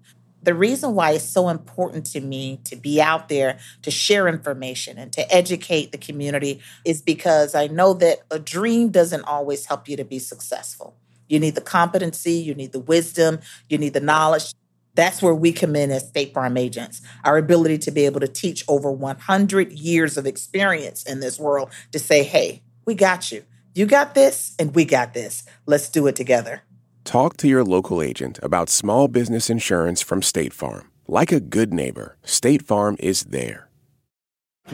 The 0.47 0.55
reason 0.55 0.95
why 0.95 1.11
it's 1.11 1.27
so 1.27 1.49
important 1.49 2.05
to 2.13 2.21
me 2.21 2.61
to 2.63 2.77
be 2.77 3.01
out 3.01 3.27
there 3.27 3.59
to 3.81 3.91
share 3.91 4.29
information 4.29 4.97
and 4.97 5.11
to 5.11 5.29
educate 5.29 5.91
the 5.91 5.97
community 5.97 6.61
is 6.85 7.01
because 7.01 7.53
I 7.53 7.67
know 7.67 7.93
that 7.95 8.19
a 8.31 8.39
dream 8.39 8.87
doesn't 8.87 9.25
always 9.25 9.65
help 9.65 9.89
you 9.89 9.97
to 9.97 10.05
be 10.05 10.19
successful. 10.19 10.95
You 11.27 11.41
need 11.41 11.55
the 11.55 11.59
competency, 11.59 12.35
you 12.35 12.55
need 12.55 12.71
the 12.71 12.79
wisdom, 12.79 13.39
you 13.67 13.77
need 13.77 13.91
the 13.93 13.99
knowledge. 13.99 14.53
That's 14.95 15.21
where 15.21 15.35
we 15.35 15.51
come 15.51 15.75
in 15.75 15.91
as 15.91 16.07
State 16.07 16.33
Farm 16.33 16.55
agents. 16.55 17.01
Our 17.25 17.37
ability 17.37 17.79
to 17.79 17.91
be 17.91 18.05
able 18.05 18.21
to 18.21 18.27
teach 18.29 18.63
over 18.69 18.89
100 18.89 19.73
years 19.73 20.17
of 20.17 20.25
experience 20.25 21.03
in 21.03 21.19
this 21.19 21.37
world 21.37 21.71
to 21.91 21.99
say, 21.99 22.23
hey, 22.23 22.63
we 22.85 22.95
got 22.95 23.33
you. 23.33 23.43
You 23.75 23.85
got 23.85 24.15
this, 24.15 24.55
and 24.57 24.73
we 24.73 24.85
got 24.85 25.13
this. 25.13 25.43
Let's 25.65 25.89
do 25.89 26.07
it 26.07 26.15
together. 26.15 26.63
Talk 27.07 27.37
to 27.37 27.47
your 27.47 27.63
local 27.63 28.01
agent 28.01 28.37
about 28.43 28.67
small 28.67 29.07
business 29.07 29.49
insurance 29.49 30.01
from 30.01 30.21
State 30.21 30.51
Farm. 30.51 30.91
Like 31.07 31.31
a 31.31 31.39
good 31.39 31.73
neighbor, 31.73 32.17
State 32.21 32.63
Farm 32.63 32.97
is 32.99 33.23
there. 33.23 33.69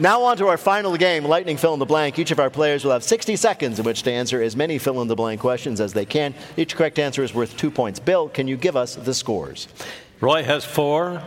Now, 0.00 0.20
on 0.22 0.36
to 0.38 0.48
our 0.48 0.56
final 0.56 0.96
game, 0.96 1.24
Lightning 1.24 1.56
Fill 1.56 1.74
in 1.74 1.78
the 1.78 1.86
Blank. 1.86 2.18
Each 2.18 2.32
of 2.32 2.40
our 2.40 2.50
players 2.50 2.84
will 2.84 2.90
have 2.90 3.04
60 3.04 3.36
seconds 3.36 3.78
in 3.78 3.84
which 3.84 4.02
to 4.02 4.10
answer 4.10 4.42
as 4.42 4.56
many 4.56 4.78
fill 4.78 5.00
in 5.00 5.06
the 5.06 5.14
blank 5.14 5.42
questions 5.42 5.80
as 5.80 5.92
they 5.92 6.04
can. 6.04 6.34
Each 6.56 6.74
correct 6.74 6.98
answer 6.98 7.22
is 7.22 7.32
worth 7.32 7.56
two 7.56 7.70
points. 7.70 8.00
Bill, 8.00 8.28
can 8.28 8.48
you 8.48 8.56
give 8.56 8.74
us 8.74 8.96
the 8.96 9.14
scores? 9.14 9.68
Roy 10.20 10.42
has 10.42 10.64
four, 10.64 11.22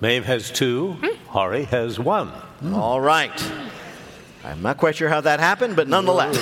Maeve 0.00 0.24
has 0.24 0.50
two, 0.50 0.94
hmm? 0.94 1.28
Hari 1.28 1.66
has 1.66 2.00
one. 2.00 2.30
Hmm. 2.30 2.74
All 2.74 3.00
right. 3.00 3.52
I'm 4.42 4.60
not 4.60 4.76
quite 4.76 4.96
sure 4.96 5.08
how 5.08 5.20
that 5.20 5.38
happened, 5.38 5.76
but 5.76 5.86
nonetheless. 5.86 6.36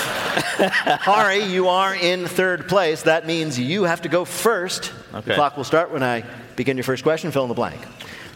Hari, 1.00 1.44
you 1.44 1.68
are 1.68 1.94
in 1.94 2.26
third 2.26 2.68
place. 2.68 3.02
That 3.02 3.26
means 3.26 3.58
you 3.58 3.84
have 3.84 4.02
to 4.02 4.08
go 4.08 4.24
first. 4.24 4.92
The 5.12 5.34
clock 5.34 5.56
will 5.56 5.64
start 5.64 5.90
when 5.90 6.02
I 6.02 6.24
begin 6.56 6.76
your 6.76 6.84
first 6.84 7.02
question. 7.02 7.30
Fill 7.30 7.44
in 7.44 7.48
the 7.48 7.54
blank. 7.54 7.80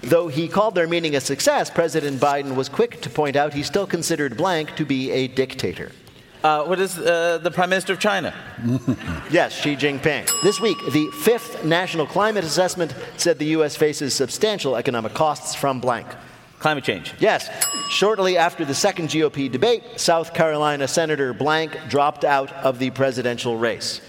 Though 0.02 0.28
he 0.28 0.48
called 0.48 0.74
their 0.74 0.88
meeting 0.88 1.14
a 1.14 1.20
success, 1.20 1.68
President 1.68 2.18
Biden 2.20 2.54
was 2.54 2.70
quick 2.70 3.02
to 3.02 3.10
point 3.10 3.36
out 3.36 3.52
he 3.52 3.62
still 3.62 3.86
considered 3.86 4.36
blank 4.36 4.74
to 4.76 4.86
be 4.86 5.10
a 5.10 5.28
dictator. 5.28 5.92
Uh, 6.42 6.64
what 6.64 6.80
is 6.80 6.98
uh, 6.98 7.36
the 7.42 7.50
Prime 7.50 7.68
Minister 7.68 7.92
of 7.92 7.98
China? 7.98 8.34
Yes, 9.30 9.52
Xi 9.52 9.76
Jinping. 9.76 10.28
This 10.42 10.58
week, 10.58 10.78
the 10.90 11.08
fifth 11.22 11.64
National 11.64 12.06
Climate 12.06 12.44
Assessment 12.44 12.94
said 13.16 13.38
the 13.38 13.46
U.S. 13.56 13.76
faces 13.76 14.14
substantial 14.14 14.74
economic 14.74 15.14
costs 15.14 15.54
from 15.54 15.80
blank. 15.80 16.06
Climate 16.60 16.84
change. 16.84 17.14
Yes. 17.18 17.48
Shortly 17.88 18.36
after 18.36 18.66
the 18.66 18.74
second 18.74 19.08
GOP 19.08 19.50
debate, 19.50 19.82
South 19.96 20.34
Carolina 20.34 20.86
Senator 20.86 21.32
Blank 21.32 21.76
dropped 21.88 22.22
out 22.22 22.52
of 22.52 22.78
the 22.78 22.90
presidential 22.90 23.56
race. 23.56 24.02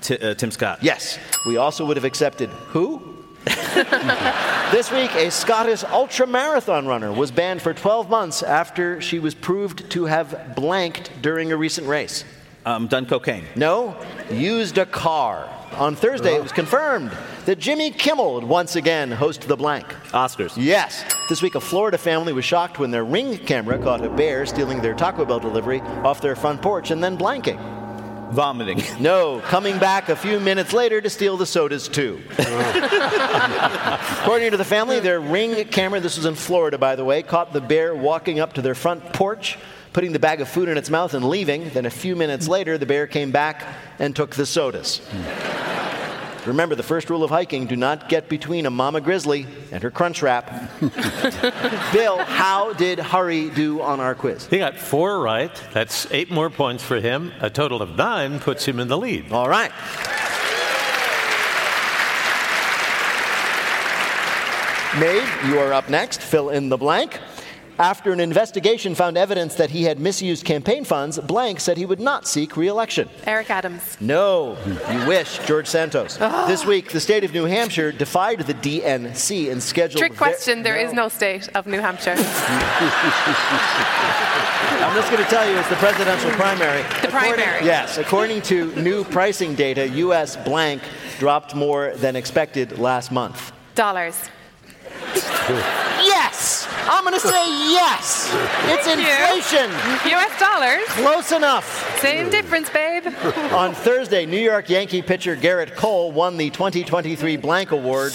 T- 0.00 0.16
uh, 0.16 0.34
Tim 0.34 0.52
Scott. 0.52 0.78
Yes. 0.82 1.18
We 1.44 1.56
also 1.56 1.84
would 1.84 1.96
have 1.96 2.04
accepted 2.04 2.48
who? 2.48 3.16
this 3.44 4.92
week, 4.92 5.12
a 5.16 5.30
Scottish 5.30 5.82
ultramarathon 5.82 6.86
runner 6.86 7.12
was 7.12 7.32
banned 7.32 7.60
for 7.60 7.74
12 7.74 8.08
months 8.08 8.44
after 8.44 9.00
she 9.00 9.18
was 9.18 9.34
proved 9.34 9.90
to 9.90 10.04
have 10.04 10.54
blanked 10.54 11.10
during 11.22 11.50
a 11.50 11.56
recent 11.56 11.88
race. 11.88 12.24
Um, 12.64 12.86
done 12.86 13.04
cocaine. 13.04 13.44
No, 13.56 13.96
used 14.30 14.78
a 14.78 14.86
car. 14.86 15.50
On 15.72 15.96
Thursday, 15.96 16.36
it 16.36 16.42
was 16.42 16.52
confirmed 16.52 17.10
that 17.46 17.58
Jimmy 17.58 17.90
Kimmel 17.90 18.34
would 18.34 18.44
once 18.44 18.76
again 18.76 19.10
host 19.10 19.48
the 19.48 19.56
blank. 19.56 19.86
Oscars. 20.12 20.52
Yes. 20.56 21.04
This 21.28 21.42
week, 21.42 21.56
a 21.56 21.60
Florida 21.60 21.98
family 21.98 22.32
was 22.32 22.44
shocked 22.44 22.78
when 22.78 22.90
their 22.90 23.04
ring 23.04 23.38
camera 23.38 23.78
caught 23.78 24.04
a 24.04 24.08
bear 24.08 24.46
stealing 24.46 24.80
their 24.80 24.94
Taco 24.94 25.24
Bell 25.24 25.40
delivery 25.40 25.80
off 25.80 26.20
their 26.20 26.36
front 26.36 26.62
porch 26.62 26.90
and 26.90 27.02
then 27.02 27.18
blanking. 27.18 27.58
Vomiting. 28.32 28.82
No, 29.00 29.40
coming 29.40 29.78
back 29.78 30.08
a 30.08 30.16
few 30.16 30.40
minutes 30.40 30.72
later 30.72 31.00
to 31.00 31.10
steal 31.10 31.36
the 31.36 31.46
sodas 31.46 31.88
too. 31.88 32.22
According 32.38 34.50
to 34.52 34.56
the 34.56 34.64
family, 34.64 35.00
their 35.00 35.20
ring 35.20 35.64
camera, 35.66 36.00
this 36.00 36.16
was 36.16 36.26
in 36.26 36.34
Florida 36.34 36.78
by 36.78 36.96
the 36.96 37.04
way, 37.04 37.22
caught 37.22 37.52
the 37.52 37.60
bear 37.60 37.94
walking 37.94 38.40
up 38.40 38.54
to 38.54 38.62
their 38.62 38.74
front 38.74 39.12
porch, 39.12 39.58
putting 39.94 40.12
the 40.12 40.18
bag 40.18 40.42
of 40.42 40.48
food 40.48 40.68
in 40.68 40.76
its 40.76 40.90
mouth 40.90 41.14
and 41.14 41.26
leaving. 41.26 41.70
Then 41.70 41.86
a 41.86 41.90
few 41.90 42.16
minutes 42.16 42.48
later, 42.48 42.76
the 42.76 42.84
bear 42.84 43.06
came 43.06 43.30
back 43.30 43.64
and 43.98 44.14
took 44.14 44.34
the 44.34 44.44
sodas. 44.44 45.00
Remember 46.44 46.74
the 46.74 46.82
first 46.82 47.08
rule 47.08 47.24
of 47.24 47.30
hiking 47.30 47.66
do 47.66 47.76
not 47.76 48.10
get 48.10 48.28
between 48.28 48.66
a 48.66 48.70
mama 48.70 49.00
grizzly 49.00 49.46
and 49.72 49.82
her 49.82 49.90
crunch 49.90 50.20
wrap. 50.20 50.50
Bill, 51.92 52.18
how 52.18 52.74
did 52.74 52.98
Hari 52.98 53.48
do 53.48 53.80
on 53.80 53.98
our 54.00 54.14
quiz? 54.14 54.46
He 54.48 54.58
got 54.58 54.76
four 54.76 55.20
right. 55.20 55.54
That's 55.72 56.10
eight 56.10 56.30
more 56.30 56.50
points 56.50 56.82
for 56.82 57.00
him. 57.00 57.32
A 57.40 57.48
total 57.48 57.80
of 57.80 57.96
nine 57.96 58.40
puts 58.40 58.66
him 58.66 58.78
in 58.78 58.88
the 58.88 58.98
lead. 58.98 59.32
All 59.32 59.48
right. 59.48 59.72
Maeve, 64.98 65.28
you 65.46 65.58
are 65.60 65.72
up 65.72 65.88
next. 65.88 66.20
Fill 66.20 66.50
in 66.50 66.68
the 66.68 66.76
blank. 66.76 67.20
After 67.78 68.12
an 68.12 68.20
investigation 68.20 68.94
found 68.94 69.16
evidence 69.16 69.56
that 69.56 69.70
he 69.70 69.82
had 69.82 69.98
misused 69.98 70.44
campaign 70.44 70.84
funds, 70.84 71.18
Blank 71.18 71.58
said 71.58 71.76
he 71.76 71.86
would 71.86 71.98
not 71.98 72.28
seek 72.28 72.56
re 72.56 72.68
election. 72.68 73.08
Eric 73.26 73.50
Adams. 73.50 73.96
No, 74.00 74.56
you 74.92 75.06
wish, 75.08 75.38
George 75.40 75.66
Santos. 75.66 76.16
This 76.46 76.64
week, 76.64 76.92
the 76.92 77.00
state 77.00 77.24
of 77.24 77.32
New 77.32 77.46
Hampshire 77.46 77.90
defied 77.90 78.40
the 78.40 78.54
DNC 78.54 79.50
and 79.50 79.60
scheduled. 79.60 79.98
Trick 79.98 80.16
question. 80.16 80.62
There 80.62 80.76
is 80.76 80.92
no 80.92 81.08
state 81.08 81.48
of 81.56 81.66
New 81.66 81.80
Hampshire. 81.80 82.14
I'm 84.84 84.94
just 84.94 85.10
going 85.10 85.24
to 85.24 85.30
tell 85.30 85.50
you, 85.50 85.56
it's 85.56 85.68
the 85.68 85.74
presidential 85.76 86.30
primary. 86.32 86.82
The 87.02 87.08
primary. 87.08 87.64
Yes, 87.64 87.98
according 87.98 88.42
to 88.42 88.72
new 88.80 89.02
pricing 89.02 89.56
data, 89.56 89.88
U.S. 89.88 90.36
Blank 90.36 90.82
dropped 91.18 91.56
more 91.56 91.92
than 91.96 92.14
expected 92.14 92.78
last 92.78 93.10
month. 93.10 93.52
Dollars. 93.74 94.30
Yes! 95.98 96.33
I'm 96.86 97.02
going 97.04 97.14
to 97.14 97.20
say 97.20 97.46
yes! 97.72 98.30
It's 98.66 98.86
inflation! 98.86 99.70
U.S. 100.10 100.38
dollars. 100.40 100.82
Close 100.88 101.32
enough. 101.32 101.98
Same 102.00 102.30
difference, 102.30 102.68
babe. 102.70 103.06
On 103.52 103.74
Thursday, 103.74 104.26
New 104.26 104.40
York 104.40 104.68
Yankee 104.68 105.02
pitcher 105.02 105.36
Gerrit 105.36 105.74
Cole 105.76 106.12
won 106.12 106.36
the 106.36 106.50
2023 106.50 107.36
Blank 107.36 107.70
Award. 107.72 108.12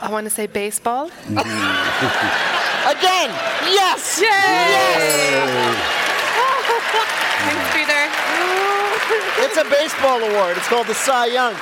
I 0.00 0.10
want 0.10 0.24
to 0.24 0.30
say 0.30 0.46
baseball. 0.46 1.06
Again! 1.28 3.30
Yes! 3.70 4.20
Yay! 4.20 5.76
Thanks, 7.40 7.74
Peter. 7.74 8.02
It's 9.42 9.56
a 9.56 9.64
baseball 9.64 10.22
award. 10.22 10.56
It's 10.56 10.68
called 10.68 10.86
the 10.86 10.94
Cy 10.94 11.26
Young. 11.26 11.54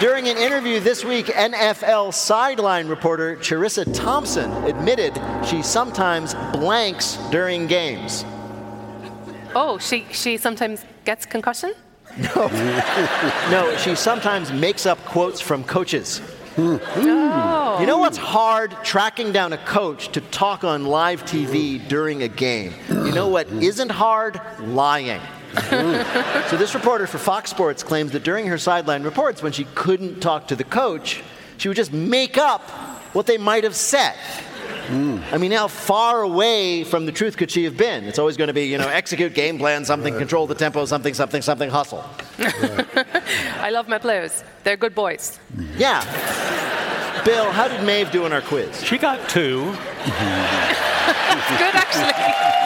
During 0.00 0.28
an 0.28 0.36
interview 0.36 0.80
this 0.80 1.04
week, 1.04 1.26
NFL 1.26 2.12
sideline 2.12 2.88
reporter 2.88 3.36
Charissa 3.36 3.84
Thompson 3.94 4.50
admitted 4.64 5.20
she 5.46 5.62
sometimes 5.62 6.34
blanks 6.52 7.18
during 7.30 7.66
games. 7.66 8.24
Oh, 9.54 9.78
she 9.78 10.06
she 10.10 10.36
sometimes 10.36 10.84
gets 11.04 11.26
concussion. 11.26 11.74
No, 12.18 12.46
no, 13.50 13.76
she 13.78 13.94
sometimes 13.94 14.52
makes 14.52 14.84
up 14.86 14.98
quotes 15.04 15.40
from 15.40 15.64
coaches. 15.64 16.20
Oh. 16.58 17.78
You 17.80 17.86
know 17.86 17.98
what's 17.98 18.18
oh. 18.18 18.22
hard? 18.22 18.76
Tracking 18.84 19.32
down 19.32 19.52
a 19.52 19.58
coach 19.58 20.08
to 20.12 20.20
talk 20.20 20.64
on 20.64 20.84
live 20.84 21.24
TV 21.24 21.86
during 21.88 22.22
a 22.22 22.28
game. 22.28 22.74
You 22.88 23.12
know 23.12 23.28
what 23.28 23.48
isn't 23.48 23.90
hard? 23.90 24.40
Lying. 24.60 25.20
So 25.54 26.56
this 26.56 26.74
reporter 26.74 27.06
for 27.06 27.18
Fox 27.18 27.50
Sports 27.50 27.82
claims 27.82 28.12
that 28.12 28.22
during 28.22 28.46
her 28.46 28.58
sideline 28.58 29.02
reports, 29.02 29.42
when 29.42 29.52
she 29.52 29.64
couldn't 29.74 30.20
talk 30.20 30.48
to 30.48 30.56
the 30.56 30.64
coach, 30.64 31.22
she 31.58 31.68
would 31.68 31.76
just 31.76 31.92
make 31.92 32.38
up 32.38 32.62
what 33.14 33.26
they 33.26 33.38
might 33.38 33.64
have 33.64 33.76
said. 33.76 34.16
I 34.90 35.38
mean, 35.38 35.52
how 35.52 35.68
far 35.68 36.22
away 36.22 36.84
from 36.84 37.06
the 37.06 37.12
truth 37.12 37.36
could 37.36 37.50
she 37.50 37.64
have 37.64 37.76
been? 37.76 38.04
It's 38.04 38.18
always 38.18 38.36
going 38.36 38.48
to 38.48 38.54
be, 38.54 38.64
you 38.64 38.78
know, 38.78 38.88
execute 38.88 39.32
game 39.32 39.56
plan, 39.56 39.84
something, 39.84 40.18
control 40.18 40.46
the 40.46 40.54
tempo, 40.54 40.84
something, 40.84 41.14
something, 41.14 41.40
something, 41.40 41.70
hustle. 41.70 42.04
I 42.38 43.70
love 43.72 43.88
my 43.88 43.98
players. 43.98 44.44
They're 44.64 44.76
good 44.76 44.94
boys. 44.94 45.38
Yeah. 45.78 46.02
Bill, 47.24 47.50
how 47.52 47.68
did 47.68 47.84
Maeve 47.84 48.10
do 48.10 48.26
in 48.26 48.32
our 48.32 48.42
quiz? 48.42 48.84
She 48.84 48.98
got 48.98 49.28
two. 49.28 49.64
good, 51.56 51.74
actually. 51.74 52.61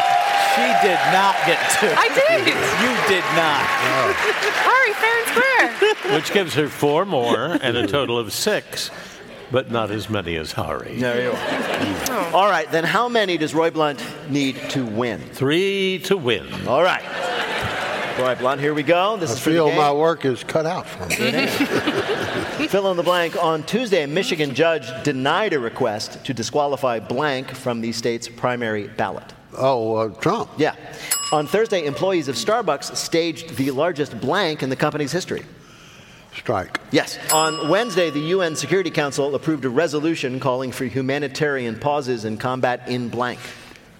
She 0.56 0.62
did 0.88 0.98
not 1.12 1.36
get 1.46 1.58
two. 1.78 1.92
I 1.96 2.08
did. 2.14 2.46
You 2.82 2.92
did 3.08 3.24
not. 3.36 3.62
Hurry, 4.66 4.92
fair 4.94 5.16
and 5.20 5.28
square. 5.28 6.14
which 6.16 6.32
gives 6.32 6.54
her 6.54 6.68
four 6.68 7.04
more 7.04 7.58
and 7.62 7.76
a 7.76 7.86
total 7.86 8.18
of 8.18 8.32
six, 8.32 8.90
but 9.50 9.70
not 9.70 9.90
as 9.90 10.08
many 10.08 10.36
as 10.36 10.52
Hari. 10.52 10.96
There 10.98 11.22
you 11.22 11.30
are. 11.30 11.36
Oh. 11.38 12.30
All 12.34 12.48
right, 12.48 12.70
then 12.70 12.84
how 12.84 13.08
many 13.08 13.36
does 13.36 13.54
Roy 13.54 13.70
Blount 13.70 14.02
need 14.30 14.56
to 14.70 14.84
win? 14.86 15.20
Three 15.20 16.00
to 16.04 16.16
win. 16.16 16.46
All 16.66 16.82
right. 16.82 17.04
Roy 18.18 18.34
Blount, 18.34 18.60
here 18.60 18.72
we 18.72 18.82
go. 18.82 19.18
This 19.18 19.30
I 19.30 19.32
is 19.34 19.38
for 19.40 19.50
the 19.50 19.56
feel 19.56 19.72
my 19.72 19.92
work 19.92 20.24
is 20.24 20.42
cut 20.42 20.64
out 20.64 20.86
for 20.88 21.04
me. 21.06 21.16
Mm-hmm. 21.16 22.64
Fill 22.68 22.90
in 22.90 22.96
the 22.96 23.02
blank. 23.02 23.36
On 23.42 23.62
Tuesday, 23.62 24.04
a 24.04 24.06
Michigan 24.06 24.54
judge 24.54 24.88
denied 25.04 25.52
a 25.52 25.58
request 25.60 26.24
to 26.24 26.32
disqualify 26.32 26.98
blank 26.98 27.50
from 27.50 27.82
the 27.82 27.92
state's 27.92 28.26
primary 28.26 28.88
ballot. 28.88 29.34
Oh, 29.56 29.94
uh, 29.96 30.08
Trump. 30.20 30.50
Yeah. 30.56 30.74
On 31.32 31.46
Thursday, 31.46 31.84
employees 31.86 32.28
of 32.28 32.36
Starbucks 32.36 32.96
staged 32.96 33.56
the 33.56 33.70
largest 33.70 34.20
blank 34.20 34.62
in 34.62 34.70
the 34.70 34.76
company's 34.76 35.12
history. 35.12 35.44
Strike. 36.34 36.80
Yes. 36.90 37.18
On 37.32 37.68
Wednesday, 37.68 38.10
the 38.10 38.20
UN 38.20 38.56
Security 38.56 38.90
Council 38.90 39.34
approved 39.34 39.64
a 39.64 39.70
resolution 39.70 40.38
calling 40.38 40.70
for 40.70 40.84
humanitarian 40.84 41.78
pauses 41.78 42.24
in 42.24 42.36
combat 42.36 42.88
in 42.88 43.08
blank. 43.08 43.40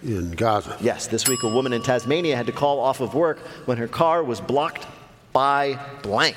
In 0.03 0.33
Gaza. 0.33 0.77
Yes, 0.81 1.07
this 1.07 1.27
week 1.27 1.43
a 1.43 1.49
woman 1.49 1.73
in 1.73 1.83
Tasmania 1.83 2.37
had 2.37 2.47
to 2.47 2.53
call 2.53 2.79
off 2.79 3.01
of 3.01 3.15
work 3.15 3.39
when 3.65 3.79
her 3.79 3.89
car 3.89 4.23
was 4.23 4.41
blocked 4.41 4.87
by 5.33 5.79
blank. 6.03 6.37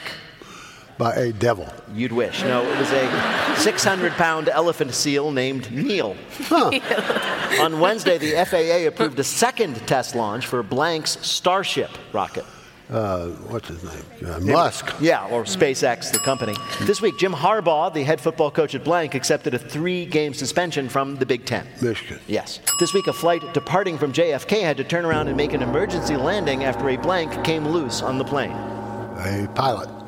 By 0.99 1.13
a 1.15 1.31
devil. 1.31 1.65
You'd 1.93 2.11
wish. 2.11 2.43
No, 2.43 2.61
it 2.61 2.77
was 2.77 2.91
a 2.91 3.55
600 3.61 4.11
pound 4.11 4.49
elephant 4.49 4.93
seal 4.93 5.31
named 5.31 5.71
Neil. 5.71 6.17
On 6.51 7.79
Wednesday, 7.79 8.17
the 8.17 8.33
FAA 8.45 8.85
approved 8.85 9.17
a 9.17 9.23
second 9.23 9.75
test 9.87 10.13
launch 10.13 10.45
for 10.45 10.61
Blank's 10.61 11.25
Starship 11.25 11.89
rocket. 12.11 12.43
Uh, 12.89 13.27
what's 13.47 13.69
his 13.69 13.81
name? 13.81 14.03
Uh, 14.29 14.39
Musk. 14.41 14.93
Yeah, 14.99 15.25
or 15.27 15.43
SpaceX, 15.43 16.11
the 16.11 16.19
company. 16.19 16.55
This 16.81 17.01
week, 17.01 17.17
Jim 17.17 17.31
Harbaugh, 17.31 17.93
the 17.93 18.03
head 18.03 18.19
football 18.19 18.51
coach 18.51 18.75
at 18.75 18.83
Blank, 18.83 19.15
accepted 19.15 19.53
a 19.53 19.59
three 19.59 20.05
game 20.05 20.33
suspension 20.33 20.89
from 20.89 21.15
the 21.15 21.25
Big 21.25 21.45
Ten. 21.45 21.65
Michigan. 21.81 22.19
Yes. 22.27 22.59
This 22.77 22.93
week, 22.93 23.07
a 23.07 23.13
flight 23.13 23.53
departing 23.53 23.97
from 23.97 24.11
JFK 24.11 24.63
had 24.63 24.75
to 24.75 24.83
turn 24.83 25.05
around 25.05 25.29
and 25.29 25.37
make 25.37 25.53
an 25.53 25.61
emergency 25.61 26.17
landing 26.17 26.65
after 26.65 26.89
a 26.89 26.97
blank 26.97 27.41
came 27.45 27.65
loose 27.65 28.01
on 28.01 28.17
the 28.17 28.25
plane. 28.25 28.51
A 28.51 29.47
pilot. 29.55 29.98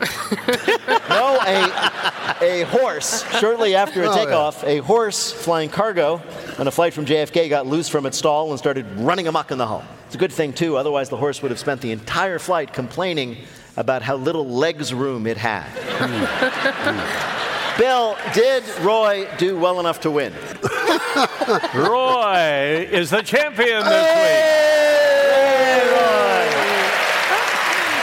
No, 1.08 1.38
a, 1.46 2.36
a 2.40 2.62
horse. 2.64 3.24
Shortly 3.38 3.74
after 3.76 4.02
a 4.02 4.08
Oh, 4.08 4.14
yeah. 4.14 4.24
takeoff, 4.24 4.64
a 4.64 4.78
horse 4.78 5.32
flying 5.32 5.68
cargo 5.68 6.20
on 6.58 6.66
a 6.66 6.70
flight 6.70 6.92
from 6.94 7.04
JFK 7.06 7.48
got 7.48 7.66
loose 7.66 7.88
from 7.88 8.04
its 8.06 8.18
stall 8.18 8.50
and 8.50 8.58
started 8.58 8.86
running 8.98 9.26
amok 9.28 9.50
in 9.50 9.58
the 9.58 9.66
hull. 9.66 9.84
It's 10.06 10.14
a 10.14 10.18
good 10.18 10.32
thing, 10.32 10.52
too, 10.52 10.76
otherwise, 10.76 11.08
the 11.08 11.16
horse 11.16 11.40
would 11.42 11.50
have 11.50 11.58
spent 11.60 11.80
the 11.82 11.92
entire 11.92 12.38
flight 12.38 12.72
complaining 12.72 13.36
about 13.76 14.02
how 14.02 14.16
little 14.16 14.46
legs 14.48 14.92
room 14.94 15.26
it 15.26 15.36
had. 15.36 15.68
Bill, 17.78 18.16
did 18.34 18.62
Roy 18.80 19.28
do 19.36 19.58
well 19.58 19.78
enough 19.80 20.00
to 20.00 20.10
win? 20.10 20.32
Roy 21.74 22.88
is 22.90 23.10
the 23.10 23.22
champion 23.22 23.84
this 23.84 24.14
week 24.14 24.60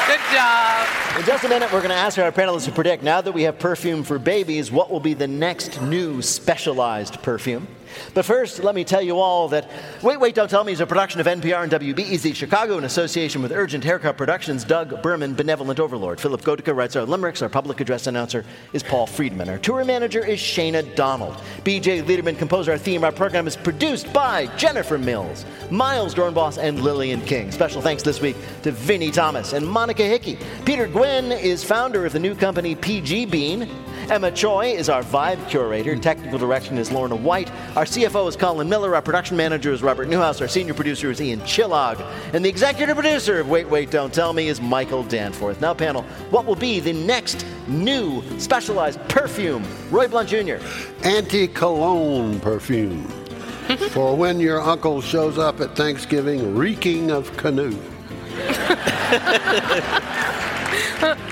Good 0.08 0.20
job. 0.34 0.88
In 1.22 1.28
just 1.28 1.44
a 1.44 1.50
minute, 1.50 1.72
we're 1.72 1.82
going 1.82 1.92
to 1.92 1.96
ask 1.96 2.18
our 2.18 2.32
panelists 2.32 2.66
to 2.66 2.72
predict 2.72 3.04
now 3.04 3.22
that 3.22 3.32
we 3.32 3.44
have 3.44 3.60
perfume 3.60 4.02
for 4.04 4.18
babies, 4.18 4.72
what 4.72 4.90
will 4.90 5.00
be 5.00 5.14
the 5.14 5.28
next 5.28 5.80
new 5.80 6.20
specialized 6.20 7.22
perfume? 7.22 7.68
But 8.14 8.26
first, 8.26 8.64
let 8.64 8.76
me 8.76 8.84
tell 8.84 9.02
you 9.02 9.20
all 9.20 9.48
that 9.50 9.70
Wait, 10.02 10.20
Wait, 10.20 10.36
Don't 10.36 10.50
Tell 10.50 10.64
Me 10.64 10.72
is 10.72 10.80
a 10.80 10.88
production 10.88 11.22
of 11.22 11.28
NPR 11.28 11.64
and 11.64 11.72
WBEZ 11.72 12.36
Chicago 12.36 12.78
in 12.78 12.84
association 12.84 13.42
with 13.42 13.52
Urgent 13.52 13.84
Haircut 13.84 14.18
Productions. 14.18 14.64
Doug 14.64 15.02
Berman, 15.02 15.36
Benevolent 15.36 15.80
Overlord. 15.80 16.20
Philipp 16.20 16.42
Goedicke 16.42 16.76
writes 16.76 16.96
our 16.96 17.06
limericks. 17.06 17.42
Our 17.42 17.50
public 17.50 17.80
address 17.80 18.08
announcer 18.08 18.46
is 18.74 18.84
Paul 18.84 19.06
Friedman. 19.06 19.50
Our 19.50 19.58
tour 19.58 19.84
manager 19.86 20.26
is 20.26 20.40
Shayna 20.40 20.96
Donald. 20.96 21.36
BJ 21.64 22.06
Liederman 22.06 22.36
composed 22.36 22.70
our 22.70 22.78
theme. 22.78 23.04
Our 23.04 23.12
program 23.12 23.48
is 23.48 23.56
produced 23.56 24.12
by 24.14 24.48
Jennifer 24.58 24.98
Mills, 24.98 25.46
Miles 25.70 26.16
Doornbos, 26.16 26.58
and 26.58 26.82
Lillian 26.82 27.22
King. 27.22 27.52
Special 27.52 27.82
thanks 27.82 28.04
this 28.04 28.22
week 28.22 28.36
to 28.64 28.72
Vinnie 28.72 29.12
Thomas 29.12 29.54
and 29.54 29.68
Monica 29.68 30.04
Hickey. 30.04 30.38
Peter 30.66 30.88
Gwinn 30.88 31.32
is 31.32 31.64
founder 31.64 32.06
of 32.06 32.14
the 32.14 32.20
new 32.20 32.36
company 32.36 32.76
PG 32.76 33.26
Bean. 33.26 33.70
Emma 34.12 34.30
Choi 34.30 34.66
is 34.66 34.90
our 34.90 35.04
vibe 35.04 35.48
curator. 35.48 35.96
Technical 35.96 36.38
direction 36.38 36.78
is 36.78 36.92
Lorna 36.92 37.16
White. 37.16 37.50
Our 37.78 37.86
CFO 37.86 38.28
is 38.28 38.36
Colin 38.36 38.68
Miller. 38.68 38.94
Our 38.94 39.02
production 39.02 39.38
manager 39.38 39.72
is 39.72 39.82
Robert 39.82 40.10
Newhouse. 40.10 40.42
Our 40.42 40.50
senior 40.50 40.74
producer 40.74 41.10
is 41.12 41.22
Ian 41.22 41.40
Chillag. 41.42 41.98
And 42.34 42.44
the 42.44 42.50
executive 42.50 42.98
producer 42.98 43.40
of 43.40 43.48
Wait, 43.48 43.70
Wait, 43.70 43.90
Don't 43.90 44.14
Tell 44.14 44.34
Me 44.34 44.50
is 44.50 44.60
Michael 44.60 45.04
Danforth. 45.04 45.62
Now, 45.62 45.74
panel, 45.74 46.02
what 46.30 46.46
will 46.46 46.58
be 46.58 46.82
the 46.82 46.92
next 46.92 47.46
new 47.70 48.22
specialized 48.38 49.00
perfume? 49.08 49.66
Roy 49.90 50.10
Blount 50.10 50.28
Jr. 50.28 50.58
Anti 51.06 51.48
cologne 51.48 52.38
perfume. 52.42 53.04
For 53.92 54.14
when 54.14 54.42
your 54.42 54.60
uncle 54.60 55.00
shows 55.00 55.38
up 55.38 55.62
at 55.62 55.78
Thanksgiving 55.78 56.54
reeking 56.54 57.12
of 57.12 57.32
canoe. 57.38 57.80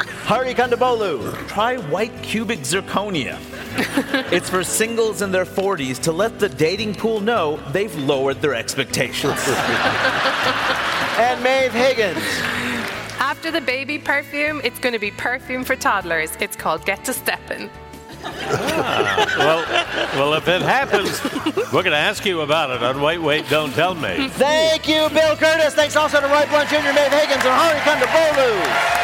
Hari 0.30 0.54
Kondabolu. 0.54 1.34
Try 1.48 1.78
white 1.90 2.14
cubic 2.22 2.60
zirconia. 2.60 3.40
it's 4.32 4.48
for 4.48 4.64
singles 4.64 5.24
in 5.24 5.32
their 5.32 5.44
40s 5.44 6.00
to 6.04 6.12
let 6.12 6.38
the 6.38 6.48
dating 6.48 6.94
pool 6.94 7.20
know 7.20 7.58
they've 7.72 7.96
lowered 7.96 8.40
their 8.40 8.54
expectations. 8.54 9.34
and 11.18 11.42
Maeve 11.42 11.74
Higgins. 11.74 12.24
After 13.18 13.50
the 13.50 13.60
baby 13.62 13.98
perfume, 13.98 14.62
it's 14.64 14.78
going 14.78 14.94
to 14.94 15.00
be 15.00 15.10
perfume 15.10 15.64
for 15.64 15.76
toddlers. 15.76 16.30
It's 16.40 16.56
called 16.56 16.86
Get 16.86 17.04
to 17.06 17.14
Steppin'. 17.14 17.68
Ah, 18.24 19.36
well, 19.40 20.30
well, 20.30 20.34
if 20.36 20.48
it 20.48 20.62
happens, 20.62 21.24
we're 21.74 21.82
going 21.82 21.86
to 21.86 21.98
ask 21.98 22.24
you 22.24 22.42
about 22.42 22.70
it 22.70 22.84
on 22.84 23.02
Wait, 23.02 23.18
Wait, 23.18 23.50
Don't 23.50 23.74
Tell 23.74 23.96
Me. 23.96 24.28
Thank 24.28 24.88
you, 24.88 25.10
Bill 25.10 25.36
Kurtis. 25.38 25.72
Thanks 25.72 25.96
also 25.96 26.22
to 26.22 26.28
Roy 26.28 26.46
Blount 26.50 26.70
Jr., 26.70 26.94
Maeve 26.94 27.14
Higgins, 27.14 27.44
and 27.44 27.56
Hari 27.58 27.80
Kondabolu. 27.80 29.00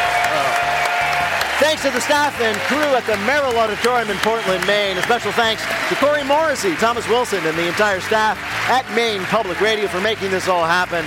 Thanks 1.65 1.81
to 1.81 1.89
the 1.89 1.99
staff 1.99 2.39
and 2.41 2.55
crew 2.69 2.93
at 2.93 3.07
the 3.07 3.17
Merrill 3.25 3.57
Auditorium 3.57 4.11
in 4.11 4.17
Portland, 4.17 4.63
Maine. 4.67 4.99
A 4.99 5.01
special 5.01 5.31
thanks 5.31 5.65
to 5.89 5.95
Corey 5.95 6.23
Morrissey, 6.23 6.75
Thomas 6.75 7.09
Wilson, 7.09 7.43
and 7.43 7.57
the 7.57 7.65
entire 7.67 7.99
staff 7.99 8.37
at 8.69 8.85
Maine 8.93 9.23
Public 9.33 9.59
Radio 9.59 9.87
for 9.87 9.99
making 9.99 10.29
this 10.29 10.47
all 10.47 10.63
happen. 10.63 11.03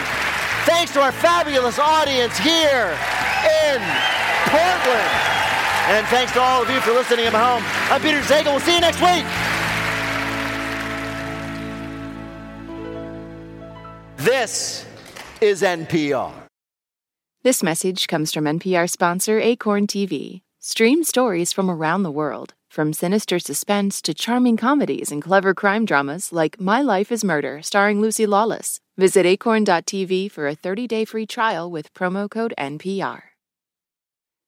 Thanks 0.67 0.93
to 0.95 1.01
our 1.01 1.13
fabulous 1.13 1.79
audience 1.79 2.37
here 2.39 2.91
in 3.71 3.79
Portland. 4.51 5.15
And 5.95 6.05
thanks 6.09 6.33
to 6.33 6.41
all 6.41 6.63
of 6.63 6.69
you 6.69 6.81
for 6.81 6.91
listening 6.91 7.27
at 7.27 7.35
home. 7.35 7.63
I'm 7.87 8.03
Peter 8.03 8.19
Sagal. 8.23 8.51
We'll 8.51 8.59
see 8.59 8.75
you 8.75 8.81
next 8.81 8.99
week. 9.01 9.25
This 14.17 14.85
is 15.41 15.63
NPR. 15.63 16.33
This 17.45 17.63
message 17.63 18.09
comes 18.09 18.35
from 18.35 18.45
NPR 18.45 18.91
sponsor 18.91 19.39
Acorn 19.39 19.87
TV. 19.87 20.43
Stream 20.71 21.03
stories 21.03 21.51
from 21.51 21.71
around 21.71 22.03
the 22.03 22.11
world, 22.11 22.53
from 22.69 22.93
sinister 22.93 23.39
suspense 23.39 24.03
to 24.03 24.13
charming 24.13 24.59
comedies 24.59 25.11
and 25.11 25.23
clever 25.23 25.55
crime 25.55 25.87
dramas 25.87 26.31
like 26.31 26.61
My 26.61 26.83
Life 26.83 27.11
is 27.11 27.25
Murder, 27.25 27.63
starring 27.63 28.03
Lucy 28.03 28.27
Lawless. 28.27 28.79
Visit 28.99 29.25
acorn.tv 29.25 30.31
for 30.31 30.47
a 30.47 30.55
30-day 30.55 31.07
free 31.07 31.25
trial 31.25 31.71
with 31.71 31.95
promo 31.95 32.29
code 32.29 32.53
NPR. 32.59 33.23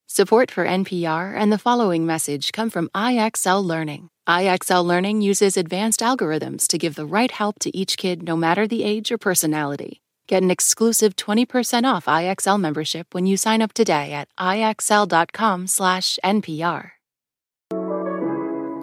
Support 0.08 0.50
for 0.50 0.66
NPR 0.66 1.34
and 1.34 1.50
the 1.50 1.56
following 1.56 2.04
message 2.04 2.52
come 2.52 2.68
from 2.68 2.90
IXL 2.94 3.64
Learning. 3.64 4.10
IXL 4.28 4.84
Learning 4.84 5.22
uses 5.22 5.56
advanced 5.56 6.00
algorithms 6.00 6.66
to 6.66 6.76
give 6.76 6.96
the 6.96 7.06
right 7.06 7.30
help 7.30 7.58
to 7.60 7.74
each 7.74 7.96
kid 7.96 8.22
no 8.22 8.36
matter 8.36 8.68
the 8.68 8.84
age 8.84 9.10
or 9.10 9.16
personality. 9.16 10.02
Get 10.30 10.42
an 10.44 10.50
exclusive 10.52 11.16
20% 11.16 11.82
off 11.82 12.04
IXL 12.04 12.60
membership 12.60 13.14
when 13.14 13.26
you 13.26 13.36
sign 13.36 13.60
up 13.60 13.72
today 13.72 14.12
at 14.12 14.28
IXL.com/NPR. 14.38 16.92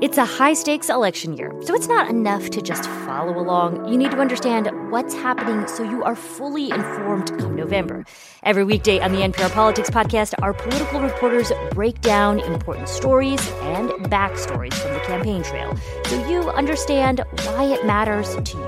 It's 0.02 0.18
a 0.18 0.26
high 0.26 0.54
stakes 0.54 0.90
election 0.90 1.38
year, 1.38 1.54
so 1.62 1.74
it's 1.74 1.88
not 1.88 2.10
enough 2.10 2.50
to 2.50 2.62
just 2.62 2.90
follow 3.06 3.40
along. 3.40 3.88
You 3.88 3.98
need 3.98 4.12
to 4.12 4.18
understand 4.18 4.70
what's 4.92 5.14
happening 5.14 5.66
so 5.70 5.84
you 5.84 6.04
are 6.04 6.18
fully 6.18 6.70
informed 6.70 7.30
come 7.40 7.56
November. 7.56 8.04
Every 8.44 8.66
weekday 8.66 9.00
on 9.00 9.14
the 9.14 9.24
NPR 9.24 9.54
Politics 9.54 9.90
Podcast, 9.90 10.34
our 10.42 10.52
political 10.52 11.00
reporters 11.00 11.54
break 11.72 12.02
down 12.02 12.42
important 12.42 12.90
stories 12.90 13.40
and 13.62 13.90
backstories 14.12 14.74
from 14.74 14.92
the 14.92 15.00
campaign 15.00 15.44
trail 15.44 15.78
so 16.08 16.28
you 16.28 16.50
understand 16.50 17.24
why 17.46 17.64
it 17.64 17.86
matters 17.86 18.36
to 18.36 18.58
you. 18.58 18.68